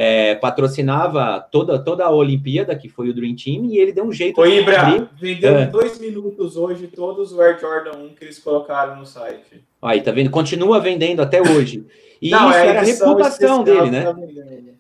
é, 0.02 0.34
patrocinava 0.36 1.46
toda, 1.52 1.78
toda 1.78 2.06
a 2.06 2.10
Olimpíada, 2.10 2.74
que 2.74 2.88
foi 2.88 3.10
o 3.10 3.14
Dream 3.14 3.36
Team, 3.36 3.66
e 3.66 3.80
ele 3.80 3.92
deu 3.92 4.06
um 4.06 4.14
jeito. 4.14 4.40
Ô, 4.40 4.46
Ibra, 4.46 5.10
vendeu 5.20 5.58
é. 5.58 5.66
dois 5.66 6.00
minutos 6.00 6.56
hoje 6.56 6.88
todos 6.88 7.34
os 7.34 7.40
Air 7.40 7.60
Jordan 7.60 7.98
1 8.06 8.10
que 8.16 8.24
eles 8.24 8.40
colocaram 8.40 8.96
no 8.96 9.06
site. 9.06 9.62
Aí, 9.82 10.00
tá 10.00 10.14
vendo? 10.14 10.30
Continua 10.30 10.80
vendendo 10.80 11.22
até 11.22 11.42
hoje. 11.42 11.86
E 12.22 12.30
Não, 12.30 12.50
isso 12.50 12.60
é 12.60 12.68
era 12.68 12.80
a 12.80 12.84
reputação 12.84 13.62
dele, 13.62 13.92
né? 13.92 14.16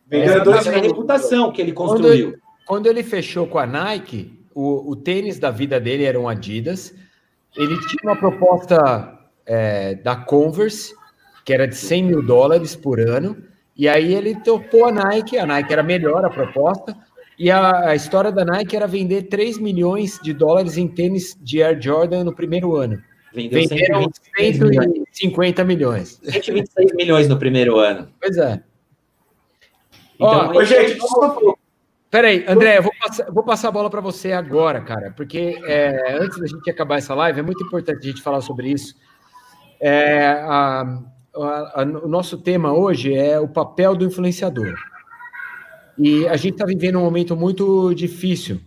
Vendeu 0.07 0.41
dois 0.41 0.65
era 0.65 0.78
a 0.78 0.82
reputação 0.82 1.51
que 1.51 1.61
ele 1.61 1.74
construiu. 1.74 2.30
Quando, 2.30 2.41
quando, 2.65 2.88
ele 2.88 3.03
fechou 3.03 3.45
com 3.45 3.59
a 3.59 3.67
Nike, 3.67 4.39
o, 4.55 4.91
o 4.91 4.95
tênis 4.95 5.38
da 5.38 5.51
vida 5.51 5.82
dele 5.82 6.05
era 6.05 6.17
um 6.17 6.30
Adidas. 6.30 6.95
Ele 7.57 7.78
tinha 7.88 8.03
uma 8.03 8.15
proposta 8.15 9.20
é, 9.45 9.95
da 9.95 10.15
Converse, 10.15 10.93
que 11.43 11.51
era 11.51 11.67
de 11.67 11.76
100 11.76 12.03
mil 12.03 12.26
dólares 12.26 12.74
por 12.74 13.01
ano 13.01 13.48
e 13.80 13.88
aí 13.88 14.13
ele 14.13 14.36
topou 14.36 14.88
a 14.88 14.91
Nike, 14.91 15.38
a 15.38 15.45
Nike 15.45 15.71
era 15.71 15.82
melhor 15.82 16.25
a 16.25 16.30
proposta, 16.30 16.93
e 17.38 17.49
a, 17.49 17.91
a, 17.91 17.95
história 17.95 18.30
da 18.30 18.43
Nike 18.43 18.75
era 18.75 18.86
vender 18.86 19.30
3 19.30 19.57
milhões 19.57 20.19
de 20.21 20.34
dólares 20.34 20.77
em 20.77 20.86
tênis 20.86 21.38
de 21.39 21.63
Air 21.63 21.82
Jordan 21.82 22.25
no 22.25 22.36
primeiro 22.36 22.75
ano. 22.75 23.01
Vendeu 23.34 23.61
Venderam 23.61 24.09
150 24.38 25.63
milhões. 25.63 26.19
126 26.21 26.93
milhões 26.93 27.30
no 27.30 27.39
primeiro 27.39 27.77
ano. 27.77 28.09
Pois 28.19 28.38
é. 28.38 28.61
Então, 30.15 30.51
Ó, 30.53 30.63
gente, 30.65 30.99
Peraí, 32.11 32.43
André, 32.49 32.80
eu 32.80 32.84
vou 32.84 32.91
passar, 32.99 33.32
vou 33.32 33.43
passar 33.45 33.67
a 33.69 33.71
bola 33.71 33.89
para 33.89 34.01
você 34.01 34.34
agora, 34.34 34.82
cara, 34.82 35.13
porque 35.15 35.57
é, 35.65 36.17
antes 36.19 36.38
da 36.38 36.47
gente 36.47 36.69
acabar 36.69 36.97
essa 36.97 37.15
live, 37.15 37.39
é 37.39 37.43
muito 37.43 37.63
importante 37.63 37.99
a 37.99 38.11
gente 38.11 38.21
falar 38.21 38.41
sobre 38.41 38.71
isso. 38.71 38.93
É, 39.80 40.25
a, 40.41 41.01
a, 41.36 41.82
a, 41.82 41.84
o 41.84 42.07
nosso 42.07 42.38
tema 42.38 42.73
hoje 42.73 43.13
é 43.13 43.39
o 43.39 43.47
papel 43.47 43.95
do 43.95 44.05
influenciador. 44.05 44.75
E 45.97 46.27
a 46.27 46.38
gente 46.38 46.53
está 46.53 46.65
vivendo 46.65 46.97
um 46.97 47.03
momento 47.03 47.36
muito 47.36 47.93
difícil, 47.93 48.61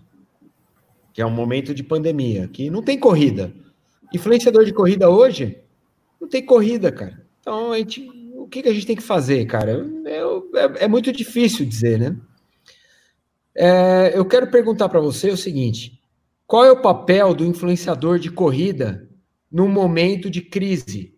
que 1.13 1.23
é 1.23 1.27
um 1.27 1.31
momento 1.31 1.75
de 1.75 1.83
pandemia, 1.83 2.49
que 2.49 2.71
não 2.71 2.83
tem 2.83 2.99
corrida. 2.99 3.53
Influenciador 4.13 4.65
de 4.65 4.73
corrida 4.73 5.09
hoje, 5.09 5.59
não 6.21 6.29
tem 6.29 6.45
corrida, 6.45 6.93
cara. 6.93 7.27
Então, 7.41 7.73
a 7.73 7.79
gente, 7.79 8.07
o 8.35 8.47
que, 8.47 8.63
que 8.63 8.69
a 8.69 8.73
gente 8.75 8.87
tem 8.87 8.97
que 8.97 9.03
fazer, 9.03 9.47
cara? 9.47 9.87
É, 10.05 10.19
é, 10.19 10.85
é 10.85 10.89
muito 10.89 11.11
difícil 11.11 11.65
dizer, 11.65 11.99
né? 11.99 12.17
É, 13.55 14.13
eu 14.15 14.25
quero 14.25 14.51
perguntar 14.51 14.89
para 14.89 15.01
você 15.01 15.31
o 15.31 15.37
seguinte: 15.37 16.01
qual 16.47 16.65
é 16.65 16.71
o 16.71 16.81
papel 16.81 17.35
do 17.35 17.45
influenciador 17.45 18.19
de 18.19 18.31
corrida 18.31 19.09
num 19.51 19.69
momento 19.69 20.31
de 20.31 20.41
crise? 20.43 21.12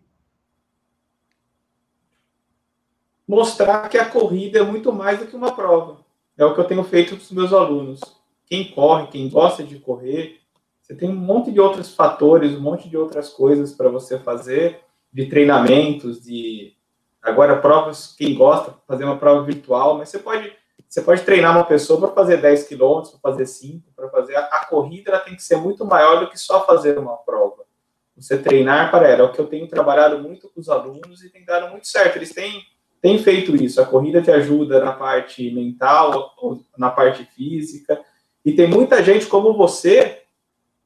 Mostrar 3.27 3.89
que 3.89 3.97
a 3.97 4.05
corrida 4.05 4.59
é 4.59 4.63
muito 4.63 4.91
mais 4.91 5.19
do 5.19 5.27
que 5.27 5.35
uma 5.35 5.55
prova. 5.55 5.97
É 6.37 6.45
o 6.45 6.53
que 6.53 6.59
eu 6.59 6.65
tenho 6.65 6.83
feito 6.83 7.15
com 7.15 7.21
os 7.21 7.31
meus 7.31 7.53
alunos. 7.53 7.99
Quem 8.45 8.71
corre, 8.71 9.07
quem 9.07 9.29
gosta 9.29 9.63
de 9.63 9.79
correr, 9.79 10.41
você 10.81 10.93
tem 10.93 11.09
um 11.09 11.15
monte 11.15 11.51
de 11.51 11.59
outros 11.59 11.95
fatores, 11.95 12.53
um 12.53 12.61
monte 12.61 12.87
de 12.87 12.95
outras 12.95 13.29
coisas 13.29 13.73
para 13.73 13.89
você 13.89 14.19
fazer, 14.19 14.81
de 15.11 15.25
treinamentos, 15.25 16.21
de 16.21 16.75
agora 17.21 17.57
provas, 17.57 18.13
quem 18.15 18.35
gosta, 18.35 18.75
fazer 18.87 19.03
uma 19.03 19.17
prova 19.17 19.43
virtual, 19.43 19.97
mas 19.97 20.09
você 20.09 20.19
pode 20.19 20.53
você 20.87 21.01
pode 21.01 21.23
treinar 21.23 21.51
uma 21.51 21.65
pessoa 21.65 21.99
para 21.99 22.11
fazer 22.11 22.37
10 22.37 22.67
quilômetros, 22.67 23.15
para 23.15 23.31
fazer 23.31 23.45
5, 23.47 23.91
para 23.95 24.09
fazer. 24.09 24.35
A, 24.35 24.45
a 24.45 24.65
corrida 24.65 25.11
ela 25.11 25.19
tem 25.19 25.35
que 25.35 25.43
ser 25.43 25.57
muito 25.57 25.83
maior 25.83 26.19
do 26.19 26.29
que 26.29 26.37
só 26.37 26.65
fazer 26.65 26.97
uma 26.97 27.17
prova. 27.17 27.65
Você 28.15 28.37
treinar 28.37 28.91
para 28.91 29.09
ela. 29.09 29.23
É 29.23 29.25
o 29.25 29.31
que 29.31 29.39
eu 29.39 29.47
tenho 29.47 29.67
trabalhado 29.67 30.19
muito 30.19 30.47
com 30.47 30.59
os 30.59 30.69
alunos 30.69 31.21
e 31.23 31.29
tem 31.29 31.43
dado 31.43 31.69
muito 31.69 31.87
certo. 31.87 32.15
Eles 32.15 32.33
têm 32.33 32.63
tem 33.05 33.19
feito 33.19 33.55
isso. 33.55 33.79
A 33.79 33.85
corrida 33.85 34.19
te 34.19 34.31
ajuda 34.31 34.83
na 34.83 34.91
parte 34.91 35.51
mental, 35.51 36.35
na 36.75 36.89
parte 36.89 37.23
física. 37.23 38.03
E 38.43 38.51
tem 38.51 38.67
muita 38.67 39.03
gente 39.03 39.27
como 39.27 39.53
você 39.53 40.23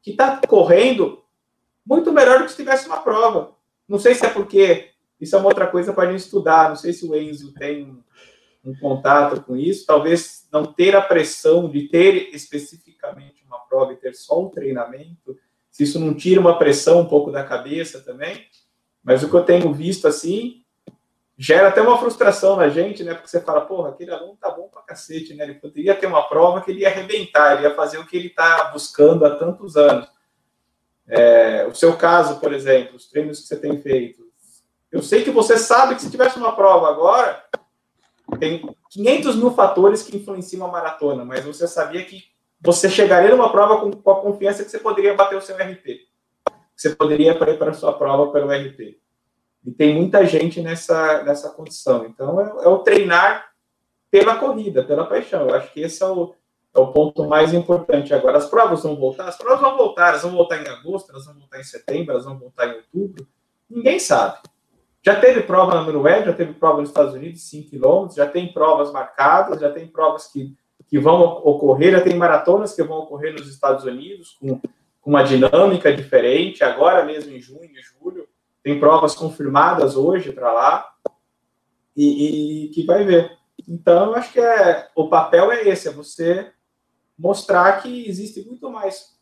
que 0.02 0.12
está 0.12 0.42
correndo 0.46 1.24
muito 1.86 2.12
melhor 2.12 2.40
do 2.40 2.44
que 2.44 2.52
se 2.52 2.58
tivesse 2.58 2.88
uma 2.88 2.98
prova. 2.98 3.56
Não 3.88 3.98
sei 3.98 4.16
se 4.16 4.26
é 4.26 4.30
porque 4.30 4.90
isso 5.18 5.34
é 5.34 5.40
uma 5.40 5.48
outra 5.48 5.66
coisa 5.66 5.94
para 5.94 6.10
a 6.10 6.12
gente 6.12 6.20
estudar. 6.20 6.68
Não 6.68 6.76
sei 6.76 6.92
se 6.92 7.06
o 7.06 7.16
Enzo 7.16 7.54
tem 7.54 7.98
um 8.66 8.76
contato 8.76 9.42
com 9.42 9.56
isso. 9.56 9.86
Talvez 9.86 10.46
não 10.52 10.66
ter 10.66 10.98
a 10.98 11.02
pressão 11.02 11.70
de 11.70 11.88
ter 11.88 12.36
especificamente 12.36 13.46
uma 13.48 13.60
prova 13.60 13.94
e 13.94 13.96
ter 13.96 14.14
só 14.14 14.42
um 14.42 14.50
treinamento, 14.50 15.38
se 15.72 15.84
isso 15.84 15.98
não 15.98 16.14
tira 16.14 16.42
uma 16.42 16.60
pressão 16.60 17.00
um 17.00 17.06
pouco 17.06 17.32
da 17.32 17.46
cabeça 17.46 18.02
também. 18.02 18.46
Mas 19.02 19.24
o 19.24 19.30
que 19.30 19.36
eu 19.36 19.46
tenho 19.46 19.72
visto 19.74 20.06
assim 20.06 20.59
gera 21.42 21.70
até 21.70 21.82
uma 21.82 21.98
frustração 21.98 22.58
na 22.58 22.68
gente, 22.68 23.02
né? 23.02 23.14
Porque 23.14 23.30
você 23.30 23.40
fala, 23.40 23.62
porra, 23.62 23.92
aquele 23.92 24.12
aluno 24.12 24.36
tá 24.36 24.52
bom 24.52 24.68
pra 24.68 24.82
cacete, 24.82 25.34
né? 25.34 25.46
Ele 25.46 25.54
poderia 25.54 25.96
ter 25.96 26.06
uma 26.06 26.28
prova 26.28 26.60
que 26.60 26.70
ele 26.70 26.82
ia 26.82 26.90
arrebentar, 26.90 27.54
ele 27.54 27.64
ia 27.64 27.74
fazer 27.74 27.98
o 27.98 28.06
que 28.06 28.18
ele 28.18 28.28
está 28.28 28.66
buscando 28.74 29.26
há 29.26 29.38
tantos 29.38 29.78
anos. 29.78 30.06
É, 31.08 31.66
o 31.66 31.74
seu 31.74 31.96
caso, 31.96 32.42
por 32.42 32.52
exemplo, 32.52 32.98
os 32.98 33.10
treinos 33.10 33.40
que 33.40 33.48
você 33.48 33.56
tem 33.56 33.82
feito. 33.82 34.22
Eu 34.92 35.02
sei 35.02 35.24
que 35.24 35.32
você 35.32 35.58
sabe 35.58 35.96
que 35.96 36.02
se 36.02 36.12
tivesse 36.12 36.38
uma 36.38 36.54
prova 36.54 36.90
agora, 36.90 37.42
tem 38.38 38.70
500 38.90 39.38
mil 39.38 39.52
fatores 39.52 40.04
que 40.04 40.18
influenciam 40.18 40.68
a 40.68 40.72
maratona, 40.72 41.24
mas 41.24 41.46
você 41.46 41.70
sabia 41.70 42.04
que 42.04 42.22
você 42.60 42.90
chegaria 42.90 43.34
numa 43.34 43.50
prova 43.50 43.80
com, 43.80 43.92
com 43.92 44.12
a 44.12 44.22
confiança 44.22 44.66
que 44.66 44.70
você 44.70 44.80
poderia 44.80 45.14
bater 45.14 45.38
o 45.38 45.42
seu 45.42 45.56
RP. 45.56 46.02
Você 46.76 46.90
poderia 46.90 47.32
ir 47.32 47.58
para 47.58 47.72
a 47.72 47.74
sua 47.74 47.94
prova 47.94 48.30
pelo 48.30 48.52
RP. 48.52 49.00
E 49.66 49.72
tem 49.72 49.96
muita 49.96 50.26
gente 50.26 50.62
nessa, 50.62 51.24
nessa 51.24 51.50
condição. 51.50 52.06
Então, 52.06 52.40
é, 52.40 52.66
é, 52.66 52.68
o 52.68 52.80
treinar 52.80 53.50
pela 54.10 54.36
corrida, 54.36 54.84
pela 54.84 55.06
paixão. 55.06 55.48
Eu 55.48 55.56
acho 55.56 55.72
que 55.74 55.82
esse 55.82 56.02
é 56.02 56.08
o, 56.08 56.34
é 56.74 56.80
o 56.80 56.92
ponto 56.92 57.28
mais 57.28 57.54
importante 57.54 58.14
agora. 58.14 58.38
As 58.38 58.50
provas 58.50 58.84
vão 58.84 58.96
voltar? 58.96 59.28
As 59.28 59.38
provas 59.38 59.62
vão 59.62 59.78
voltar. 59.78 60.10
Elas 60.10 60.24
vão 60.24 60.32
voltar 60.32 60.62
em 60.62 60.68
agosto, 60.68 61.12
elas 61.12 61.26
vão 61.26 61.36
voltar 61.36 61.60
em 61.60 61.64
setembro, 61.64 62.12
elas 62.12 62.26
vão 62.26 62.38
voltar 62.38 62.68
em 62.68 62.78
outubro. 62.78 63.28
Ninguém 63.70 64.00
sabe. 64.00 64.40
Já 65.02 65.20
teve 65.20 65.44
prova 65.44 65.76
na 65.76 65.82
Noruega, 65.84 66.26
já 66.26 66.34
teve 66.34 66.54
prova 66.54 66.82
nos 66.82 66.90
Estados 66.90 67.14
Unidos, 67.14 67.44
5 67.50 67.70
quilômetros, 67.70 68.16
já 68.16 68.28
tem 68.28 68.52
provas 68.52 68.92
marcadas, 68.92 69.60
já 69.60 69.72
tem 69.72 69.88
provas 69.88 70.28
que, 70.28 70.54
que 70.88 71.00
vão 71.00 71.22
ocorrer, 71.22 71.94
já 71.94 72.02
tem 72.02 72.16
maratonas 72.16 72.76
que 72.76 72.84
vão 72.84 73.00
ocorrer 73.00 73.32
nos 73.34 73.48
Estados 73.48 73.86
Unidos, 73.86 74.36
com, 74.40 74.60
com 75.02 75.10
uma 75.10 75.24
dinâmica 75.24 75.94
diferente, 75.94 76.66
agora 76.66 77.06
mesmo 77.06 77.34
em 77.34 77.40
junho 77.40 77.64
e 77.64 77.82
julho, 77.82 78.28
tem 78.64 78.80
provas 78.80 79.16
confirmadas 79.16 79.96
hoje 79.96 80.32
para 80.32 80.52
lá, 80.52 80.94
e, 81.96 82.66
e, 82.66 82.70
que 82.70 82.86
vai 82.86 83.04
ver. 83.04 83.38
Então, 83.68 84.08
eu 84.08 84.16
acho 84.16 84.32
que 84.32 84.40
é, 84.40 84.90
o 84.96 85.10
papel 85.10 85.52
é 85.52 85.68
esse, 85.68 85.88
é 85.88 85.92
você 85.92 86.52
mostrar 87.18 87.82
que 87.82 88.08
existe 88.08 88.46
muito 88.46 88.70
mais 88.70 89.18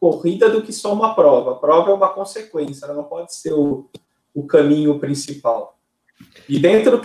corrida 0.00 0.48
do 0.48 0.62
que 0.62 0.72
só 0.72 0.92
uma 0.92 1.14
prova. 1.14 1.52
A 1.52 1.56
prova 1.56 1.90
é 1.90 1.94
uma 1.94 2.08
consequência, 2.08 2.86
ela 2.86 2.94
não 2.94 3.04
pode 3.04 3.34
ser 3.34 3.52
o, 3.52 3.90
o 4.34 4.46
caminho 4.46 4.98
principal. 4.98 5.78
E 6.48 6.58
dentro, 6.58 7.00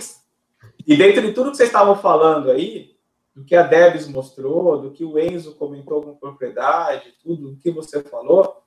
e 0.86 0.96
dentro 0.96 1.22
de 1.22 1.32
tudo 1.32 1.50
que 1.50 1.56
vocês 1.56 1.68
estavam 1.68 1.96
falando 1.96 2.50
aí, 2.50 2.94
do 3.34 3.44
que 3.44 3.56
a 3.56 3.62
Debs 3.62 4.06
mostrou, 4.06 4.80
do 4.80 4.92
que 4.92 5.04
o 5.04 5.18
Enzo 5.18 5.56
comentou 5.56 6.00
com 6.02 6.14
propriedade, 6.14 7.14
tudo 7.22 7.50
o 7.50 7.56
que 7.56 7.70
você 7.70 8.02
falou, 8.02 8.62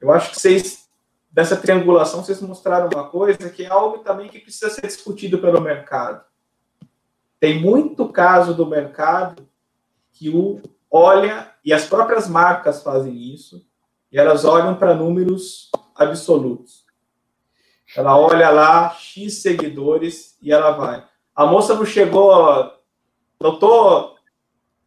eu 0.00 0.10
acho 0.10 0.30
que 0.30 0.40
vocês, 0.40 0.88
dessa 1.30 1.56
triangulação, 1.56 2.24
vocês 2.24 2.40
mostraram 2.40 2.88
uma 2.92 3.08
coisa 3.08 3.50
que 3.50 3.64
é 3.64 3.68
algo 3.68 3.98
também 3.98 4.28
que 4.28 4.40
precisa 4.40 4.70
ser 4.70 4.86
discutido 4.86 5.38
pelo 5.38 5.60
mercado. 5.60 6.24
Tem 7.38 7.60
muito 7.60 8.08
caso 8.08 8.52
do 8.52 8.66
mercado 8.66 9.48
que 10.12 10.28
o 10.28 10.60
olha, 10.90 11.54
e 11.64 11.72
as 11.72 11.86
próprias 11.86 12.28
marcas 12.28 12.82
fazem 12.82 13.14
isso, 13.16 13.64
e 14.10 14.18
elas 14.18 14.44
olham 14.44 14.74
para 14.74 14.94
números 14.94 15.70
absolutos. 15.94 16.84
Ela 17.96 18.16
olha 18.18 18.50
lá, 18.50 18.90
X 18.90 19.40
seguidores, 19.40 20.36
e 20.42 20.52
ela 20.52 20.72
vai. 20.72 21.06
A 21.34 21.46
moça 21.46 21.74
não 21.74 21.84
chegou. 21.84 22.72
Não 23.40 23.54
estou 23.54 24.16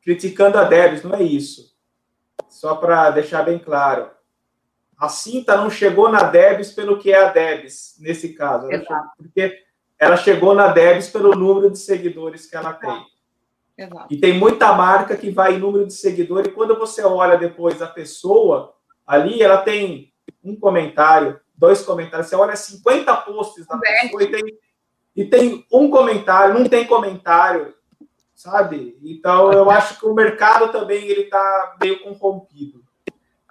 criticando 0.01 0.57
a 0.57 0.63
Debs, 0.63 1.03
não 1.03 1.15
é 1.15 1.23
isso. 1.23 1.73
Só 2.49 2.75
para 2.75 3.09
deixar 3.11 3.43
bem 3.43 3.57
claro. 3.57 4.09
A 4.97 5.09
cinta 5.09 5.57
não 5.57 5.69
chegou 5.69 6.09
na 6.09 6.23
Debs 6.23 6.71
pelo 6.71 6.97
que 6.97 7.11
é 7.11 7.25
a 7.25 7.29
Debs, 7.29 7.95
nesse 7.99 8.33
caso. 8.33 8.71
Ela 8.71 8.83
chegou, 8.83 9.03
porque 9.17 9.59
ela 9.99 10.17
chegou 10.17 10.55
na 10.55 10.67
Debs 10.67 11.09
pelo 11.09 11.35
número 11.35 11.71
de 11.71 11.79
seguidores 11.79 12.45
que 12.45 12.55
ela 12.55 12.73
tem. 12.73 13.05
Exato. 13.77 14.07
E 14.09 14.17
tem 14.17 14.37
muita 14.37 14.71
marca 14.73 15.17
que 15.17 15.31
vai 15.31 15.55
em 15.55 15.59
número 15.59 15.85
de 15.87 15.93
seguidores, 15.93 16.47
e 16.47 16.51
quando 16.55 16.77
você 16.77 17.03
olha 17.03 17.37
depois 17.37 17.81
a 17.81 17.87
pessoa, 17.87 18.75
ali 19.05 19.41
ela 19.41 19.57
tem 19.57 20.13
um 20.43 20.55
comentário, 20.55 21.39
dois 21.55 21.81
comentários, 21.81 22.27
você 22.27 22.35
olha 22.35 22.55
50 22.55 23.15
posts 23.17 23.65
da 23.65 23.77
pessoa 23.77 24.23
e 24.23 24.27
tem, 24.27 24.43
e 25.15 25.25
tem 25.25 25.65
um 25.71 25.89
comentário, 25.89 26.53
não 26.53 26.69
tem 26.69 26.85
comentário, 26.85 27.73
sabe? 28.35 28.97
Então 29.03 29.51
eu 29.51 29.69
acho 29.71 29.99
que 29.99 30.05
o 30.05 30.13
mercado 30.13 30.71
também 30.71 31.07
ele 31.07 31.21
está 31.21 31.75
meio 31.81 32.03
corrompido. 32.03 32.82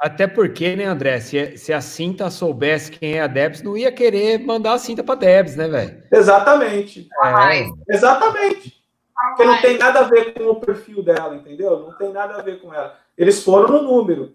Até 0.03 0.27
porque, 0.27 0.75
né, 0.75 0.85
André, 0.85 1.21
se, 1.21 1.57
se 1.57 1.73
a 1.73 1.81
Cinta 1.81 2.29
soubesse 2.29 2.91
quem 2.91 3.19
é 3.19 3.21
a 3.21 3.29
Debs, 3.29 3.63
não 3.63 3.77
ia 3.77 3.93
querer 3.93 4.45
mandar 4.45 4.73
a 4.73 4.79
Cinta 4.79 5.05
para 5.05 5.15
Debs, 5.15 5.55
né, 5.55 5.69
velho? 5.69 6.03
Exatamente. 6.11 7.09
É. 7.23 7.95
Exatamente. 7.95 8.83
Porque 9.29 9.45
não 9.45 9.61
tem 9.61 9.79
nada 9.79 10.01
a 10.01 10.03
ver 10.03 10.35
com 10.35 10.43
o 10.43 10.57
perfil 10.57 11.05
dela, 11.05 11.37
entendeu? 11.37 11.79
Não 11.79 11.97
tem 11.97 12.13
nada 12.13 12.35
a 12.35 12.43
ver 12.43 12.61
com 12.61 12.75
ela. 12.75 12.99
Eles 13.17 13.45
foram 13.45 13.69
no 13.69 13.83
número. 13.85 14.35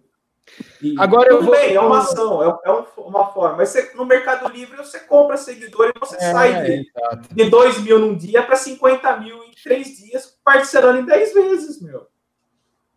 E, 0.82 0.96
Agora 0.98 1.32
eu 1.32 1.44
vou... 1.44 1.52
bem, 1.52 1.76
é 1.76 1.82
uma 1.82 1.98
ação, 1.98 2.42
é, 2.42 2.58
é 2.64 2.72
uma 3.00 3.26
forma. 3.34 3.58
Mas 3.58 3.68
você, 3.68 3.92
no 3.94 4.06
Mercado 4.06 4.50
Livre 4.50 4.78
você 4.78 5.02
compra 5.02 5.36
seguidor 5.36 5.92
e 5.94 6.00
você 6.00 6.16
é, 6.16 6.32
sai 6.32 6.64
de, 6.64 6.90
de 7.34 7.50
2 7.50 7.82
mil 7.82 8.00
num 8.00 8.16
dia 8.16 8.42
para 8.42 8.56
50 8.56 9.18
mil 9.18 9.44
em 9.44 9.52
três 9.62 9.98
dias, 9.98 10.40
parcelando 10.46 11.00
em 11.00 11.06
10 11.06 11.34
vezes, 11.34 11.82
meu. 11.82 12.08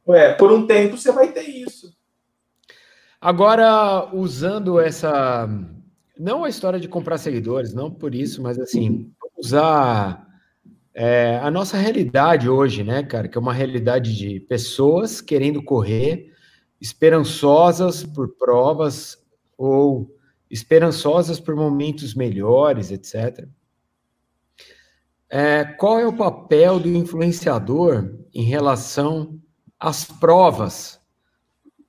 Ué, 0.06 0.34
por 0.34 0.52
um 0.52 0.68
tempo 0.68 0.96
você 0.96 1.10
vai 1.10 1.32
ter 1.32 1.42
isso. 1.42 1.98
Agora, 3.20 4.08
usando 4.14 4.80
essa. 4.80 5.48
Não 6.18 6.44
a 6.44 6.48
história 6.48 6.80
de 6.80 6.88
comprar 6.88 7.18
seguidores, 7.18 7.74
não 7.74 7.90
por 7.90 8.14
isso, 8.14 8.42
mas 8.42 8.58
assim, 8.58 9.12
usar 9.36 10.26
é, 10.94 11.38
a 11.42 11.50
nossa 11.50 11.76
realidade 11.76 12.48
hoje, 12.48 12.84
né, 12.84 13.02
cara, 13.02 13.28
que 13.28 13.38
é 13.38 13.40
uma 13.40 13.54
realidade 13.54 14.16
de 14.16 14.40
pessoas 14.40 15.20
querendo 15.20 15.62
correr, 15.62 16.32
esperançosas 16.80 18.04
por 18.04 18.36
provas 18.36 19.18
ou 19.56 20.14
esperançosas 20.50 21.38
por 21.38 21.54
momentos 21.54 22.14
melhores, 22.14 22.90
etc. 22.90 23.46
É, 25.28 25.64
qual 25.64 25.98
é 25.98 26.06
o 26.06 26.16
papel 26.16 26.80
do 26.80 26.88
influenciador 26.88 28.18
em 28.34 28.42
relação 28.42 29.40
às 29.78 30.04
provas, 30.04 30.99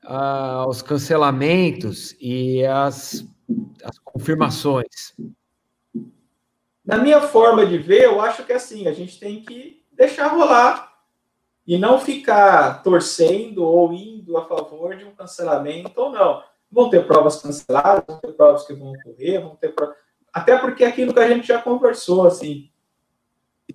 aos 0.04 0.82
cancelamentos 0.82 2.16
e 2.20 2.66
às, 2.66 3.26
às 3.84 4.00
confirmações? 4.00 5.16
Na 6.84 6.98
minha 6.98 7.22
forma 7.22 7.66
de 7.66 7.78
ver, 7.78 8.04
eu 8.06 8.20
acho 8.22 8.44
que 8.44 8.52
é 8.52 8.56
assim, 8.56 8.88
a 8.88 8.94
gente 8.94 9.20
tem 9.20 9.44
que 9.44 9.84
deixar 9.92 10.28
rolar 10.28 10.92
e 11.66 11.78
não 11.78 12.00
ficar 12.00 12.82
torcendo 12.82 13.64
ou 13.64 13.94
indo 13.94 14.36
a 14.38 14.46
favor 14.46 14.96
de 14.96 15.06
um 15.06 15.16
cancelamento 15.16 16.02
ou 16.02 16.12
não. 16.12 16.44
Vão 16.72 16.90
ter 16.90 17.06
provas 17.06 17.42
canceladas, 17.42 18.04
vão 18.08 18.18
ter 18.18 18.32
provas 18.34 18.66
que 18.66 18.74
vão 18.74 18.94
ocorrer, 18.94 19.42
vão 19.42 19.56
ter 19.56 19.70
provas... 19.70 19.96
até 20.34 20.58
porque 20.58 20.84
é 20.84 20.88
aquilo 20.88 21.14
que 21.14 21.20
a 21.20 21.28
gente 21.28 21.48
já 21.48 21.62
conversou, 21.62 22.26
assim, 22.26 22.70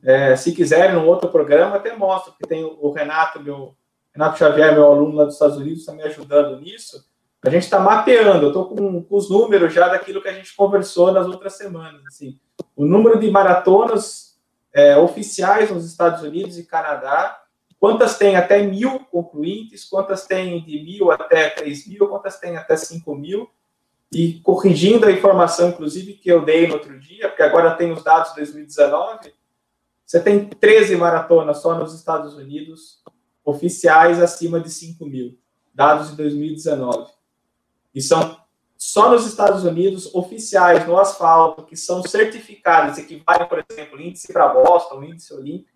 é, 0.03 0.37
se 0.37 0.53
quiserem, 0.53 0.97
num 0.97 1.07
outro 1.07 1.31
programa, 1.31 1.77
até 1.77 1.95
mostro, 1.95 2.35
que 2.35 2.47
tem 2.47 2.64
o 2.64 2.91
Renato, 2.91 3.41
meu 3.41 3.77
Renato 4.16 4.38
Xavier, 4.38 4.72
meu 4.72 4.90
aluno 4.90 5.14
lá 5.14 5.24
dos 5.24 5.34
Estados 5.34 5.58
Unidos, 5.58 5.80
está 5.80 5.92
me 5.92 6.02
ajudando 6.02 6.58
nisso. 6.58 7.04
A 7.42 7.50
gente 7.50 7.64
está 7.64 7.78
mapeando, 7.78 8.46
eu 8.46 8.48
estou 8.48 8.66
com, 8.66 9.02
com, 9.02 9.14
os 9.14 9.28
números 9.28 9.74
já 9.74 9.88
daquilo 9.88 10.22
que 10.22 10.28
a 10.28 10.32
gente 10.32 10.56
conversou 10.56 11.12
nas 11.12 11.26
outras 11.26 11.52
semanas. 11.52 12.00
Assim, 12.06 12.40
o 12.74 12.86
número 12.86 13.20
de 13.20 13.30
maratonas 13.30 14.38
é, 14.72 14.96
oficiais 14.96 15.70
nos 15.70 15.84
Estados 15.84 16.22
Unidos 16.22 16.58
e 16.58 16.64
Canadá, 16.64 17.42
quantas 17.78 18.16
tem 18.16 18.36
até 18.36 18.62
mil 18.62 19.00
concluintes, 19.00 19.84
quantas 19.84 20.26
tem 20.26 20.64
de 20.64 20.82
mil 20.82 21.10
até 21.12 21.50
três 21.50 21.86
mil, 21.86 22.08
quantas 22.08 22.40
tem 22.40 22.56
até 22.56 22.74
cinco 22.74 23.14
mil, 23.14 23.50
e 24.10 24.40
corrigindo 24.40 25.04
a 25.04 25.12
informação, 25.12 25.68
inclusive, 25.68 26.14
que 26.14 26.30
eu 26.30 26.42
dei 26.42 26.66
no 26.66 26.74
outro 26.74 26.98
dia, 26.98 27.28
porque 27.28 27.42
agora 27.42 27.74
tem 27.74 27.92
os 27.92 28.02
dados 28.02 28.30
de 28.30 28.36
2019, 28.36 29.34
você 30.06 30.20
tem 30.20 30.48
13 30.48 30.96
maratonas 30.96 31.58
só 31.58 31.74
nos 31.74 31.92
Estados 31.92 32.34
Unidos, 32.34 33.02
oficiais 33.47 34.20
acima 34.20 34.61
de 34.61 34.68
5 34.68 35.07
mil, 35.07 35.38
dados 35.72 36.11
de 36.11 36.16
2019. 36.16 37.12
E 37.94 38.03
são 38.03 38.38
só 38.76 39.11
nos 39.11 39.24
Estados 39.24 39.64
Unidos, 39.64 40.14
oficiais 40.14 40.86
no 40.86 40.99
asfalto, 40.99 41.64
que 41.64 41.76
são 41.76 42.03
certificados, 42.03 42.99
equivalem, 42.99 43.49
por 43.49 43.64
exemplo, 43.70 44.01
índice 44.01 44.30
para 44.30 44.49
Boston, 44.49 45.05
índice 45.05 45.32
olímpico, 45.32 45.70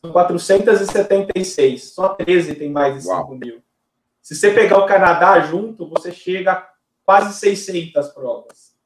são 0.00 0.12
476. 0.12 1.94
Só 1.94 2.10
13 2.10 2.54
tem 2.54 2.70
mais 2.70 2.94
de 2.94 3.02
5 3.02 3.12
Uau. 3.12 3.34
mil. 3.34 3.60
Se 4.22 4.36
você 4.36 4.52
pegar 4.52 4.78
o 4.78 4.86
Canadá 4.86 5.40
junto, 5.40 5.88
você 5.88 6.12
chega 6.12 6.52
a 6.52 6.70
quase 7.04 7.36
600 7.40 8.08
provas. 8.08 8.76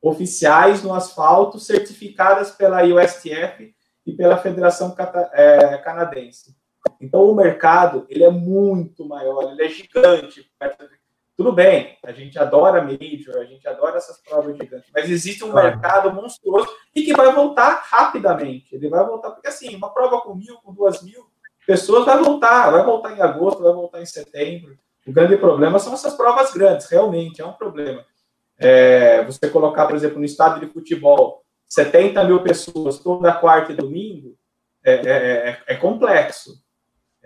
Oficiais 0.00 0.82
no 0.82 0.92
asfalto, 0.92 1.60
certificadas 1.60 2.50
pela 2.50 2.82
USTF 2.82 3.74
e 4.04 4.12
pela 4.12 4.38
Federação 4.38 4.96
é, 5.32 5.78
Canadense. 5.78 6.56
Então, 7.00 7.22
o 7.24 7.34
mercado 7.34 8.06
ele 8.08 8.24
é 8.24 8.30
muito 8.30 9.06
maior, 9.06 9.52
ele 9.52 9.64
é 9.64 9.68
gigante 9.68 10.50
tudo 11.36 11.52
bem, 11.52 11.98
a 12.02 12.12
gente 12.12 12.38
adora 12.38 12.82
Major, 12.82 13.36
a 13.36 13.44
gente 13.44 13.68
adora 13.68 13.98
essas 13.98 14.16
provas 14.22 14.56
gigantes, 14.56 14.88
mas 14.94 15.10
existe 15.10 15.44
um 15.44 15.50
claro. 15.50 15.68
mercado 15.68 16.10
monstruoso 16.14 16.66
e 16.94 17.02
que 17.02 17.14
vai 17.14 17.30
voltar 17.30 17.82
rapidamente. 17.84 18.74
Ele 18.74 18.88
vai 18.88 19.04
voltar, 19.04 19.32
porque 19.32 19.48
assim, 19.48 19.76
uma 19.76 19.92
prova 19.92 20.22
com 20.22 20.34
mil, 20.34 20.56
com 20.62 20.72
duas 20.72 21.02
mil 21.02 21.26
pessoas 21.66 22.06
vai 22.06 22.22
voltar, 22.22 22.70
vai 22.70 22.82
voltar 22.82 23.14
em 23.14 23.20
agosto, 23.20 23.62
vai 23.62 23.72
voltar 23.72 24.00
em 24.00 24.06
setembro. 24.06 24.78
O 25.06 25.12
grande 25.12 25.36
problema 25.36 25.78
são 25.78 25.92
essas 25.92 26.14
provas 26.14 26.54
grandes, 26.54 26.88
realmente, 26.88 27.42
é 27.42 27.44
um 27.44 27.52
problema. 27.52 28.02
É, 28.58 29.22
você 29.24 29.50
colocar, 29.50 29.84
por 29.86 29.94
exemplo, 29.94 30.18
no 30.18 30.24
estado 30.24 30.58
de 30.58 30.72
futebol, 30.72 31.42
70 31.68 32.24
mil 32.24 32.42
pessoas 32.42 32.98
toda 32.98 33.34
quarta 33.34 33.72
e 33.72 33.76
domingo, 33.76 34.38
é, 34.82 34.94
é, 34.94 35.10
é, 35.10 35.62
é 35.66 35.76
complexo. 35.76 36.64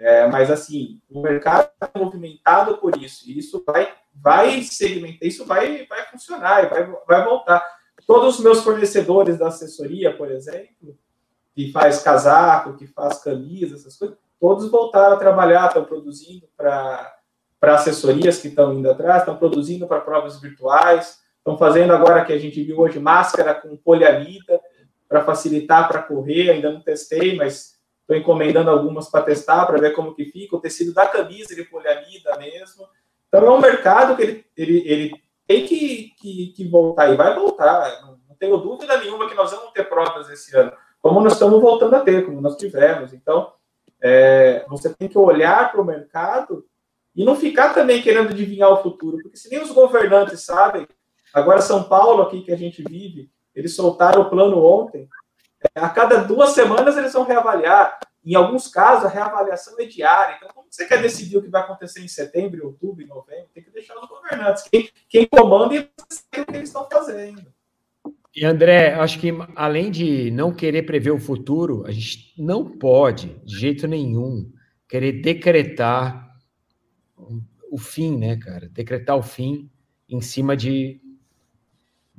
É, 0.00 0.26
mas 0.26 0.50
assim, 0.50 0.98
o 1.10 1.20
mercado 1.20 1.68
é 1.78 1.98
movimentado 1.98 2.78
por 2.78 2.96
isso, 2.96 3.28
e 3.28 3.38
isso 3.38 3.62
vai, 3.66 3.92
vai 4.14 4.62
segmentar, 4.62 5.28
isso 5.28 5.44
vai, 5.44 5.84
vai 5.86 6.06
funcionar, 6.06 6.70
vai, 6.70 6.90
vai 7.06 7.22
voltar. 7.22 7.62
Todos 8.06 8.38
os 8.38 8.40
meus 8.42 8.62
fornecedores 8.64 9.38
da 9.38 9.48
assessoria, 9.48 10.16
por 10.16 10.30
exemplo, 10.30 10.96
que 11.54 11.70
faz 11.70 12.02
casaco, 12.02 12.78
que 12.78 12.86
faz 12.86 13.22
camisa, 13.22 13.76
essas 13.76 13.94
coisas, 13.94 14.16
todos 14.40 14.70
voltaram 14.70 15.16
a 15.16 15.18
trabalhar, 15.18 15.66
estão 15.66 15.84
produzindo 15.84 16.48
para 16.56 17.14
assessorias 17.60 18.38
que 18.38 18.48
estão 18.48 18.72
indo 18.72 18.90
atrás, 18.90 19.18
estão 19.20 19.36
produzindo 19.36 19.86
para 19.86 20.00
provas 20.00 20.40
virtuais, 20.40 21.18
estão 21.36 21.58
fazendo 21.58 21.92
agora 21.92 22.24
que 22.24 22.32
a 22.32 22.38
gente 22.38 22.62
viu 22.64 22.78
hoje 22.78 22.98
máscara 22.98 23.54
com 23.54 23.76
poliamida 23.76 24.58
para 25.06 25.22
facilitar 25.22 25.88
para 25.88 26.02
correr, 26.02 26.48
ainda 26.48 26.72
não 26.72 26.80
testei, 26.80 27.36
mas 27.36 27.79
estou 28.10 28.16
encomendando 28.16 28.70
algumas 28.70 29.08
para 29.08 29.24
testar, 29.24 29.66
para 29.66 29.78
ver 29.78 29.94
como 29.94 30.14
que 30.14 30.24
fica, 30.24 30.56
o 30.56 30.60
tecido 30.60 30.92
da 30.92 31.06
camisa 31.06 31.54
de 31.54 31.64
poliamida 31.64 32.36
mesmo. 32.38 32.86
Então 33.28 33.46
é 33.46 33.50
um 33.50 33.60
mercado 33.60 34.16
que 34.16 34.22
ele, 34.22 34.46
ele, 34.56 34.82
ele 34.86 35.22
tem 35.46 35.66
que, 35.66 36.12
que, 36.18 36.52
que 36.56 36.68
voltar 36.68 37.08
e 37.10 37.16
vai 37.16 37.34
voltar, 37.34 38.02
não, 38.02 38.18
não 38.28 38.36
tenho 38.36 38.56
dúvida 38.56 38.98
nenhuma 38.98 39.28
que 39.28 39.34
nós 39.34 39.50
vamos 39.50 39.72
ter 39.72 39.88
provas 39.88 40.28
esse 40.30 40.56
ano 40.56 40.72
como 41.00 41.20
nós 41.20 41.34
estamos 41.34 41.60
voltando 41.60 41.96
a 41.96 42.00
ter, 42.00 42.24
como 42.24 42.40
nós 42.40 42.56
tivemos. 42.56 43.12
Então, 43.12 43.52
é, 44.00 44.64
você 44.68 44.92
tem 44.92 45.08
que 45.08 45.18
olhar 45.18 45.70
para 45.72 45.80
o 45.80 45.84
mercado 45.84 46.64
e 47.14 47.24
não 47.24 47.34
ficar 47.34 47.74
também 47.74 48.02
querendo 48.02 48.30
adivinhar 48.30 48.70
o 48.70 48.82
futuro, 48.82 49.18
porque 49.22 49.36
se 49.36 49.50
nem 49.50 49.62
os 49.62 49.70
governantes 49.70 50.42
sabem, 50.42 50.86
agora 51.34 51.60
São 51.60 51.82
Paulo 51.82 52.22
aqui 52.22 52.42
que 52.42 52.52
a 52.52 52.56
gente 52.56 52.82
vive, 52.82 53.30
eles 53.54 53.74
soltaram 53.74 54.22
o 54.22 54.30
plano 54.30 54.62
ontem, 54.64 55.08
a 55.74 55.88
cada 55.88 56.18
duas 56.24 56.50
semanas 56.50 56.96
eles 56.96 57.12
vão 57.12 57.24
reavaliar, 57.24 57.98
em 58.24 58.34
alguns 58.34 58.68
casos 58.68 59.06
a 59.06 59.08
reavaliação 59.08 59.74
é 59.78 59.84
diária, 59.84 60.36
então 60.36 60.50
como 60.54 60.66
você 60.70 60.86
quer 60.86 61.00
decidir 61.00 61.38
o 61.38 61.42
que 61.42 61.48
vai 61.48 61.62
acontecer 61.62 62.00
em 62.00 62.08
setembro, 62.08 62.66
outubro, 62.66 63.06
novembro? 63.06 63.48
Tem 63.54 63.62
que 63.62 63.70
deixar 63.70 63.98
os 63.98 64.08
governantes, 64.08 64.62
quem, 64.64 64.88
quem 65.08 65.26
comanda 65.26 65.74
e 65.74 65.78
o 65.78 65.84
que 66.30 66.56
eles 66.56 66.68
estão 66.68 66.86
fazendo. 66.90 67.42
E 68.34 68.44
André, 68.44 68.94
acho 68.94 69.18
que 69.18 69.30
além 69.56 69.90
de 69.90 70.30
não 70.30 70.52
querer 70.52 70.84
prever 70.84 71.10
o 71.10 71.18
futuro, 71.18 71.84
a 71.86 71.90
gente 71.90 72.32
não 72.38 72.78
pode, 72.78 73.40
de 73.44 73.58
jeito 73.58 73.88
nenhum, 73.88 74.52
querer 74.88 75.20
decretar 75.20 76.30
o 77.70 77.78
fim, 77.78 78.16
né, 78.16 78.36
cara? 78.36 78.68
Decretar 78.68 79.16
o 79.16 79.22
fim 79.22 79.70
em 80.08 80.20
cima 80.20 80.56
de, 80.56 81.00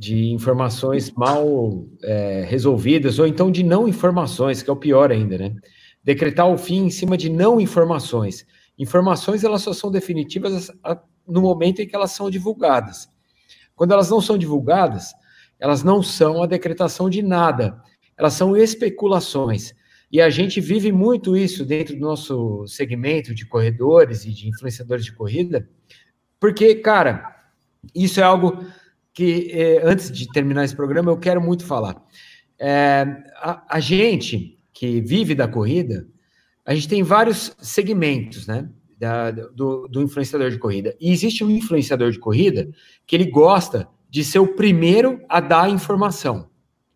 de 0.02 0.32
informações 0.32 1.12
mal 1.12 1.86
é, 2.04 2.44
resolvidas, 2.50 3.20
ou 3.20 3.28
então 3.28 3.52
de 3.52 3.62
não 3.62 3.88
informações, 3.88 4.64
que 4.64 4.70
é 4.72 4.74
o 4.74 4.76
pior 4.76 5.12
ainda, 5.12 5.38
né? 5.38 5.56
Decretar 6.04 6.50
o 6.50 6.58
fim 6.58 6.86
em 6.86 6.90
cima 6.90 7.16
de 7.16 7.30
não 7.30 7.62
informações. 7.62 8.44
Informações, 8.80 9.44
elas 9.44 9.62
só 9.62 9.74
são 9.74 9.92
definitivas 9.92 10.72
no 11.28 11.40
momento 11.40 11.84
em 11.84 11.88
que 11.88 11.96
elas 11.96 12.10
são 12.14 12.32
divulgadas. 12.32 13.08
Quando 13.76 13.92
elas 13.92 14.10
não 14.10 14.20
são 14.20 14.40
divulgadas, 14.40 15.14
elas 15.60 15.84
não 15.84 16.02
são 16.02 16.42
a 16.42 16.48
decretação 16.48 17.08
de 17.08 17.22
nada, 17.22 17.80
elas 18.18 18.34
são 18.34 18.58
especulações. 18.58 19.72
E 20.12 20.20
a 20.20 20.32
gente 20.32 20.60
vive 20.60 20.92
muito 20.92 21.38
isso 21.38 21.64
dentro 21.64 21.94
do 21.94 22.02
nosso 22.02 22.66
segmento 22.66 23.36
de 23.36 23.46
corredores 23.46 24.26
e 24.26 24.32
de 24.32 24.50
influenciadores 24.50 25.06
de 25.06 25.14
corrida, 25.14 25.70
porque, 26.40 26.74
cara, 26.74 27.36
isso 27.94 28.20
é 28.20 28.24
algo 28.24 28.66
que, 29.14 29.52
é, 29.52 29.82
antes 29.84 30.12
de 30.12 30.28
terminar 30.32 30.64
esse 30.64 30.76
programa, 30.76 31.12
eu 31.12 31.18
quero 31.18 31.42
muito 31.42 31.66
falar. 31.66 32.02
É, 32.60 33.06
a, 33.36 33.78
a 33.78 33.80
gente 33.80 34.58
que 34.74 35.02
vive 35.02 35.36
da 35.36 35.48
corrida, 35.48 36.08
a 36.66 36.74
gente 36.74 36.88
tem 36.88 37.04
vários 37.04 37.56
segmentos, 37.60 38.48
né? 38.48 38.70
Da, 38.98 39.32
do, 39.32 39.88
do, 39.88 40.02
influenciador 40.04 40.52
de 40.52 40.60
corrida. 40.60 40.96
E 41.02 41.12
existe 41.12 41.44
um 41.44 41.50
influenciador 41.50 42.12
de 42.12 42.20
corrida 42.20 42.70
que 43.08 43.16
ele 43.16 43.32
gosta 43.32 43.88
de 44.08 44.24
ser 44.24 44.38
o 44.38 44.56
primeiro 44.56 45.20
a 45.28 45.40
dar 45.40 45.64
a 45.64 45.70
informação. 45.70 46.50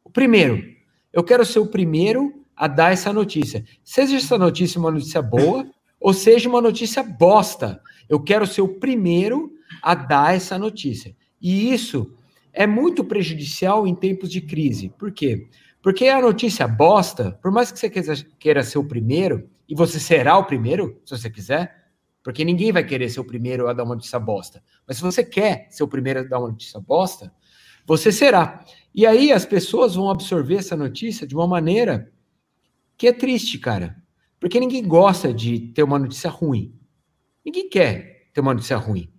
O 0.04 0.10
primeiro. 0.12 0.64
Eu 1.12 1.24
quero 1.24 1.44
ser 1.44 1.58
o 1.58 1.66
primeiro 1.66 2.46
a 2.56 2.68
dar 2.68 2.94
essa 2.94 3.12
notícia. 3.12 3.66
Seja 3.84 4.18
essa 4.18 4.38
notícia 4.38 4.80
uma 4.80 4.92
notícia 4.92 5.20
boa 5.20 5.68
ou 6.00 6.14
seja 6.14 6.48
uma 6.48 6.62
notícia 6.62 7.02
bosta. 7.02 7.82
Eu 8.08 8.20
quero 8.20 8.46
ser 8.46 8.62
o 8.62 8.80
primeiro 8.80 9.52
a 9.82 9.96
dar 9.96 10.36
essa 10.36 10.60
notícia. 10.60 11.16
E 11.46 11.72
isso 11.72 12.12
é 12.52 12.66
muito 12.66 13.04
prejudicial 13.04 13.86
em 13.86 13.94
tempos 13.94 14.32
de 14.32 14.42
crise. 14.42 14.90
Por 14.90 15.12
quê? 15.12 15.48
Porque 15.80 16.08
a 16.08 16.20
notícia 16.20 16.68
bosta, 16.68 17.34
por 17.40 17.52
mais 17.52 17.72
que 17.72 17.78
você 17.78 17.88
queira 18.40 18.64
ser 18.64 18.80
o 18.80 18.84
primeiro, 18.84 19.48
e 19.70 19.76
você 19.76 20.00
será 20.00 20.36
o 20.40 20.46
primeiro, 20.46 21.00
se 21.06 21.16
você 21.16 21.30
quiser, 21.30 21.92
porque 22.24 22.44
ninguém 22.44 22.72
vai 22.72 22.84
querer 22.84 23.10
ser 23.10 23.20
o 23.20 23.24
primeiro 23.24 23.68
a 23.68 23.74
dar 23.74 23.84
uma 23.84 23.94
notícia 23.94 24.18
bosta. 24.18 24.64
Mas 24.88 24.98
se 24.98 25.04
você 25.04 25.24
quer 25.24 25.68
ser 25.70 25.84
o 25.84 25.88
primeiro 25.88 26.22
a 26.22 26.24
dar 26.24 26.40
uma 26.40 26.48
notícia 26.48 26.80
bosta, 26.80 27.32
você 27.86 28.12
será. 28.12 28.66
E 28.96 29.06
aí 29.06 29.32
as 29.32 29.46
pessoas 29.46 29.94
vão 29.94 30.10
absorver 30.10 30.56
essa 30.56 30.76
notícia 30.76 31.28
de 31.28 31.36
uma 31.36 31.46
maneira 31.46 32.12
que 32.98 33.08
é 33.08 33.14
triste, 33.14 33.60
cara. 33.60 34.02
Porque 34.40 34.60
ninguém 34.60 34.84
gosta 34.84 35.32
de 35.32 35.60
ter 35.60 35.84
uma 35.84 36.00
notícia 36.00 36.32
ruim. 36.32 36.74
Ninguém 37.46 37.70
quer 37.70 38.32
ter 38.34 38.42
uma 38.42 38.56
notícia 38.56 38.78
ruim. 38.78 39.14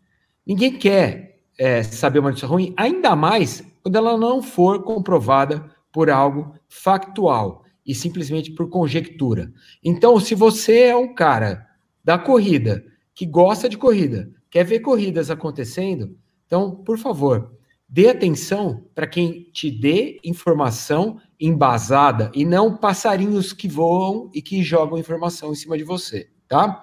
Ninguém 0.44 0.76
quer 0.76 1.35
é, 1.58 1.82
saber 1.82 2.18
uma 2.18 2.28
notícia 2.28 2.48
ruim, 2.48 2.74
ainda 2.76 3.14
mais 3.16 3.64
quando 3.82 3.96
ela 3.96 4.16
não 4.18 4.42
for 4.42 4.82
comprovada 4.82 5.70
por 5.92 6.10
algo 6.10 6.54
factual 6.68 7.64
e 7.86 7.94
simplesmente 7.94 8.52
por 8.52 8.68
conjectura. 8.68 9.52
Então, 9.82 10.18
se 10.18 10.34
você 10.34 10.84
é 10.84 10.96
um 10.96 11.14
cara 11.14 11.66
da 12.02 12.18
corrida 12.18 12.84
que 13.14 13.24
gosta 13.24 13.68
de 13.68 13.78
corrida, 13.78 14.30
quer 14.50 14.64
ver 14.64 14.80
corridas 14.80 15.30
acontecendo, 15.30 16.16
então, 16.46 16.76
por 16.76 16.98
favor, 16.98 17.52
dê 17.88 18.08
atenção 18.08 18.84
para 18.94 19.06
quem 19.06 19.44
te 19.52 19.70
dê 19.70 20.20
informação 20.24 21.20
embasada 21.38 22.30
e 22.34 22.44
não 22.44 22.76
passarinhos 22.76 23.52
que 23.52 23.68
voam 23.68 24.30
e 24.34 24.42
que 24.42 24.62
jogam 24.62 24.98
informação 24.98 25.52
em 25.52 25.56
cima 25.56 25.78
de 25.78 25.84
você, 25.84 26.28
tá? 26.48 26.82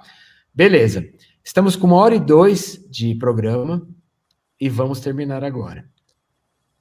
Beleza. 0.53 1.05
Estamos 1.43 1.75
com 1.75 1.87
uma 1.87 1.97
hora 1.97 2.15
e 2.15 2.19
dois 2.19 2.85
de 2.89 3.15
programa 3.15 3.85
e 4.63 4.69
vamos 4.69 5.01
terminar 5.01 5.43
agora. 5.43 5.83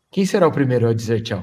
Quem 0.08 0.24
será 0.24 0.46
o 0.46 0.52
primeiro 0.52 0.88
a 0.88 0.94
dizer 0.94 1.20
tchau? 1.20 1.42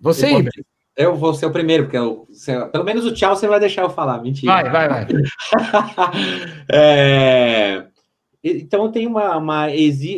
Você, 0.00 0.26
eu 0.26 0.42
vou, 0.42 0.50
eu 0.96 1.16
vou 1.16 1.32
ser 1.32 1.46
o 1.46 1.52
primeiro, 1.52 1.84
porque 1.84 1.96
eu, 1.96 2.26
pelo 2.72 2.82
menos 2.82 3.06
o 3.06 3.14
tchau 3.14 3.36
você 3.36 3.46
vai 3.46 3.60
deixar 3.60 3.82
eu 3.82 3.90
falar. 3.90 4.20
Mentira. 4.20 4.52
Vai, 4.52 4.68
vai, 4.68 4.88
vai. 4.88 5.06
é, 6.72 7.86
então 8.42 8.90
tem 8.90 9.06
uma, 9.06 9.36
uma, 9.36 9.68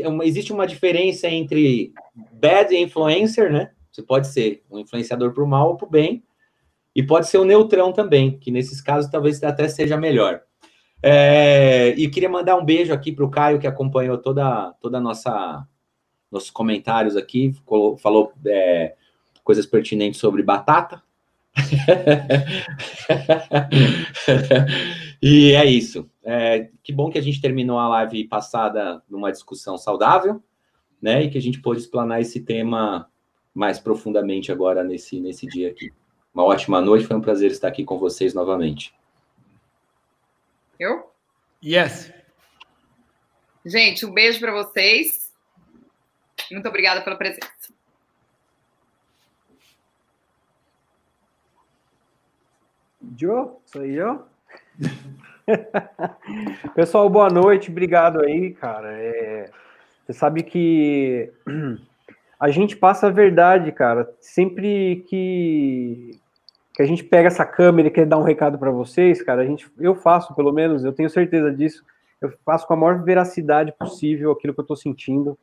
uma, 0.07 0.25
existe 0.25 0.55
uma 0.55 0.67
diferença 0.67 1.29
entre 1.29 1.93
bad 2.33 2.75
influencer, 2.75 3.53
né? 3.53 3.73
Você 3.91 4.03
pode 4.03 4.29
ser 4.29 4.63
um 4.71 4.79
influenciador 4.79 5.35
para 5.35 5.45
o 5.45 5.47
mal 5.47 5.69
ou 5.69 5.77
para 5.77 5.87
o 5.87 5.91
bem, 5.91 6.25
e 6.97 7.03
pode 7.03 7.29
ser 7.29 7.37
o 7.37 7.45
neutrão 7.45 7.93
também, 7.93 8.39
que 8.39 8.51
nesses 8.51 8.81
casos 8.81 9.11
talvez 9.11 9.43
até 9.43 9.69
seja 9.69 9.99
melhor. 9.99 10.41
É, 11.03 11.95
e 11.97 12.09
queria 12.09 12.29
mandar 12.29 12.57
um 12.57 12.65
beijo 12.65 12.93
aqui 12.93 13.11
para 13.11 13.25
o 13.25 13.31
Caio, 13.31 13.59
que 13.59 13.67
acompanhou 13.67 14.19
toda, 14.19 14.73
toda 14.81 14.99
a 14.99 15.01
nossa 15.01 15.67
nossos 16.31 16.51
comentários 16.51 17.15
aqui, 17.15 17.55
falou 17.99 18.33
é, 18.47 18.95
coisas 19.45 19.67
pertinentes 19.67 20.19
sobre 20.19 20.43
batata. 20.43 21.03
e 25.21 25.53
é 25.53 25.67
isso. 25.67 26.09
É, 26.25 26.71
que 26.83 26.91
bom 26.91 27.11
que 27.11 27.19
a 27.19 27.23
gente 27.23 27.41
terminou 27.41 27.79
a 27.79 27.87
live 27.89 28.25
passada 28.25 29.03
numa 29.11 29.31
discussão 29.31 29.77
saudável, 29.77 30.43
né? 31.03 31.25
E 31.25 31.31
que 31.31 31.37
a 31.37 31.43
gente 31.43 31.61
pôde 31.61 31.81
explanar 31.81 32.23
esse 32.23 32.41
tema 32.41 33.11
mais 33.53 33.79
profundamente 33.79 34.51
agora 34.51 34.83
nesse, 34.83 35.21
nesse 35.21 35.47
dia 35.47 35.69
aqui. 35.69 35.93
Uma 36.33 36.45
ótima 36.45 36.81
noite, 36.81 37.07
foi 37.07 37.17
um 37.17 37.21
prazer 37.21 37.51
estar 37.51 37.69
aqui 37.69 37.85
com 37.85 37.99
vocês 37.99 38.33
novamente. 38.33 38.95
Eu? 40.83 41.13
Yes. 41.65 42.13
Gente, 43.65 44.05
um 44.05 44.13
beijo 44.13 44.41
para 44.41 44.51
vocês. 44.51 45.33
Muito 46.51 46.69
obrigada 46.69 47.01
pela 47.03 47.15
presença. 47.15 47.73
Joe, 53.17 53.51
sou 53.65 53.85
eu. 53.85 54.27
Pessoal, 56.75 57.09
boa 57.09 57.29
noite, 57.29 57.71
obrigado 57.71 58.21
aí, 58.21 58.53
cara. 58.53 58.91
É, 58.91 59.51
você 60.05 60.13
sabe 60.13 60.43
que 60.43 61.33
a 62.41 62.51
gente 62.51 62.75
passa 62.75 63.07
a 63.07 63.11
verdade, 63.11 63.71
cara. 63.71 64.13
Sempre 64.21 65.05
que, 65.09 66.19
que 66.75 66.83
a 66.83 66.87
gente 66.87 67.05
pega 67.05 67.29
essa 67.29 67.45
câmera 67.45 67.89
e 67.89 67.91
quer 67.91 68.07
dar 68.07 68.19
um 68.19 68.23
recado 68.23 68.59
para 68.59 68.71
vocês, 68.71 69.21
cara, 69.23 69.43
a 69.43 69.45
gente, 69.45 69.71
eu 69.79 69.95
faço, 69.95 70.35
pelo 70.35 70.53
menos, 70.53 70.85
eu 70.85 70.93
tenho 70.93 71.11
certeza 71.11 71.53
disso. 71.53 71.85
Eu 72.21 72.33
faço 72.45 72.67
com 72.67 72.75
a 72.75 72.77
maior 72.77 73.03
veracidade 73.03 73.73
possível 73.73 74.33
aquilo 74.33 74.55
que 74.55 74.61
eu 74.61 74.63
estou 74.63 74.77
sentindo. 74.77 75.37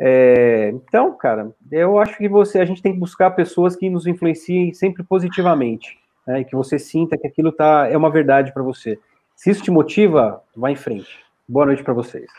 É, 0.00 0.70
então, 0.72 1.16
cara, 1.16 1.52
eu 1.70 1.98
acho 1.98 2.16
que 2.16 2.28
você, 2.28 2.58
a 2.58 2.64
gente 2.64 2.80
tem 2.80 2.92
que 2.92 2.98
buscar 2.98 3.32
pessoas 3.32 3.76
que 3.76 3.90
nos 3.90 4.06
influenciem 4.06 4.72
sempre 4.72 5.02
positivamente, 5.02 5.98
né, 6.26 6.40
e 6.40 6.44
que 6.44 6.56
você 6.56 6.78
sinta 6.78 7.18
que 7.18 7.26
aquilo 7.26 7.52
tá, 7.52 7.88
é 7.90 7.96
uma 7.96 8.10
verdade 8.10 8.52
para 8.52 8.62
você 8.62 8.98
Se 9.36 9.50
isso 9.50 9.62
te 9.62 9.70
motiva, 9.70 10.42
vá 10.56 10.70
em 10.70 10.76
frente. 10.76 11.20
Boa 11.46 11.66
noite 11.66 11.82
para 11.82 11.92
vocês. 11.92 12.30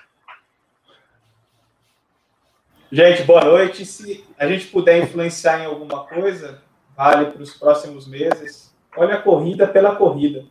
Gente, 2.91 3.23
boa 3.23 3.43
noite. 3.43 3.85
Se 3.85 4.23
a 4.37 4.47
gente 4.47 4.67
puder 4.67 5.03
influenciar 5.03 5.61
em 5.61 5.65
alguma 5.65 6.05
coisa, 6.05 6.61
vale 7.03 7.31
para 7.31 7.41
os 7.41 7.53
próximos 7.53 8.07
meses. 8.07 8.73
Olha 8.95 9.15
a 9.15 9.21
corrida 9.21 9.67
pela 9.67 9.95
corrida. 9.95 10.45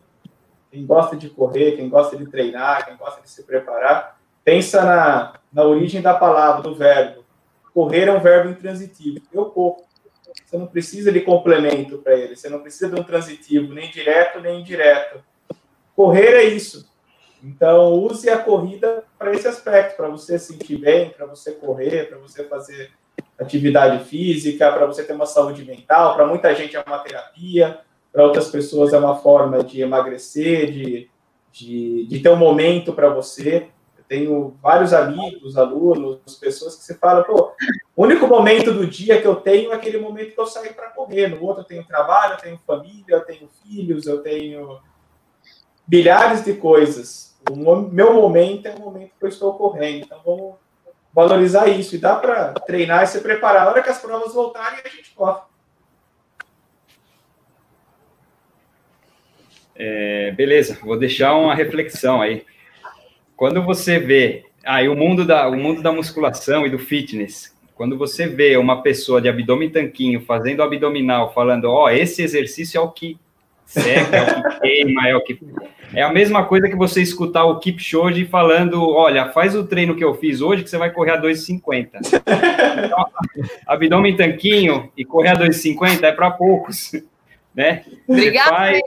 Quem 0.70 0.84
gosta 0.84 1.16
de 1.16 1.30
correr, 1.30 1.76
quem 1.76 1.88
gosta 1.88 2.14
de 2.14 2.26
treinar, 2.26 2.84
quem 2.84 2.96
gosta 2.96 3.22
de 3.22 3.30
se 3.30 3.42
preparar, 3.44 4.20
pensa 4.44 4.84
na, 4.84 5.34
na 5.50 5.64
origem 5.64 6.02
da 6.02 6.12
palavra, 6.12 6.62
do 6.62 6.74
verbo. 6.74 7.24
Correr 7.72 8.08
é 8.08 8.12
um 8.12 8.20
verbo 8.20 8.50
intransitivo. 8.50 9.20
Eu 9.32 9.46
corro. 9.46 9.84
Você 10.44 10.58
não 10.58 10.66
precisa 10.66 11.10
de 11.10 11.20
complemento 11.20 11.98
para 11.98 12.14
ele. 12.14 12.36
Você 12.36 12.50
não 12.50 12.60
precisa 12.60 12.90
de 12.90 13.00
um 13.00 13.04
transitivo, 13.04 13.72
nem 13.72 13.90
direto 13.90 14.40
nem 14.40 14.60
indireto. 14.60 15.24
Correr 15.96 16.34
é 16.34 16.44
isso. 16.44 16.90
Então, 17.42 17.94
use 17.94 18.28
a 18.28 18.38
corrida 18.38 19.04
para 19.18 19.32
esse 19.32 19.48
aspecto, 19.48 19.96
para 19.96 20.08
você 20.08 20.38
se 20.38 20.52
sentir 20.52 20.78
bem, 20.78 21.10
para 21.10 21.24
você 21.26 21.52
correr, 21.52 22.08
para 22.08 22.18
você 22.18 22.44
fazer 22.44 22.92
atividade 23.42 24.04
física, 24.04 24.70
para 24.72 24.86
você 24.86 25.04
ter 25.04 25.12
uma 25.12 25.26
saúde 25.26 25.64
mental. 25.64 26.14
Para 26.14 26.26
muita 26.26 26.54
gente 26.54 26.76
é 26.76 26.82
uma 26.86 26.98
terapia, 26.98 27.80
para 28.12 28.24
outras 28.24 28.48
pessoas 28.48 28.92
é 28.92 28.98
uma 28.98 29.16
forma 29.16 29.62
de 29.62 29.80
emagrecer, 29.80 30.70
de, 30.72 31.10
de, 31.50 32.06
de 32.06 32.20
ter 32.20 32.28
um 32.30 32.36
momento 32.36 32.92
para 32.92 33.08
você. 33.08 33.68
Eu 33.96 34.04
tenho 34.08 34.56
vários 34.62 34.92
amigos, 34.92 35.56
alunos, 35.56 36.36
pessoas 36.40 36.76
que 36.76 36.84
você 36.84 36.94
fala, 36.94 37.24
pô, 37.24 37.52
o 37.96 38.04
único 38.04 38.26
momento 38.26 38.72
do 38.72 38.86
dia 38.86 39.20
que 39.20 39.26
eu 39.26 39.36
tenho 39.36 39.72
é 39.72 39.74
aquele 39.74 39.98
momento 39.98 40.34
que 40.34 40.40
eu 40.40 40.46
saio 40.46 40.74
para 40.74 40.90
correr. 40.90 41.28
No 41.28 41.42
outro 41.42 41.62
eu 41.62 41.66
tenho 41.66 41.84
trabalho, 41.84 42.34
eu 42.34 42.38
tenho 42.38 42.60
família, 42.66 43.04
eu 43.08 43.20
tenho 43.20 43.48
filhos, 43.62 44.06
eu 44.06 44.22
tenho 44.22 44.80
milhares 45.88 46.44
de 46.44 46.54
coisas. 46.54 47.36
O 47.50 47.56
meu 47.56 48.14
momento 48.14 48.66
é 48.66 48.74
o 48.74 48.80
momento 48.80 49.12
que 49.18 49.24
eu 49.24 49.28
estou 49.28 49.54
correndo. 49.54 50.04
Então 50.04 50.20
vamos 50.24 50.54
valorizar 51.12 51.68
isso. 51.68 51.94
E 51.94 51.98
dá 51.98 52.16
para 52.16 52.52
treinar 52.54 53.04
e 53.04 53.06
se 53.06 53.20
preparar. 53.20 53.64
Na 53.64 53.70
hora 53.70 53.82
que 53.82 53.90
as 53.90 54.00
provas 54.00 54.34
voltarem, 54.34 54.80
a 54.84 54.88
gente 54.88 55.10
corre. 55.14 55.40
É, 59.74 60.30
beleza, 60.32 60.78
vou 60.82 60.98
deixar 60.98 61.34
uma 61.34 61.54
reflexão 61.54 62.20
aí. 62.20 62.44
Quando 63.36 63.62
você 63.62 63.98
vê 63.98 64.44
aí 64.64 64.88
o 64.88 64.94
mundo 64.94 65.24
da 65.24 65.48
o 65.48 65.56
mundo 65.56 65.82
da 65.82 65.90
musculação 65.90 66.64
e 66.66 66.70
do 66.70 66.78
fitness, 66.78 67.56
quando 67.74 67.98
você 67.98 68.28
vê 68.28 68.56
uma 68.56 68.82
pessoa 68.82 69.20
de 69.20 69.28
abdômen 69.28 69.70
tanquinho 69.70 70.20
fazendo 70.20 70.62
abdominal, 70.62 71.32
falando, 71.32 71.64
ó, 71.64 71.84
oh, 71.84 71.88
esse 71.88 72.22
exercício 72.22 72.78
é 72.78 72.80
o 72.80 72.90
que 72.90 73.18
seca, 73.72 74.16
é 74.16 74.22
o 74.22 74.42
que 74.42 74.60
queima, 74.60 75.08
é 75.08 75.16
o 75.16 75.20
que 75.20 75.38
é 75.94 76.02
a 76.02 76.12
mesma 76.12 76.44
coisa 76.44 76.68
que 76.68 76.76
você 76.76 77.02
escutar 77.02 77.44
o 77.44 77.58
Kipchoge 77.58 78.24
falando, 78.24 78.88
olha, 78.88 79.28
faz 79.28 79.54
o 79.54 79.64
treino 79.64 79.94
que 79.94 80.02
eu 80.02 80.14
fiz 80.14 80.40
hoje 80.40 80.62
que 80.62 80.70
você 80.70 80.78
vai 80.78 80.90
correr 80.90 81.12
a 81.12 81.20
2,50. 81.20 81.90
Então, 82.84 83.06
abdômen 83.66 84.16
tanquinho 84.16 84.90
e 84.96 85.04
correr 85.04 85.28
a 85.28 85.36
2,50 85.36 86.02
é 86.02 86.12
para 86.12 86.30
poucos 86.30 86.92
né? 87.54 87.84
Obrigada. 88.08 88.80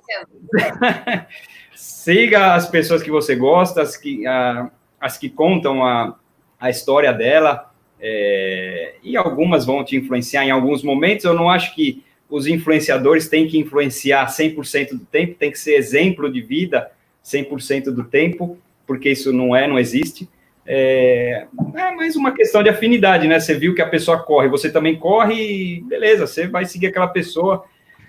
Siga 1.75 2.53
as 2.53 2.67
pessoas 2.67 3.03
que 3.03 3.11
você 3.11 3.35
gosta, 3.35 3.81
as 3.81 3.97
que, 3.97 4.25
a, 4.25 4.69
as 4.99 5.17
que 5.17 5.29
contam 5.29 5.85
a, 5.85 6.15
a 6.59 6.69
história 6.69 7.11
dela, 7.13 7.71
é, 7.99 8.95
e 9.03 9.15
algumas 9.17 9.65
vão 9.65 9.83
te 9.83 9.95
influenciar 9.95 10.45
em 10.45 10.51
alguns 10.51 10.83
momentos. 10.83 11.25
Eu 11.25 11.33
não 11.33 11.49
acho 11.49 11.73
que 11.75 12.03
os 12.35 12.47
influenciadores 12.47 13.27
têm 13.27 13.47
que 13.47 13.57
influenciar 13.57 14.27
100% 14.27 14.91
do 14.91 15.05
tempo, 15.05 15.35
tem 15.35 15.51
que 15.51 15.59
ser 15.59 15.75
exemplo 15.75 16.31
de 16.31 16.41
vida 16.41 16.91
100% 17.23 17.85
do 17.85 18.03
tempo, 18.03 18.57
porque 18.85 19.09
isso 19.09 19.31
não 19.31 19.55
é, 19.55 19.67
não 19.67 19.79
existe. 19.79 20.27
É, 20.67 21.45
é 21.75 21.91
mais 21.91 22.15
uma 22.15 22.31
questão 22.31 22.63
de 22.63 22.69
afinidade, 22.69 23.27
né? 23.27 23.39
Você 23.39 23.53
viu 23.53 23.75
que 23.75 23.81
a 23.81 23.87
pessoa 23.87 24.19
corre, 24.19 24.47
você 24.47 24.71
também 24.71 24.95
corre, 24.97 25.81
beleza, 25.87 26.25
você 26.25 26.47
vai 26.47 26.65
seguir 26.65 26.87
aquela 26.87 27.07
pessoa 27.07 27.65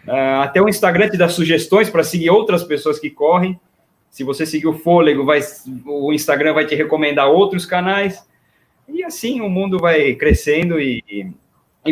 Uh, 0.06 0.40
até 0.40 0.62
o 0.62 0.68
Instagram 0.68 1.08
te 1.08 1.16
dá 1.16 1.28
sugestões 1.28 1.90
para 1.90 2.04
seguir 2.04 2.30
outras 2.30 2.62
pessoas 2.62 2.98
que 2.98 3.10
correm. 3.10 3.58
Se 4.08 4.22
você 4.22 4.46
seguir 4.46 4.68
o 4.68 4.78
Fôlego, 4.78 5.24
vai, 5.24 5.40
o 5.84 6.12
Instagram 6.12 6.54
vai 6.54 6.64
te 6.64 6.76
recomendar 6.76 7.28
outros 7.28 7.66
canais. 7.66 8.24
E 8.88 9.02
assim 9.02 9.40
o 9.40 9.50
mundo 9.50 9.78
vai 9.78 10.14
crescendo 10.14 10.80
e, 10.80 11.02
e 11.08 11.26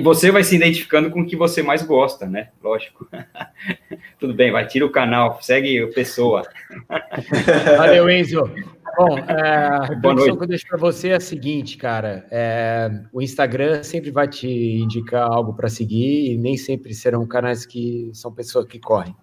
você 0.01 0.31
vai 0.31 0.45
se 0.45 0.57
identificando 0.57 1.11
com 1.11 1.21
o 1.21 1.27
que 1.27 1.37
você 1.37 1.63
mais 1.63 1.83
gosta, 1.83 2.27
né? 2.27 2.49
Lógico. 2.63 3.09
Tudo 4.19 4.35
bem, 4.35 4.51
vai, 4.51 4.67
tira 4.67 4.87
o 4.87 4.91
canal, 4.91 5.39
segue 5.43 5.83
a 5.83 5.89
pessoa. 5.89 6.43
Valeu, 7.77 8.09
Enzo. 8.09 8.51
Bom, 8.97 9.19
é, 9.19 9.33
a 9.33 9.85
reflexão 9.87 10.37
que 10.37 10.45
eu 10.45 10.49
deixo 10.49 10.67
para 10.69 10.79
você 10.79 11.09
é 11.09 11.17
a 11.17 11.21
seguinte, 11.21 11.77
cara. 11.77 12.27
É, 12.31 12.91
o 13.13 13.21
Instagram 13.21 13.83
sempre 13.83 14.11
vai 14.11 14.29
te 14.29 14.47
indicar 14.49 15.29
algo 15.29 15.55
para 15.55 15.69
seguir 15.69 16.33
e 16.33 16.37
nem 16.37 16.57
sempre 16.57 16.95
serão 16.95 17.27
canais 17.27 17.67
que 17.67 18.11
são 18.13 18.33
pessoas 18.33 18.67
que 18.67 18.79
correm. 18.79 19.15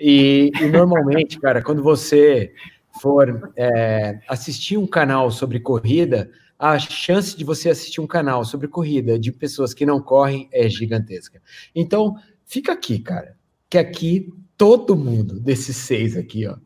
E, 0.00 0.50
e 0.60 0.66
normalmente, 0.66 1.38
cara, 1.40 1.62
quando 1.62 1.82
você 1.82 2.52
for 3.00 3.52
é, 3.56 4.18
assistir 4.28 4.76
um 4.76 4.86
canal 4.86 5.30
sobre 5.30 5.60
corrida, 5.60 6.30
a 6.58 6.78
chance 6.78 7.36
de 7.36 7.44
você 7.44 7.70
assistir 7.70 8.00
um 8.00 8.06
canal 8.06 8.44
sobre 8.44 8.68
corrida 8.68 9.18
de 9.18 9.32
pessoas 9.32 9.74
que 9.74 9.84
não 9.84 10.00
correm 10.00 10.48
é 10.52 10.68
gigantesca. 10.68 11.42
Então, 11.74 12.16
fica 12.44 12.72
aqui, 12.72 12.98
cara, 12.98 13.36
que 13.68 13.78
aqui 13.78 14.32
todo 14.56 14.96
mundo 14.96 15.40
desses 15.40 15.76
seis 15.76 16.16
aqui, 16.16 16.46
ó, 16.46 16.56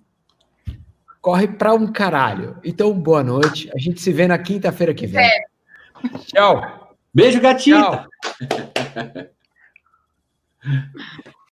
corre 1.20 1.48
para 1.48 1.74
um 1.74 1.90
caralho. 1.90 2.58
Então, 2.64 2.92
boa 2.92 3.22
noite. 3.22 3.70
A 3.74 3.78
gente 3.78 4.00
se 4.00 4.12
vê 4.12 4.26
na 4.26 4.38
quinta-feira 4.38 4.94
que 4.94 5.06
vem. 5.06 5.24
É. 5.24 5.40
Tchau. 6.26 6.96
Beijo, 7.12 7.40
gatinho. 7.40 7.80
Tchau. 7.80 8.06